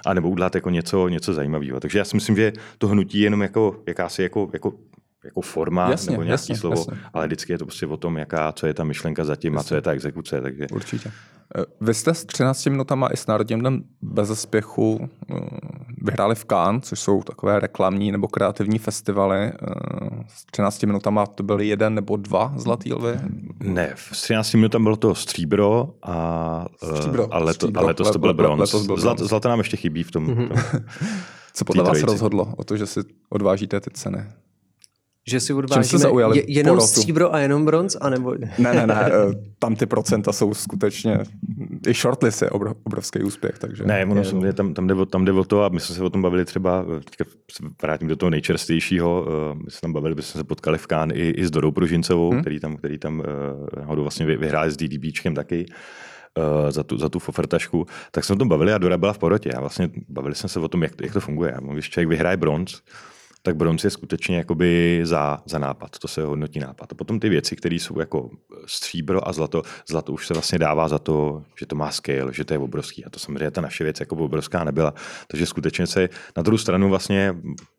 a 0.07 0.15
nebo 0.15 0.31
udělat 0.31 0.55
jako 0.55 0.71
něco, 0.71 1.09
něco 1.09 1.35
zajímavého. 1.35 1.81
Takže 1.81 1.99
já 1.99 2.05
si 2.05 2.17
myslím, 2.17 2.37
že 2.37 2.53
to 2.79 2.89
hnutí 2.89 3.19
je 3.19 3.27
jenom 3.27 3.43
jako 3.43 3.83
jakási 3.87 4.23
jako, 4.23 4.51
jako 4.53 4.73
jako 5.25 5.41
forma 5.41 5.91
Jasně, 5.91 6.11
nebo 6.11 6.23
nějaký 6.23 6.31
jasně, 6.33 6.57
slovo, 6.57 6.77
jasně. 6.79 6.97
ale 7.15 7.27
vždycky 7.27 7.53
je 7.53 7.59
to 7.59 7.65
prostě 7.67 7.87
o 7.87 7.97
tom, 7.97 8.17
jaká, 8.19 8.53
co 8.53 8.67
je 8.67 8.75
ta 8.75 8.85
myšlenka 8.85 9.25
zatím 9.25 9.59
a 9.59 9.63
co 9.63 9.75
je 9.75 9.81
ta 9.81 9.93
exekuce. 9.93 10.41
Takže 10.41 10.67
Určitě. 10.73 11.11
Eh, 11.59 11.65
Vy 11.81 11.95
jste 11.95 12.15
s 12.15 12.25
13 12.25 12.67
minutama 12.67 13.09
i 13.09 13.17
s 13.17 13.27
Národním 13.27 13.61
dnem 13.61 13.83
bez 14.03 14.41
spěchu 14.41 15.09
eh, 15.31 15.35
vyhráli 16.03 16.35
v 16.35 16.45
Cannes, 16.45 16.85
což 16.85 17.01
jsou 17.01 17.23
takové 17.23 17.61
reklamní 17.61 18.13
nebo 18.13 18.29
kreativní 18.29 18.79
festivaly. 18.79 19.39
Eh, 19.39 19.53
S 20.29 20.45
13 20.47 20.83
minutama 20.87 21.27
to 21.27 21.43
byly 21.43 21.69
jeden 21.69 21.95
nebo 21.95 22.17
dva 22.17 22.53
zlatý 22.57 22.93
lvy. 22.93 23.13
ne, 23.61 23.93
v 23.95 24.11
13 24.11 24.55
minutách 24.55 24.81
bylo 24.83 24.97
to 24.97 25.15
stříbro 25.15 25.95
a, 26.03 26.67
Stříbro, 26.97 27.35
a, 27.35 27.39
leto, 27.39 27.53
stříbro. 27.55 27.83
a 27.83 27.87
letos 27.87 28.11
to 28.11 28.19
byl 28.19 28.35
bronz. 28.35 28.61
letos 28.61 28.87
byl 28.87 28.97
Zlat, 28.97 29.19
zlato 29.19 29.49
nám 29.49 29.59
ještě 29.59 29.77
chybí 29.77 30.03
v 30.03 30.11
tom. 30.11 30.25
Mhm. 30.25 30.49
tom. 30.49 30.59
Co 31.55 31.65
podle 31.65 31.85
vás 31.85 32.03
rozhodlo 32.03 32.55
o 32.57 32.65
to, 32.65 32.77
že 32.77 32.87
si 32.87 33.01
odvážíte 33.31 33.81
ty 33.81 33.91
ceny? 33.91 34.25
Že 35.29 35.41
si 35.41 35.53
odvážíme 35.55 35.99
zaujali 35.99 36.39
je, 36.39 36.45
jenom 36.53 36.77
porotu? 36.77 36.87
stříbro 36.93 37.35
a 37.35 37.39
jenom 37.39 37.65
bronz, 37.65 37.97
anebo... 38.01 38.35
Ne, 38.59 38.75
ne, 38.75 38.87
ne, 38.87 38.95
eh, 39.13 39.13
tam 39.59 39.77
ty 39.77 39.87
procenta 39.87 40.33
jsou 40.33 40.55
skutečně, 40.55 41.19
i 41.89 41.95
shortlist 41.95 42.43
je 42.43 42.49
obro- 42.49 42.75
obrovský 42.85 43.23
úspěch, 43.23 43.59
takže... 43.59 43.85
Ne, 43.85 44.07
ono, 44.07 44.21
Je, 44.21 44.27
je, 44.29 44.35
no. 44.35 44.53
tam, 44.53 44.75
tam, 44.75 44.87
jde 44.87 44.95
o, 44.95 45.07
tam 45.07 45.25
jde 45.25 45.33
o 45.33 45.45
to, 45.45 45.65
a 45.65 45.69
my 45.69 45.81
jsme 45.81 45.95
se 45.95 46.03
o 46.03 46.11
tom 46.11 46.23
bavili 46.23 46.45
třeba, 46.45 46.85
eh, 46.97 47.01
teďka 47.05 47.25
se 47.53 47.63
vrátím 47.83 48.09
do 48.09 48.17
toho 48.17 48.31
nejčerstvějšího, 48.31 49.27
eh, 49.29 49.55
my 49.65 49.71
jsme 49.71 49.81
tam 49.81 49.93
bavili, 49.93 50.15
my 50.15 50.23
jsme 50.23 50.39
se 50.39 50.45
potkali 50.45 50.79
v 50.79 50.87
Kán 50.87 51.11
i, 51.15 51.31
i 51.31 51.47
s 51.47 51.51
Dorou 51.51 51.71
Pružincovou, 51.73 52.31
Hmm. 52.31 52.41
který 52.41 52.61
tam, 52.61 52.77
který 52.77 52.99
tam 52.99 53.23
náhodou 53.77 54.03
vlastně 54.03 54.27
vy- 54.27 54.37
vyhráli 54.37 54.71
s 54.71 54.77
DDBčkem 54.77 55.35
taky 55.35 55.67
za 56.69 56.83
tu, 56.83 56.99
za 56.99 57.09
tu 57.09 57.19
fofertašku, 57.19 57.87
tak 58.11 58.25
jsme 58.25 58.33
o 58.35 58.39
tom 58.39 58.49
bavili 58.49 58.73
a 58.73 58.79
Dora 58.79 58.99
byla 58.99 59.13
v 59.13 59.19
porotě 59.19 59.53
a 59.53 59.61
vlastně 59.61 59.89
bavili 60.09 60.35
jsme 60.35 60.49
se 60.49 60.61
o 60.61 60.69
tom, 60.69 60.83
jak, 60.83 60.93
jak 61.03 61.13
to 61.13 61.21
funguje. 61.21 61.53
A 61.53 61.61
Když 61.73 61.91
člověk 61.91 62.09
vyhraje 62.09 62.37
bronz, 62.37 62.81
tak 63.43 63.57
bronz 63.57 63.85
je 63.85 63.91
skutečně 63.91 64.37
jakoby 64.37 65.01
za, 65.05 65.43
za 65.47 65.59
nápad, 65.59 65.99
to 65.99 66.09
se 66.09 66.23
hodnotí 66.23 66.59
nápad. 66.59 66.93
A 66.93 66.95
potom 66.95 67.21
ty 67.21 67.29
věci, 67.29 67.57
které 67.57 67.75
jsou 67.75 68.01
jako 68.01 68.31
stříbro 68.67 69.29
a 69.29 69.33
zlato, 69.33 69.63
zlato 69.89 70.13
už 70.13 70.27
se 70.27 70.35
vlastně 70.35 70.59
dává 70.59 70.89
za 70.89 70.99
to, 70.99 71.45
že 71.59 71.67
to 71.67 71.77
má 71.77 71.91
scale, 71.91 72.33
že 72.33 72.45
to 72.45 72.55
je 72.55 72.59
obrovský. 72.59 73.05
A 73.05 73.11
to 73.11 73.19
samozřejmě 73.19 73.51
ta 73.51 73.61
naše 73.61 73.85
věc 73.85 74.01
jako 74.01 74.17
obrovská 74.17 74.65
nebyla. 74.65 74.95
Takže 75.27 75.47
skutečně 75.47 75.87
se 75.87 76.09
na 76.37 76.43
druhou 76.43 76.59
stranu 76.59 76.89
vlastně, 76.89 77.35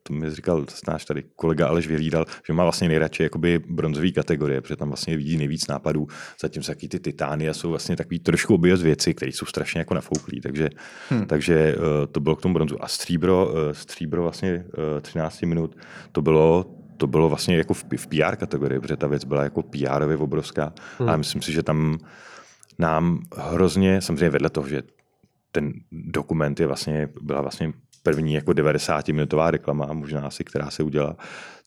to 0.09 0.13
mi 0.15 0.31
říkal 0.31 0.65
náš 0.87 1.05
tady 1.05 1.23
kolega 1.35 1.67
Aleš 1.67 1.87
Vyhlídal, 1.87 2.25
že 2.47 2.53
má 2.53 2.63
vlastně 2.63 2.87
nejradši 2.87 3.23
jakoby 3.23 3.59
bronzové 3.69 4.11
kategorie, 4.11 4.61
protože 4.61 4.75
tam 4.75 4.87
vlastně 4.87 5.17
vidí 5.17 5.37
nejvíc 5.37 5.67
nápadů, 5.67 6.07
zatímco 6.41 6.71
taky 6.71 6.87
ty 6.87 6.99
titány 6.99 7.49
a 7.49 7.53
jsou 7.53 7.69
vlastně 7.69 7.95
takový 7.95 8.19
trošku 8.19 8.53
objev 8.53 8.81
věci, 8.81 9.13
které 9.13 9.31
jsou 9.31 9.45
strašně 9.45 9.79
jako 9.79 9.93
nafouklí. 9.93 10.41
Takže, 10.41 10.69
hmm. 11.09 11.25
takže 11.25 11.55
eh, 11.55 12.07
to 12.07 12.19
bylo 12.19 12.35
k 12.35 12.41
tomu 12.41 12.53
bronzu. 12.53 12.83
A 12.83 12.87
stříbro, 12.87 13.53
eh, 13.53 13.73
stříbro 13.73 14.21
vlastně 14.21 14.65
eh, 14.97 15.01
13 15.01 15.41
minut, 15.41 15.75
to 16.11 16.21
bylo 16.21 16.75
to 16.97 17.07
bylo 17.07 17.29
vlastně 17.29 17.57
jako 17.57 17.73
v, 17.73 17.85
v 17.97 18.07
PR 18.07 18.35
kategorii, 18.35 18.79
protože 18.79 18.97
ta 18.97 19.07
věc 19.07 19.23
byla 19.23 19.43
jako 19.43 19.61
PR-ově 19.61 20.17
obrovská. 20.21 20.73
Hmm. 20.97 21.09
A 21.09 21.17
myslím 21.17 21.41
si, 21.41 21.51
že 21.51 21.63
tam 21.63 21.97
nám 22.79 23.19
hrozně, 23.37 24.01
samozřejmě 24.01 24.29
vedle 24.29 24.49
toho, 24.49 24.67
že 24.67 24.81
ten 25.51 25.73
dokument 25.91 26.59
je 26.59 26.67
vlastně, 26.67 27.09
byla 27.21 27.41
vlastně 27.41 27.73
první 28.09 28.33
jako 28.33 28.51
90-minutová 28.51 29.49
reklama, 29.51 29.93
možná 29.93 30.21
asi, 30.21 30.43
která 30.43 30.69
se 30.69 30.83
udělala, 30.83 31.15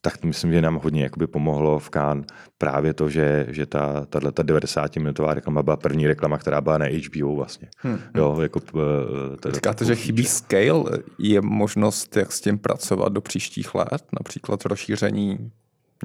tak 0.01 0.25
myslím, 0.25 0.53
že 0.53 0.63
nám 0.63 0.81
hodně 0.83 1.03
jakoby 1.03 1.27
pomohlo 1.27 1.79
v 1.79 1.91
Kán 1.91 2.25
právě 2.59 2.95
to, 2.95 3.09
že, 3.09 3.47
že 3.49 3.67
ta, 3.67 4.07
tato 4.07 4.43
90-minutová 4.43 5.35
reklama 5.35 5.63
byla 5.63 5.77
první 5.77 6.07
reklama, 6.07 6.39
která 6.39 6.61
byla 6.61 6.79
na 6.79 6.87
HBO 6.87 7.37
vlastně. 7.37 7.69
Hmm. 7.77 7.99
Jo, 8.15 8.39
jako, 8.43 8.61
eh, 8.75 9.37
teda 9.37 9.55
Říkáte, 9.55 9.85
že 9.85 9.95
chybí 9.95 10.25
scale. 10.25 10.99
Je 11.19 11.41
možnost, 11.41 12.17
jak 12.17 12.33
s 12.33 12.41
tím 12.41 12.59
pracovat 12.59 13.13
do 13.13 13.21
příštích 13.21 13.75
let? 13.75 14.03
Například 14.19 14.65
rozšíření 14.65 15.51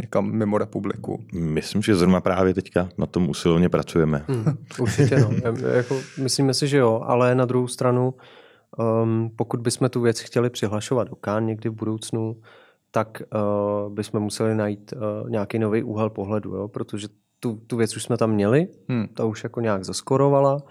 někam 0.02 0.32
mimo 0.32 0.58
republiku? 0.58 1.24
Myslím, 1.34 1.82
že 1.82 1.96
zrovna 1.96 2.22
právě 2.22 2.54
teďka 2.54 2.90
na 2.98 3.06
tom 3.06 3.30
usilovně 3.30 3.70
pracujeme. 3.70 4.26
Hmm, 4.28 4.58
určitě 4.80 5.20
no. 5.20 5.32
Jako, 5.74 6.02
myslíme 6.18 6.54
si, 6.54 6.68
že 6.68 6.78
jo, 6.78 7.02
ale 7.06 7.36
na 7.36 7.46
druhou 7.46 7.68
stranu, 7.68 8.14
um, 8.78 9.30
pokud 9.36 9.60
bychom 9.60 9.90
tu 9.90 10.02
věc 10.02 10.20
chtěli 10.20 10.50
přihlašovat 10.50 11.10
do 11.10 11.16
Kán 11.16 11.46
někdy 11.46 11.70
v 11.70 11.74
budoucnu, 11.74 12.42
tak 12.92 13.22
uh, 13.86 13.94
bychom 13.94 14.20
museli 14.20 14.56
najít 14.56 14.94
uh, 14.94 15.30
nějaký 15.30 15.60
nový 15.60 15.84
úhel 15.84 16.10
pohledu, 16.10 16.56
jo? 16.56 16.68
protože 16.68 17.08
tu, 17.40 17.62
tu 17.68 17.78
věc 17.78 17.96
už 17.96 18.04
jsme 18.04 18.18
tam 18.18 18.32
měli, 18.32 18.68
Hmm. 18.90 19.08
ta 19.08 19.26
už 19.26 19.44
jako 19.44 19.62
nějak 19.62 19.84
zaskorovala 19.86 20.64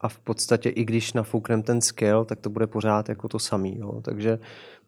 a 0.00 0.08
v 0.08 0.18
podstatě 0.18 0.68
i 0.68 0.84
když 0.84 1.12
nafoukneme 1.12 1.62
ten 1.62 1.80
scale, 1.80 2.24
tak 2.24 2.40
to 2.40 2.50
bude 2.50 2.66
pořád 2.66 3.08
jako 3.08 3.28
to 3.28 3.38
samý. 3.38 3.78
Jo? 3.78 4.00
Takže 4.04 4.38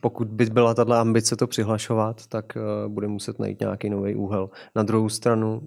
pokud 0.01 0.29
by 0.29 0.44
byla 0.46 0.75
tato 0.75 0.92
ambice 0.92 1.37
to 1.37 1.46
přihlašovat, 1.46 2.27
tak 2.27 2.57
uh, 2.57 2.92
bude 2.92 3.09
muset 3.09 3.38
najít 3.38 3.61
nějaký 3.61 3.90
nový 3.90 4.14
úhel. 4.14 4.51
Na 4.77 4.83
druhou 4.83 5.09
stranu, 5.09 5.62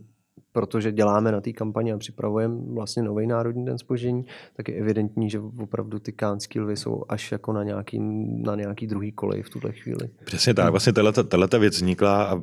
protože 0.51 0.91
děláme 0.91 1.31
na 1.31 1.41
té 1.41 1.53
kampani 1.53 1.93
a 1.93 1.97
připravujeme 1.97 2.55
vlastně 2.67 3.03
nový 3.03 3.27
Národní 3.27 3.65
den 3.65 3.77
spoždění, 3.77 4.25
tak 4.55 4.67
je 4.67 4.75
evidentní, 4.75 5.29
že 5.29 5.39
opravdu 5.39 5.99
ty 5.99 6.11
kánský 6.11 6.59
lvy 6.59 6.77
jsou 6.77 7.03
až 7.09 7.31
jako 7.31 7.53
na 7.53 7.63
nějaký, 7.63 7.99
na 8.43 8.55
nějaký 8.55 8.87
druhý 8.87 9.11
kolej 9.11 9.41
v 9.41 9.49
tuhle 9.49 9.71
chvíli. 9.71 10.09
Přesně 10.25 10.53
tak, 10.53 10.71
vlastně 10.71 10.93
tato 10.93 11.59
věc 11.59 11.75
vznikla 11.75 12.23
a 12.23 12.41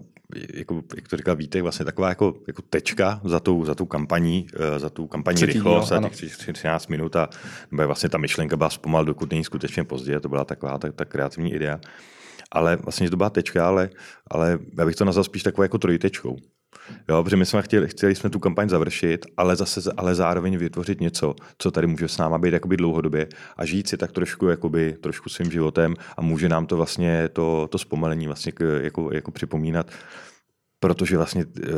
jako, 0.55 0.83
jak 0.97 1.09
to 1.09 1.17
říkal 1.17 1.37
Vítek, 1.37 1.63
vlastně 1.63 1.85
taková 1.85 2.09
jako, 2.09 2.35
jako 2.47 2.63
tečka 2.63 3.21
za 3.25 3.41
tou, 3.41 3.65
za 3.65 3.75
tou 3.75 3.87
kampaní, 3.87 4.47
eh, 4.55 4.79
za 4.79 4.91
tu 4.91 5.07
kampaní 5.07 5.37
Třetí 5.37 5.53
rychlost 5.53 5.89
díl, 5.89 5.95
a 5.95 5.99
ano. 5.99 6.09
těch 6.09 6.37
13 6.37 6.87
minut 6.87 7.17
a 7.17 7.29
nebo 7.71 7.87
vlastně 7.87 8.09
ta 8.09 8.19
myšlenka 8.19 8.57
byla 8.57 8.71
zpomal, 8.71 9.05
dokud 9.05 9.31
není 9.31 9.45
skutečně 9.45 9.85
pozdě, 9.85 10.21
to 10.21 10.29
byla 10.29 10.45
taková 10.45 10.79
ta, 10.79 10.93
ta 10.93 11.05
kreativní 11.05 11.55
idea. 11.55 11.81
Ale 12.53 12.77
vlastně 12.77 13.11
to 13.11 13.17
byla 13.17 13.31
tečka, 13.31 13.69
ale, 13.69 13.91
ale 14.31 14.59
já 14.79 14.87
bych 14.87 14.97
to 14.97 15.05
nazval 15.05 15.25
spíš 15.25 15.43
takovou 15.43 15.63
jako 15.63 15.79
trojtečkou. 15.79 16.37
Jo, 17.09 17.25
protože 17.25 17.37
my 17.37 17.47
jsme 17.47 17.63
chtěli, 17.63 17.89
chtěli 17.89 18.15
jsme 18.15 18.31
tu 18.31 18.39
kampaň 18.39 18.69
završit, 18.69 19.27
ale 19.37 19.57
zase, 19.57 19.93
ale 19.97 20.15
zároveň 20.15 20.57
vytvořit 20.57 21.01
něco, 21.01 21.35
co 21.59 21.71
tady 21.71 21.87
může 21.87 22.09
s 22.09 22.19
náma 22.19 22.39
být 22.39 22.53
jakoby 22.53 22.77
dlouhodobě 22.77 23.29
a 23.57 23.65
žít 23.65 23.89
si 23.89 23.97
tak 23.97 24.13
trošku, 24.13 24.49
jakoby, 24.49 24.97
trošku 25.01 25.29
svým 25.29 25.51
životem 25.51 25.95
a 26.17 26.23
může 26.23 26.49
nám 26.49 26.67
to 26.67 26.77
vlastně 26.77 27.29
to, 27.29 27.69
to 27.71 27.79
zpomalení 27.79 28.27
vlastně 28.27 28.53
jako, 28.83 29.13
jako 29.13 29.31
připomínat. 29.31 29.91
Protože 30.81 31.17
vlastně 31.17 31.45
eh, 31.63 31.71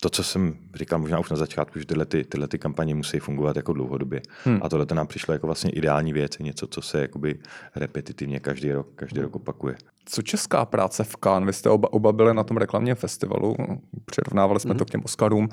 to, 0.00 0.10
co 0.10 0.24
jsem 0.24 0.54
říkal 0.74 0.98
možná 0.98 1.18
už 1.18 1.30
na 1.30 1.36
začátku, 1.36 1.78
že 1.78 1.86
tyhle, 1.86 2.04
ty, 2.04 2.24
tyhle 2.24 2.48
ty 2.48 2.58
kampaně 2.58 2.94
musí 2.94 3.18
fungovat 3.18 3.56
jako 3.56 3.72
dlouhodobě. 3.72 4.20
Hmm. 4.44 4.58
A 4.62 4.68
tohle 4.68 4.86
to 4.86 4.94
nám 4.94 5.06
přišlo 5.06 5.32
jako 5.32 5.46
vlastně 5.46 5.70
ideální 5.70 6.12
věc, 6.12 6.38
něco, 6.38 6.66
co 6.66 6.82
se 6.82 7.00
jakoby 7.00 7.38
repetitivně 7.76 8.40
každý 8.40 8.72
rok, 8.72 8.88
každý 8.96 9.20
rok 9.20 9.36
opakuje. 9.36 9.76
Co 10.04 10.22
česká 10.22 10.64
práce 10.64 11.04
v 11.04 11.16
Cannes? 11.24 11.46
Vy 11.46 11.52
jste 11.52 11.70
oba, 11.70 11.92
oba 11.92 12.12
byli 12.12 12.34
na 12.34 12.44
tom 12.44 12.56
reklamním 12.56 12.94
festivalu, 12.94 13.56
přirovnávali 14.04 14.60
jsme 14.60 14.74
mm-hmm. 14.74 14.78
to 14.78 14.84
k 14.84 14.90
těm 14.90 15.00
Oscarům. 15.04 15.48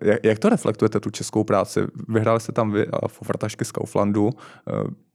Jak, 0.00 0.24
jak 0.24 0.38
to 0.38 0.48
reflektujete, 0.48 1.00
tu 1.00 1.10
českou 1.10 1.44
práci? 1.44 1.80
Vyhráli 2.08 2.40
jste 2.40 2.52
tam 2.52 2.72
vy 2.72 2.86
a 2.86 3.08
Fofartašky 3.08 3.64
z 3.64 3.72
Kauflandu. 3.72 4.30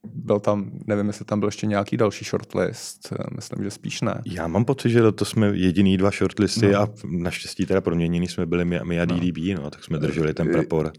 Byl 0.08 0.40
tam, 0.40 0.72
nevím, 0.88 1.08
jestli 1.08 1.26
tam 1.26 1.40
byl 1.40 1.48
ještě 1.48 1.68
nějaký 1.68 1.98
další 1.98 2.26
shortlist, 2.26 3.14
myslím, 3.36 3.64
že 3.64 3.72
spíš 3.72 4.02
ne. 4.02 4.22
Já 4.26 4.48
mám 4.48 4.66
pocit, 4.66 4.90
že 4.90 5.12
to 5.12 5.26
jsme 5.26 5.48
jediný 5.48 5.98
dva 5.98 6.10
shortlisty 6.12 6.72
no. 6.72 6.80
a 6.80 6.90
naštěstí 7.06 7.66
teda 7.66 7.82
proměnění 7.82 8.28
jsme 8.28 8.46
byli 8.46 8.66
my, 8.66 8.80
my 8.84 9.02
a 9.02 9.06
DDB, 9.06 9.38
no, 9.58 9.70
tak 9.70 9.84
jsme 9.84 10.00
drželi 10.00 10.34
ten 10.34 10.52
prapor. 10.52 10.92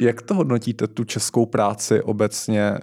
Jak 0.00 0.22
to 0.22 0.34
hodnotíte, 0.34 0.86
tu 0.86 1.04
českou 1.04 1.46
práci 1.46 2.02
obecně 2.02 2.62
eh, 2.62 2.80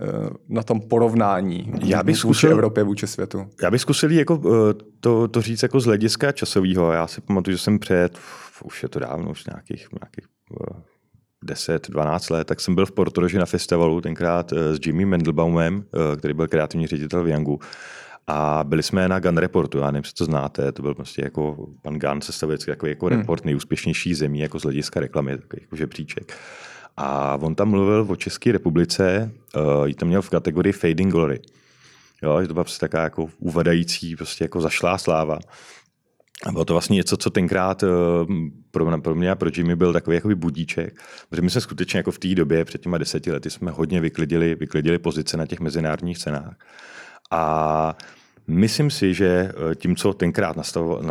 na 0.50 0.64
tom 0.64 0.82
porovnání 0.82 1.74
Já 1.86 2.04
bych 2.04 2.18
zkusil, 2.18 2.50
vůči 2.50 2.54
Evropě, 2.54 2.84
vůči 2.84 3.08
světu? 3.08 3.48
Já 3.62 3.72
bych 3.72 3.82
zkusil 3.82 4.12
jako, 4.12 4.42
eh, 4.46 4.84
to, 5.00 5.28
to 5.28 5.42
říct 5.42 5.64
jako 5.64 5.80
z 5.80 5.86
hlediska 5.86 6.32
časového. 6.32 6.92
Já 6.92 7.08
si 7.08 7.22
pamatuju, 7.22 7.58
že 7.58 7.64
jsem 7.64 7.80
před, 7.80 8.18
už 8.64 8.84
je 8.84 8.90
to 8.90 9.00
dávno, 9.00 9.32
už 9.32 9.46
nějakých, 9.46 9.88
nějakých 10.02 10.26
10-12 11.44 12.34
let, 12.34 12.48
tak 12.48 12.62
jsem 12.62 12.76
byl 12.76 12.86
v 12.86 12.92
Portoroži 12.92 13.38
na 13.38 13.46
festivalu, 13.46 14.02
tenkrát 14.02 14.54
s 14.54 14.80
Jimmy 14.86 15.06
Mendelbaumem, 15.06 15.86
který 16.18 16.34
byl 16.34 16.48
kreativní 16.48 16.88
ředitel 16.88 17.24
v 17.24 17.28
Yangu. 17.28 17.60
A 18.28 18.64
byli 18.64 18.84
jsme 18.84 19.08
na 19.08 19.20
Gun 19.20 19.38
Reportu, 19.38 19.78
já 19.78 19.86
nevím, 19.92 20.04
jestli 20.04 20.14
to 20.14 20.26
znáte, 20.26 20.72
to 20.72 20.82
byl 20.82 20.96
prostě 20.96 21.22
jako 21.22 21.68
pan 21.82 22.00
Gun 22.00 22.22
sestavil 22.22 22.58
takový 22.58 22.92
jako 22.92 23.06
hmm. 23.06 23.18
report 23.18 23.46
nejúspěšnější 23.46 24.14
zemí 24.14 24.40
jako 24.40 24.60
z 24.60 24.64
hlediska 24.64 25.00
reklamy, 25.00 25.38
takový 25.38 25.62
jako 25.62 25.76
žebříček. 25.76 26.38
A 26.98 27.38
on 27.42 27.56
tam 27.56 27.70
mluvil 27.70 28.06
o 28.10 28.16
České 28.16 28.52
republice, 28.52 29.32
uh, 29.56 29.88
ji 29.88 29.94
tam 29.94 30.08
měl 30.08 30.22
v 30.22 30.30
kategorii 30.30 30.74
Fading 30.74 31.12
Glory. 31.12 31.40
Jo, 32.24 32.42
že 32.42 32.48
to 32.48 32.54
byla 32.54 32.64
prostě 32.64 32.80
taková 32.80 33.04
jako 33.04 33.28
uvadající, 33.40 34.16
prostě 34.16 34.44
jako 34.44 34.62
zašlá 34.62 34.98
sláva. 34.98 35.40
A 36.46 36.52
bylo 36.52 36.66
to 36.66 36.74
vlastně 36.74 36.96
něco, 36.96 37.18
co 37.18 37.30
tenkrát 37.30 37.84
uh, 37.84 37.90
pro, 38.72 39.02
pro 39.02 39.16
mě 39.16 39.32
a 39.32 39.36
pro 39.36 39.50
Jimmy 39.56 39.76
byl 39.76 39.94
takový 39.94 40.16
jakoby 40.16 40.36
budíček, 40.36 41.02
protože 41.30 41.42
my 41.42 41.50
jsme 41.50 41.62
skutečně 41.62 41.98
jako 41.98 42.12
v 42.12 42.20
té 42.20 42.36
době, 42.36 42.66
před 42.66 42.82
těma 42.82 42.98
deseti 42.98 43.32
lety, 43.32 43.50
jsme 43.50 43.72
hodně 43.72 44.02
vyklidili, 44.02 44.56
vyklidili 44.56 45.00
pozice 45.00 45.38
na 45.38 45.46
těch 45.46 45.60
mezinárodních 45.60 46.18
cenách. 46.18 46.56
A 47.32 47.96
myslím 48.48 48.92
si, 48.92 49.14
že 49.14 49.28
eh, 49.28 49.76
tím, 49.76 49.96
co 49.96 50.14
tenkrát 50.14 50.56
na, 50.56 50.64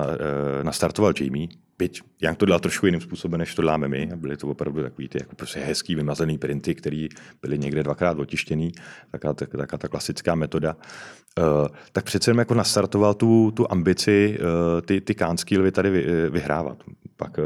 eh, 0.05 0.65
nastartoval 0.65 1.13
Jamie, 1.21 1.49
byť 1.79 2.03
Young 2.21 2.39
to 2.39 2.47
dělal 2.47 2.61
trošku 2.61 2.87
jiným 2.87 3.01
způsobem, 3.01 3.39
než 3.39 3.55
to 3.55 3.63
děláme 3.63 3.89
my. 3.89 4.11
A 4.13 4.17
byly 4.17 4.37
to 4.37 4.49
opravdu 4.49 4.83
takový 4.83 5.09
ty 5.09 5.19
jako 5.19 5.35
prostě 5.37 5.61
hezký 5.61 5.95
vymazený 5.95 6.39
printy, 6.39 6.75
které 6.75 7.07
byly 7.43 7.59
někde 7.59 7.83
dvakrát 7.83 8.19
otištěný, 8.19 8.73
taková, 9.11 9.35
taková 9.35 9.79
ta 9.79 9.89
klasická 9.89 10.35
metoda. 10.35 10.77
Uh, 11.39 11.69
tak 11.93 12.05
přece 12.05 12.31
jenom 12.31 12.39
jako 12.39 12.55
nastartoval 12.55 13.15
tu, 13.15 13.51
tu 13.51 13.73
ambici 13.73 14.39
uh, 14.39 14.81
ty, 14.81 15.01
ty 15.01 15.15
kánský 15.15 15.59
lvy 15.59 15.73
tady 15.73 15.91
vy, 15.91 16.31
vyhrávat. 16.31 16.79
Pak 17.17 17.39
uh, 17.39 17.45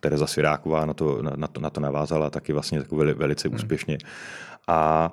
Tereza 0.00 0.26
Sviráková 0.26 0.86
na 0.86 0.94
to, 0.94 1.22
na, 1.22 1.32
na, 1.36 1.46
to, 1.46 1.60
na 1.60 1.70
to 1.70 1.80
navázala 1.80 2.30
taky 2.30 2.52
vlastně 2.52 2.78
jako 2.78 2.96
veli, 2.96 3.14
velice 3.14 3.48
hmm. 3.48 3.54
úspěšně. 3.54 3.98
A 4.68 5.12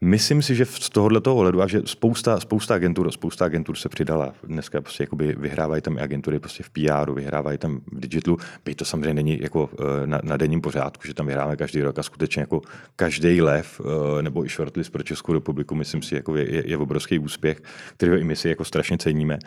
Myslím 0.00 0.42
si, 0.42 0.54
že 0.54 0.64
z 0.64 0.90
tohohle 0.90 1.20
toho 1.20 1.36
ohledu 1.36 1.62
a 1.62 1.66
že 1.66 1.82
spousta, 1.84 2.40
spousta 2.40 2.74
agentur, 2.74 3.10
spousta 3.10 3.44
agentur 3.44 3.76
se 3.76 3.88
přidala. 3.88 4.34
Dneska 4.44 4.80
prostě 4.80 5.02
jakoby 5.02 5.34
vyhrávají 5.38 5.82
tam 5.82 5.98
i 5.98 6.00
agentury 6.00 6.38
prostě 6.38 6.62
v 6.62 6.70
PR, 6.70 7.12
vyhrávají 7.12 7.58
tam 7.58 7.80
v 7.92 8.00
digitalu. 8.00 8.38
Byť 8.64 8.76
to 8.76 8.84
samozřejmě 8.84 9.14
není 9.14 9.38
jako 9.42 9.70
eh, 9.72 10.06
na, 10.06 10.20
na 10.24 10.36
denním 10.36 10.60
pořádku, 10.60 11.06
že 11.06 11.14
tam 11.14 11.26
vyhráme 11.26 11.56
každý 11.56 11.82
rok 11.82 11.98
a 11.98 12.02
skutečně 12.02 12.40
jako 12.40 12.62
každý 12.96 13.42
lev 13.42 13.80
eh, 13.80 14.22
nebo 14.22 14.46
i 14.46 14.48
shortlist 14.48 14.92
pro 14.92 15.02
Českou 15.02 15.32
republiku, 15.32 15.74
myslím 15.74 16.02
si, 16.02 16.14
jako 16.14 16.36
je, 16.36 16.54
je, 16.54 16.62
je 16.66 16.76
obrovský 16.76 17.18
úspěch, 17.18 17.62
kterého 17.96 18.18
i 18.18 18.24
my 18.24 18.36
si 18.36 18.48
jako 18.48 18.64
strašně 18.64 18.98
ceníme. 18.98 19.38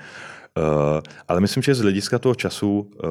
Uh, 0.57 1.01
ale 1.27 1.41
myslím, 1.41 1.63
že 1.63 1.75
z 1.75 1.81
hlediska 1.81 2.19
toho 2.19 2.35
času, 2.35 2.79
uh, 2.79 3.09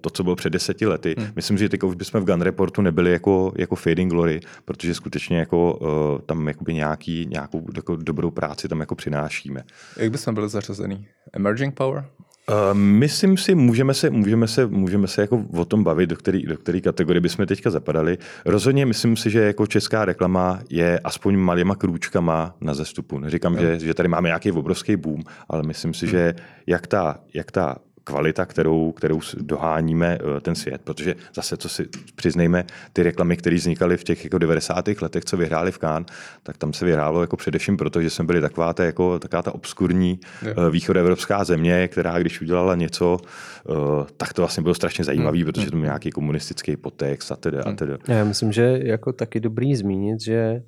to, 0.00 0.10
co 0.10 0.24
bylo 0.24 0.36
před 0.36 0.50
deseti 0.50 0.86
lety, 0.86 1.14
hmm. 1.18 1.28
myslím, 1.36 1.58
že 1.58 1.68
teď 1.68 1.82
už 1.82 1.94
bychom 1.94 2.20
v 2.20 2.24
Gun 2.24 2.40
Reportu 2.40 2.82
nebyli 2.82 3.12
jako, 3.12 3.52
jako 3.56 3.76
Fading 3.76 4.12
Glory, 4.12 4.40
protože 4.64 4.94
skutečně 4.94 5.38
jako, 5.38 5.74
uh, 5.74 6.20
tam 6.26 6.48
jakoby 6.48 6.74
nějaký, 6.74 7.26
nějakou 7.30 7.66
jako 7.76 7.96
dobrou 7.96 8.30
práci 8.30 8.68
tam 8.68 8.80
jako 8.80 8.94
přinášíme. 8.94 9.62
Jak 9.96 10.10
bychom 10.10 10.34
byli 10.34 10.48
zařazený? 10.48 11.06
Emerging 11.32 11.74
Power? 11.74 12.04
Uh, 12.50 12.78
myslím 12.78 13.36
si, 13.36 13.54
můžeme 13.54 13.94
se, 13.94 14.10
můžeme 14.10 14.48
se, 14.48 14.66
můžeme 14.66 15.06
se 15.06 15.20
jako 15.20 15.44
o 15.52 15.64
tom 15.64 15.84
bavit, 15.84 16.06
do 16.06 16.16
které 16.16 16.40
do 16.46 16.56
který 16.56 16.80
kategorie 16.80 17.20
bychom 17.20 17.46
teďka 17.46 17.70
zapadali. 17.70 18.18
Rozhodně 18.44 18.86
myslím 18.86 19.16
si, 19.16 19.30
že 19.30 19.40
jako 19.40 19.66
česká 19.66 20.04
reklama 20.04 20.60
je 20.70 21.00
aspoň 21.04 21.36
malýma 21.36 21.74
krůčkama 21.74 22.56
na 22.60 22.74
zestupu. 22.74 23.18
Neříkám, 23.18 23.58
že, 23.58 23.78
že 23.78 23.94
tady 23.94 24.08
máme 24.08 24.28
nějaký 24.28 24.52
obrovský 24.52 24.96
boom, 24.96 25.22
ale 25.48 25.62
myslím 25.62 25.94
si, 25.94 26.06
hmm. 26.06 26.10
že 26.10 26.34
jak 26.66 26.86
ta, 26.86 27.18
jak 27.34 27.50
ta 27.50 27.76
kvalita, 28.06 28.46
kterou, 28.46 28.92
kterou 28.92 29.20
doháníme 29.40 30.18
eh, 30.20 30.40
ten 30.40 30.54
svět. 30.54 30.80
Protože 30.84 31.14
zase, 31.34 31.56
co 31.56 31.68
si 31.68 31.88
přiznejme, 32.14 32.64
ty 32.92 33.02
reklamy, 33.02 33.36
které 33.36 33.56
vznikaly 33.56 33.96
v 33.96 34.04
těch 34.04 34.24
jako 34.24 34.38
90. 34.38 34.88
letech, 35.02 35.24
co 35.24 35.36
vyhráli 35.36 35.72
v 35.72 35.78
Cannes, 35.78 36.06
tak 36.42 36.56
tam 36.56 36.72
se 36.72 36.84
vyhrálo 36.84 37.20
jako 37.20 37.36
především 37.36 37.76
proto, 37.76 38.02
že 38.02 38.10
jsme 38.10 38.24
byli 38.24 38.40
taková 38.40 38.72
ta, 38.72 38.84
jako, 38.84 39.18
taková 39.18 39.42
ta 39.42 39.54
obskurní 39.54 40.20
je. 40.42 40.54
Eh, 40.58 40.70
východoevropská 40.70 41.44
země, 41.44 41.88
která 41.88 42.18
když 42.18 42.40
udělala 42.40 42.74
něco, 42.74 43.18
eh, 43.20 43.72
tak 44.16 44.32
to 44.32 44.42
vlastně 44.42 44.62
bylo 44.62 44.74
strašně 44.74 45.04
zajímavé, 45.04 45.38
hmm. 45.38 45.46
protože 45.46 45.70
to 45.70 45.76
byl 45.76 45.84
nějaký 45.84 46.10
komunistický 46.10 46.76
podtext 46.76 47.32
a 47.32 47.36
tedy. 47.36 47.58
A 47.58 47.68
hmm. 47.68 47.76
tedy. 47.76 47.92
Já 48.08 48.24
myslím, 48.24 48.52
že 48.52 48.80
jako 48.82 49.12
taky 49.12 49.40
dobrý 49.40 49.76
zmínit, 49.76 50.20
že 50.20 50.62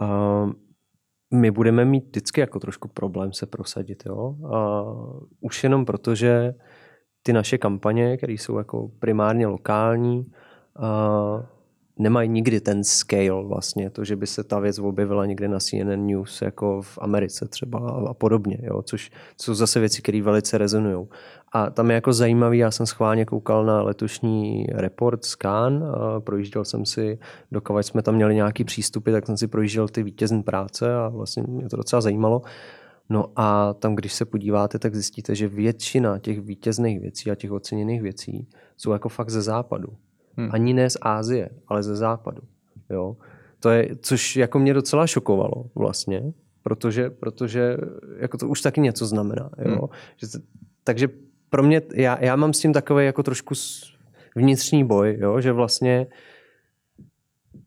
uh, 0.00 0.52
my 1.30 1.50
budeme 1.50 1.84
mít 1.84 2.04
vždycky 2.06 2.40
jako 2.40 2.60
trošku 2.60 2.88
problém 2.88 3.32
se 3.32 3.46
prosadit. 3.46 4.02
Jo? 4.06 4.36
A 4.52 4.84
už 5.40 5.64
jenom 5.64 5.84
proto, 5.84 6.14
že 6.14 6.54
ty 7.22 7.32
naše 7.32 7.58
kampaně, 7.58 8.16
které 8.16 8.32
jsou 8.32 8.58
jako 8.58 8.88
primárně 8.98 9.46
lokální, 9.46 10.32
a 10.76 11.53
nemají 11.98 12.28
nikdy 12.28 12.60
ten 12.60 12.84
scale 12.84 13.44
vlastně, 13.44 13.90
to, 13.90 14.04
že 14.04 14.16
by 14.16 14.26
se 14.26 14.44
ta 14.44 14.58
věc 14.58 14.78
objevila 14.78 15.26
někde 15.26 15.48
na 15.48 15.58
CNN 15.58 16.06
News 16.06 16.42
jako 16.42 16.82
v 16.82 16.98
Americe 17.00 17.48
třeba 17.48 17.78
a 18.10 18.14
podobně, 18.14 18.58
jo? 18.62 18.82
což 18.82 19.10
jsou 19.40 19.54
zase 19.54 19.80
věci, 19.80 20.02
které 20.02 20.22
velice 20.22 20.58
rezonují. 20.58 21.06
A 21.52 21.70
tam 21.70 21.90
je 21.90 21.94
jako 21.94 22.12
zajímavý, 22.12 22.58
já 22.58 22.70
jsem 22.70 22.86
schválně 22.86 23.24
koukal 23.24 23.64
na 23.64 23.82
letošní 23.82 24.66
report 24.72 25.24
z 25.24 25.36
Cannes, 25.36 25.88
projížděl 26.18 26.64
jsem 26.64 26.86
si, 26.86 27.18
dokud 27.52 27.78
jsme 27.82 28.02
tam 28.02 28.14
měli 28.14 28.34
nějaký 28.34 28.64
přístupy, 28.64 29.12
tak 29.12 29.26
jsem 29.26 29.36
si 29.36 29.46
projížděl 29.46 29.88
ty 29.88 30.02
vítězné 30.02 30.42
práce 30.42 30.94
a 30.94 31.08
vlastně 31.08 31.42
mě 31.48 31.68
to 31.68 31.76
docela 31.76 32.00
zajímalo. 32.00 32.42
No 33.08 33.32
a 33.36 33.74
tam, 33.74 33.94
když 33.94 34.12
se 34.12 34.24
podíváte, 34.24 34.78
tak 34.78 34.94
zjistíte, 34.94 35.34
že 35.34 35.48
většina 35.48 36.18
těch 36.18 36.40
vítězných 36.40 37.00
věcí 37.00 37.30
a 37.30 37.34
těch 37.34 37.52
oceněných 37.52 38.02
věcí 38.02 38.48
jsou 38.76 38.92
jako 38.92 39.08
fakt 39.08 39.30
ze 39.30 39.42
západu. 39.42 39.88
Hmm. 40.36 40.48
Ani 40.52 40.74
ne 40.74 40.90
z 40.90 40.96
Ázie, 41.02 41.50
ale 41.68 41.82
ze 41.82 41.96
západu. 41.96 42.42
Jo? 42.90 43.16
To 43.60 43.70
je, 43.70 43.96
což 44.00 44.36
jako 44.36 44.58
mě 44.58 44.74
docela 44.74 45.06
šokovalo 45.06 45.64
vlastně, 45.74 46.32
protože, 46.62 47.10
protože 47.10 47.76
jako 48.18 48.38
to 48.38 48.48
už 48.48 48.60
taky 48.60 48.80
něco 48.80 49.06
znamená. 49.06 49.50
Jo? 49.58 49.70
Hmm. 49.70 49.88
Že, 50.16 50.26
takže 50.84 51.08
pro 51.50 51.62
mě, 51.62 51.82
já, 51.94 52.24
já 52.24 52.36
mám 52.36 52.52
s 52.52 52.60
tím 52.60 52.72
takový 52.72 53.06
jako 53.06 53.22
trošku 53.22 53.54
vnitřní 54.36 54.84
boj, 54.84 55.16
jo? 55.20 55.40
že 55.40 55.52
vlastně 55.52 56.06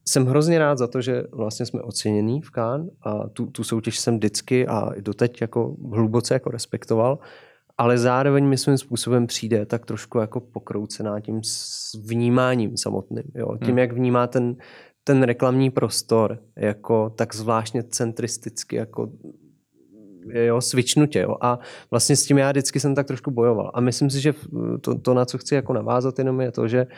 jsem 0.08 0.26
hrozně 0.26 0.60
rád 0.60 0.78
za 0.78 0.88
to, 0.88 1.02
že 1.02 1.24
vlastně 1.32 1.66
jsme 1.66 1.82
ocenění 1.82 2.42
v 2.42 2.50
Kán 2.50 2.90
a 3.02 3.30
tu, 3.30 3.46
tu 3.46 3.64
soutěž 3.64 4.00
jsem 4.00 4.16
vždycky 4.18 4.68
a 4.68 4.90
doteď 5.00 5.42
jako 5.42 5.76
hluboce 5.94 6.34
jako 6.34 6.52
respektoval, 6.52 7.20
ale 7.78 7.98
zároveň 7.98 8.46
mi 8.46 8.58
svým 8.58 8.78
způsobem 8.78 9.28
přijde 9.28 9.66
tak 9.66 9.86
trošku 9.86 10.18
jako 10.18 10.40
pokroucená 10.40 11.20
tím 11.20 11.42
vnímáním 12.02 12.78
samotným. 12.78 13.24
Jo? 13.36 13.58
Tím, 13.58 13.68
hmm. 13.68 13.78
jak 13.78 13.92
vnímá 13.92 14.28
ten, 14.28 14.56
ten 15.04 15.24
reklamní 15.24 15.70
prostor 15.70 16.40
jako 16.56 17.10
tak 17.10 17.36
zvláštně 17.36 17.84
centristicky, 17.84 18.76
jako 18.76 19.12
jo, 20.34 20.62
svičnutě. 20.62 21.20
Jo. 21.20 21.36
A 21.42 21.60
vlastně 21.92 22.16
s 22.16 22.26
tím 22.26 22.38
já 22.38 22.52
vždycky 22.52 22.80
jsem 22.80 22.96
tak 22.96 23.08
trošku 23.08 23.32
bojoval. 23.32 23.72
A 23.74 23.82
myslím 23.82 24.10
si, 24.10 24.22
že 24.22 24.34
to, 24.82 25.00
to 25.00 25.14
na 25.14 25.26
co 25.26 25.38
chci 25.38 25.56
jako 25.56 25.74
navázat 25.74 26.20
jenom 26.20 26.42
je 26.42 26.52
to, 26.52 26.68
že 26.68 26.88
Eh, 26.88 26.94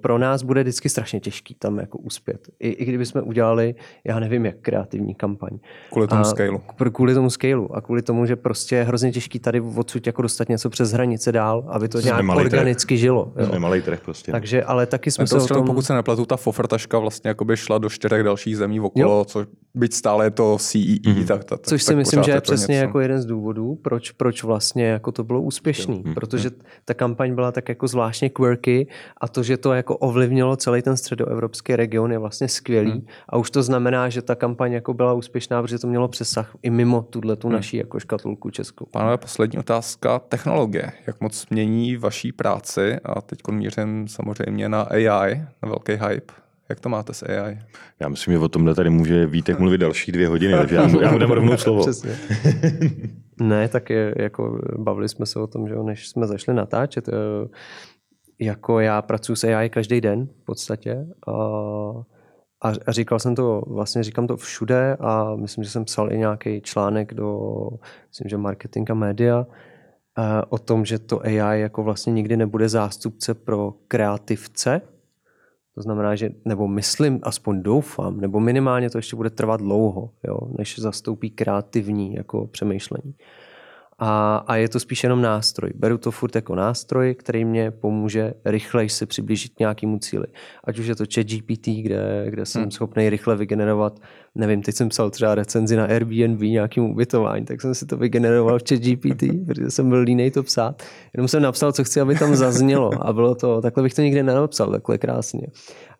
pro 0.00 0.18
nás 0.18 0.42
bude 0.42 0.62
vždycky 0.62 0.88
strašně 0.88 1.20
těžký 1.20 1.54
tam 1.54 1.78
jako 1.78 1.98
uspět. 1.98 2.48
I, 2.60 2.68
i 2.68 2.84
kdyby 2.84 3.06
jsme 3.06 3.22
udělali, 3.22 3.74
já 4.04 4.20
nevím, 4.20 4.46
jak 4.46 4.56
kreativní 4.62 5.14
kampaň. 5.14 5.58
Kvůli 5.90 6.08
tomu 6.08 6.24
scaleu. 6.24 6.60
Kvůli 6.92 7.14
tomu 7.14 7.30
scaleu 7.30 7.68
a 7.72 7.80
kvůli 7.80 8.02
tomu, 8.02 8.26
že 8.26 8.36
prostě 8.36 8.76
je 8.76 8.82
hrozně 8.84 9.12
těžký 9.12 9.38
tady 9.38 9.60
odsud 9.60 10.06
jako 10.06 10.22
dostat 10.22 10.48
něco 10.48 10.70
přes 10.70 10.92
hranice 10.92 11.32
dál, 11.32 11.64
aby 11.68 11.88
to 11.88 12.00
nějak 12.00 12.24
organicky 12.36 12.94
trh. 12.94 13.00
žilo. 13.00 13.32
Jo. 13.36 13.48
Nemalý 13.52 13.82
trh 13.82 14.00
prostě. 14.00 14.32
Takže, 14.32 14.62
ale 14.62 14.86
taky 14.86 15.10
jsme 15.10 15.26
se 15.26 15.36
o 15.36 15.46
tom... 15.46 15.66
Pokud 15.66 15.82
se 15.82 15.94
nepletu, 15.94 16.26
ta 16.26 16.36
fofertaška 16.36 16.98
vlastně 16.98 17.28
jako 17.28 17.44
by 17.44 17.56
šla 17.56 17.78
do 17.78 17.88
čtyřech 17.88 18.22
dalších 18.22 18.56
zemí 18.56 18.80
okolo, 18.80 19.18
jo. 19.18 19.24
co 19.24 19.46
byť 19.74 19.92
stále 19.92 20.26
je 20.26 20.30
to 20.30 20.56
CEE, 20.60 20.80
mm-hmm. 20.80 21.26
tak, 21.26 21.44
tak, 21.44 21.60
Což 21.60 21.82
si 21.82 21.88
tak 21.88 21.96
myslím, 21.96 22.22
že 22.22 22.30
je 22.30 22.40
přesně 22.40 22.74
něco. 22.74 22.84
jako 22.84 23.00
jeden 23.00 23.22
z 23.22 23.26
důvodů, 23.26 23.78
proč, 23.82 24.10
proč 24.10 24.42
vlastně 24.42 24.86
jako 24.86 25.12
to 25.12 25.24
bylo 25.24 25.42
úspěšný. 25.42 26.02
Mm-hmm. 26.02 26.14
Protože 26.14 26.50
ta 26.84 26.94
kampaň 26.94 27.34
byla 27.34 27.52
tak 27.52 27.68
jako 27.68 27.86
zvláštně 27.86 28.30
quirky 28.30 28.88
a 29.20 29.28
to, 29.28 29.41
že 29.42 29.56
to 29.56 29.72
jako 29.72 29.96
ovlivnilo 29.96 30.56
celý 30.56 30.82
ten 30.82 30.96
středoevropský 30.96 31.76
region 31.76 32.12
je 32.12 32.18
vlastně 32.18 32.48
skvělý 32.48 32.90
hmm. 32.90 33.06
a 33.28 33.36
už 33.36 33.50
to 33.50 33.62
znamená, 33.62 34.08
že 34.08 34.22
ta 34.22 34.34
kampaň 34.34 34.72
jako 34.72 34.94
byla 34.94 35.12
úspěšná, 35.12 35.62
protože 35.62 35.78
to 35.78 35.86
mělo 35.86 36.08
přesah 36.08 36.56
i 36.62 36.70
mimo 36.70 37.02
tuhle 37.02 37.36
tu 37.36 37.48
hmm. 37.48 37.54
naší 37.54 37.76
jako 37.76 38.00
škatulku 38.00 38.50
českou. 38.50 38.86
Pánové, 38.90 39.18
poslední 39.18 39.58
otázka. 39.58 40.18
Technologie. 40.18 40.92
Jak 41.06 41.20
moc 41.20 41.46
mění 41.50 41.96
vaší 41.96 42.32
práci? 42.32 42.96
A 43.04 43.20
teď 43.20 43.38
mířím 43.50 44.08
samozřejmě 44.08 44.68
na 44.68 44.82
AI, 44.82 45.34
na 45.62 45.68
velký 45.68 45.92
hype. 45.92 46.32
Jak 46.68 46.80
to 46.80 46.88
máte 46.88 47.14
s 47.14 47.22
AI? 47.22 47.58
Já 48.00 48.08
myslím, 48.08 48.34
že 48.34 48.38
o 48.38 48.48
tomhle 48.48 48.74
tady 48.74 48.90
může 48.90 49.26
Vítek 49.26 49.58
mluvit 49.58 49.78
další 49.78 50.12
dvě 50.12 50.28
hodiny, 50.28 50.54
takže 50.54 50.76
já 50.76 50.86
mu, 50.86 51.00
já 51.00 51.12
mu 51.12 51.18
dám 51.18 51.30
rovnou 51.30 51.56
slovo. 51.56 51.82
Přesně. 51.82 52.18
ne, 53.40 53.68
tak 53.68 53.90
je, 53.90 54.14
jako 54.18 54.60
bavili 54.78 55.08
jsme 55.08 55.26
se 55.26 55.38
o 55.38 55.46
tom, 55.46 55.68
že 55.68 55.74
než 55.74 56.08
jsme 56.08 56.26
zašli 56.26 56.54
natáčet, 56.54 57.08
jako 58.44 58.80
já 58.80 59.02
pracuji 59.02 59.36
s 59.36 59.44
AI 59.44 59.70
každý 59.70 60.00
den 60.00 60.26
v 60.26 60.44
podstatě 60.44 61.06
a, 61.26 61.32
a, 62.62 62.72
a 62.86 62.92
říkal 62.92 63.18
jsem 63.18 63.34
to, 63.34 63.62
vlastně 63.66 64.02
říkám 64.02 64.26
to 64.26 64.36
všude 64.36 64.96
a 65.00 65.36
myslím, 65.36 65.64
že 65.64 65.70
jsem 65.70 65.84
psal 65.84 66.12
i 66.12 66.18
nějaký 66.18 66.60
článek 66.60 67.14
do, 67.14 67.50
myslím, 68.08 68.28
že 68.28 68.36
marketing 68.36 68.90
a 68.90 68.94
média, 68.94 69.46
o 70.48 70.58
tom, 70.58 70.84
že 70.84 70.98
to 70.98 71.20
AI 71.22 71.60
jako 71.60 71.82
vlastně 71.82 72.12
nikdy 72.12 72.36
nebude 72.36 72.68
zástupce 72.68 73.34
pro 73.34 73.74
kreativce, 73.88 74.80
to 75.74 75.82
znamená, 75.82 76.14
že, 76.14 76.30
nebo 76.44 76.68
myslím, 76.68 77.20
aspoň 77.22 77.62
doufám, 77.62 78.20
nebo 78.20 78.40
minimálně 78.40 78.90
to 78.90 78.98
ještě 78.98 79.16
bude 79.16 79.30
trvat 79.30 79.60
dlouho, 79.60 80.10
jo, 80.24 80.38
než 80.58 80.78
zastoupí 80.78 81.30
kreativní 81.30 82.14
jako 82.14 82.46
přemýšlení. 82.46 83.14
A, 84.04 84.36
a 84.46 84.56
je 84.56 84.68
to 84.68 84.80
spíš 84.80 85.02
jenom 85.02 85.22
nástroj. 85.22 85.70
Beru 85.74 85.98
to 85.98 86.10
furt 86.10 86.34
jako 86.34 86.54
nástroj, 86.54 87.14
který 87.14 87.44
mě 87.44 87.70
pomůže 87.70 88.34
rychleji 88.44 88.88
se 88.88 89.06
přiblížit 89.06 89.54
k 89.54 89.58
nějakému 89.58 89.98
cíli. 89.98 90.26
Ať 90.64 90.78
už 90.78 90.86
je 90.86 90.96
to 90.96 91.04
chat 91.14 91.26
GPT, 91.26 91.66
kde, 91.66 92.26
kde 92.28 92.46
jsem 92.46 92.62
hmm. 92.62 92.70
schopný 92.70 93.10
rychle 93.10 93.36
vygenerovat, 93.36 94.00
nevím, 94.34 94.62
teď 94.62 94.74
jsem 94.74 94.88
psal 94.88 95.10
třeba 95.10 95.34
recenzi 95.34 95.76
na 95.76 95.84
Airbnb 95.84 96.40
nějakým 96.40 96.84
ubytování, 96.84 97.44
tak 97.44 97.60
jsem 97.60 97.74
si 97.74 97.86
to 97.86 97.96
vygeneroval 97.96 98.58
v 98.58 98.62
chat 98.68 98.78
GPT, 98.78 99.22
protože 99.46 99.70
jsem 99.70 99.88
byl 99.88 99.98
línej 99.98 100.30
to 100.30 100.42
psát. 100.42 100.82
Jenom 101.14 101.28
jsem 101.28 101.42
napsal, 101.42 101.72
co 101.72 101.84
chci, 101.84 102.00
aby 102.00 102.14
tam 102.14 102.36
zaznělo 102.36 103.06
a 103.06 103.12
bylo 103.12 103.34
to, 103.34 103.60
takhle 103.60 103.82
bych 103.82 103.94
to 103.94 104.02
nikdy 104.02 104.22
nenapsal, 104.22 104.70
takhle 104.70 104.98
krásně. 104.98 105.46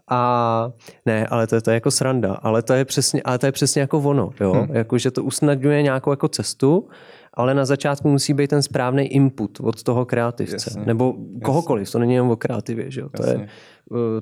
A 0.09 0.72
ne, 1.07 1.26
ale 1.26 1.46
to, 1.46 1.61
to 1.61 1.70
je 1.70 1.74
jako 1.74 1.90
sranda, 1.90 2.34
ale 2.34 2.62
to 2.62 2.72
je 2.72 2.84
přesně, 2.84 3.22
ale 3.22 3.38
to 3.38 3.46
je 3.46 3.53
přesně 3.53 3.80
jako 3.80 3.98
ono, 3.98 4.30
jo? 4.40 4.53
Hmm. 4.53 4.76
Jako, 4.76 4.98
že 4.98 5.11
to 5.11 5.24
usnadňuje 5.24 5.82
nějakou 5.82 6.11
jako 6.11 6.28
cestu, 6.28 6.88
ale 7.35 7.55
na 7.55 7.64
začátku 7.64 8.09
musí 8.09 8.35
být 8.35 8.49
ten 8.49 8.62
správný 8.62 9.05
input 9.05 9.61
od 9.61 9.83
toho 9.83 10.05
kreativce. 10.05 10.55
Jasně. 10.55 10.83
Nebo 10.87 11.14
kohokoliv, 11.45 11.91
to 11.91 11.99
není 11.99 12.14
jenom 12.14 12.30
o 12.30 12.37
kreativě. 12.37 12.91
Že 12.91 13.01
jo? 13.01 13.09
To, 13.09 13.26
je, 13.26 13.35
eh, 13.35 13.49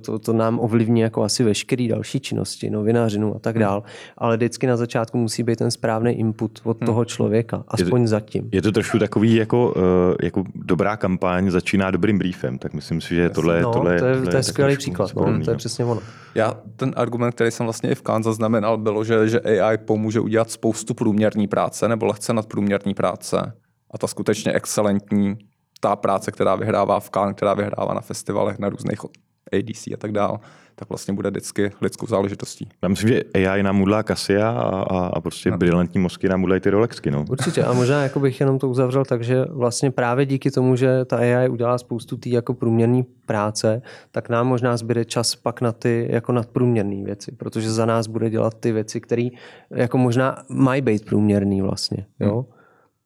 to, 0.00 0.18
to 0.18 0.32
nám 0.32 0.60
ovlivní 0.60 1.00
jako 1.00 1.22
asi 1.22 1.44
veškeré 1.44 1.88
další 1.88 2.20
činnosti, 2.20 2.70
novinářinu 2.70 3.36
a 3.36 3.38
tak 3.38 3.56
hmm. 3.56 3.60
dál. 3.60 3.82
Ale 4.18 4.36
vždycky 4.36 4.66
na 4.66 4.76
začátku 4.76 5.18
musí 5.18 5.42
být 5.42 5.56
ten 5.56 5.70
správný 5.70 6.12
input 6.12 6.60
od 6.64 6.80
hmm. 6.80 6.86
toho 6.86 7.04
člověka, 7.04 7.64
aspoň 7.68 8.00
je 8.00 8.06
to, 8.06 8.10
zatím. 8.10 8.48
Je 8.52 8.62
to 8.62 8.72
trošku 8.72 8.98
takový 8.98 9.34
jako, 9.34 9.74
uh, 9.76 9.82
jako 10.22 10.44
dobrá 10.54 10.96
kampaň 10.96 11.50
začíná 11.50 11.90
dobrým 11.90 12.18
briefem, 12.18 12.58
tak 12.58 12.74
myslím 12.74 13.00
si, 13.00 13.14
že 13.14 13.30
tohle, 13.30 13.62
no, 13.62 13.72
tohle, 13.72 13.98
to 13.98 14.04
je, 14.04 14.14
tohle 14.14 14.30
to 14.30 14.36
je 14.36 14.42
skvělý 14.42 14.76
příklad, 14.76 15.14
no, 15.16 15.22
to 15.22 15.30
je 15.30 15.38
no. 15.46 15.56
přesně 15.56 15.84
ono. 15.84 16.00
Já 16.34 16.54
ten 16.76 16.92
argument, 16.96 17.32
který 17.32 17.50
jsem 17.50 17.66
vlastně 17.66 17.90
i 17.90 17.94
v 17.94 18.02
Kán 18.02 18.22
zaznamenal, 18.22 18.78
bylo, 18.78 19.04
že, 19.04 19.28
že 19.28 19.40
AI 19.40 19.78
pomůže 19.78 20.20
udělat 20.20 20.50
spoustu 20.50 20.94
průměrné 20.94 21.48
práce 21.48 21.88
nebo 21.88 22.06
lehce 22.06 22.32
nadprůměrné 22.32 22.94
práce 22.94 23.52
a 23.90 23.98
ta 23.98 24.06
skutečně 24.06 24.52
excelentní, 24.52 25.36
ta 25.80 25.96
práce, 25.96 26.32
která 26.32 26.54
vyhrává 26.54 27.00
v 27.00 27.10
Cannes, 27.10 27.36
která 27.36 27.54
vyhrává 27.54 27.94
na 27.94 28.00
festivalech, 28.00 28.58
na 28.58 28.68
různých 28.68 29.04
ADC 29.52 29.86
a 29.86 29.96
tak 29.98 30.12
dál, 30.12 30.40
tak 30.74 30.88
vlastně 30.88 31.14
bude 31.14 31.30
vždycky 31.30 31.70
lidskou 31.80 32.06
záležitostí. 32.06 32.68
Já 32.82 32.88
myslím, 32.88 33.08
že 33.08 33.22
AI 33.34 33.62
nám 33.62 33.80
udlá 33.80 34.02
Kasia 34.02 34.50
a, 34.50 34.82
a, 34.82 35.06
a 35.06 35.20
prostě 35.20 35.50
no. 35.50 35.58
brilantní 35.58 36.00
mozky 36.00 36.28
nám 36.28 36.42
udlají 36.42 36.60
ty 36.60 36.70
Rolexky. 36.70 37.10
No. 37.10 37.24
Určitě 37.30 37.64
a 37.64 37.72
možná 37.72 38.02
jako 38.02 38.20
bych 38.20 38.40
jenom 38.40 38.58
to 38.58 38.68
uzavřel 38.68 39.04
tak, 39.04 39.24
že 39.24 39.44
vlastně 39.44 39.90
právě 39.90 40.26
díky 40.26 40.50
tomu, 40.50 40.76
že 40.76 41.04
ta 41.04 41.16
AI 41.16 41.48
udělá 41.48 41.78
spoustu 41.78 42.16
té 42.16 42.28
jako 42.28 42.54
průměrné 42.54 43.02
práce, 43.26 43.82
tak 44.10 44.28
nám 44.28 44.46
možná 44.46 44.76
zbyde 44.76 45.04
čas 45.04 45.36
pak 45.36 45.60
na 45.60 45.72
ty 45.72 46.08
jako 46.10 46.32
nadprůměrné 46.32 47.04
věci, 47.04 47.32
protože 47.32 47.72
za 47.72 47.86
nás 47.86 48.06
bude 48.06 48.30
dělat 48.30 48.54
ty 48.54 48.72
věci, 48.72 49.00
které 49.00 49.28
jako 49.70 49.98
možná 49.98 50.36
mají 50.48 50.82
být 50.82 51.04
průměrný 51.04 51.62
vlastně. 51.62 52.06
Jo? 52.20 52.34
Hmm. 52.34 52.60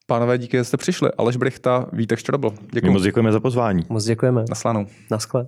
Pánové, 0.06 0.38
díky, 0.38 0.56
že 0.56 0.64
jste 0.64 0.76
přišli. 0.76 1.10
Aleš 1.18 1.36
Brichta, 1.36 1.86
Vítek 1.92 2.18
Štrobl. 2.18 2.50
Děkuji. 2.72 2.86
My 2.86 2.92
moc 2.92 3.02
děkujeme 3.02 3.32
za 3.32 3.40
pozvání. 3.40 3.82
Moc 3.88 4.04
děkujeme. 4.04 4.44
Naslanou. 4.48 4.86
Naschle. 5.10 5.46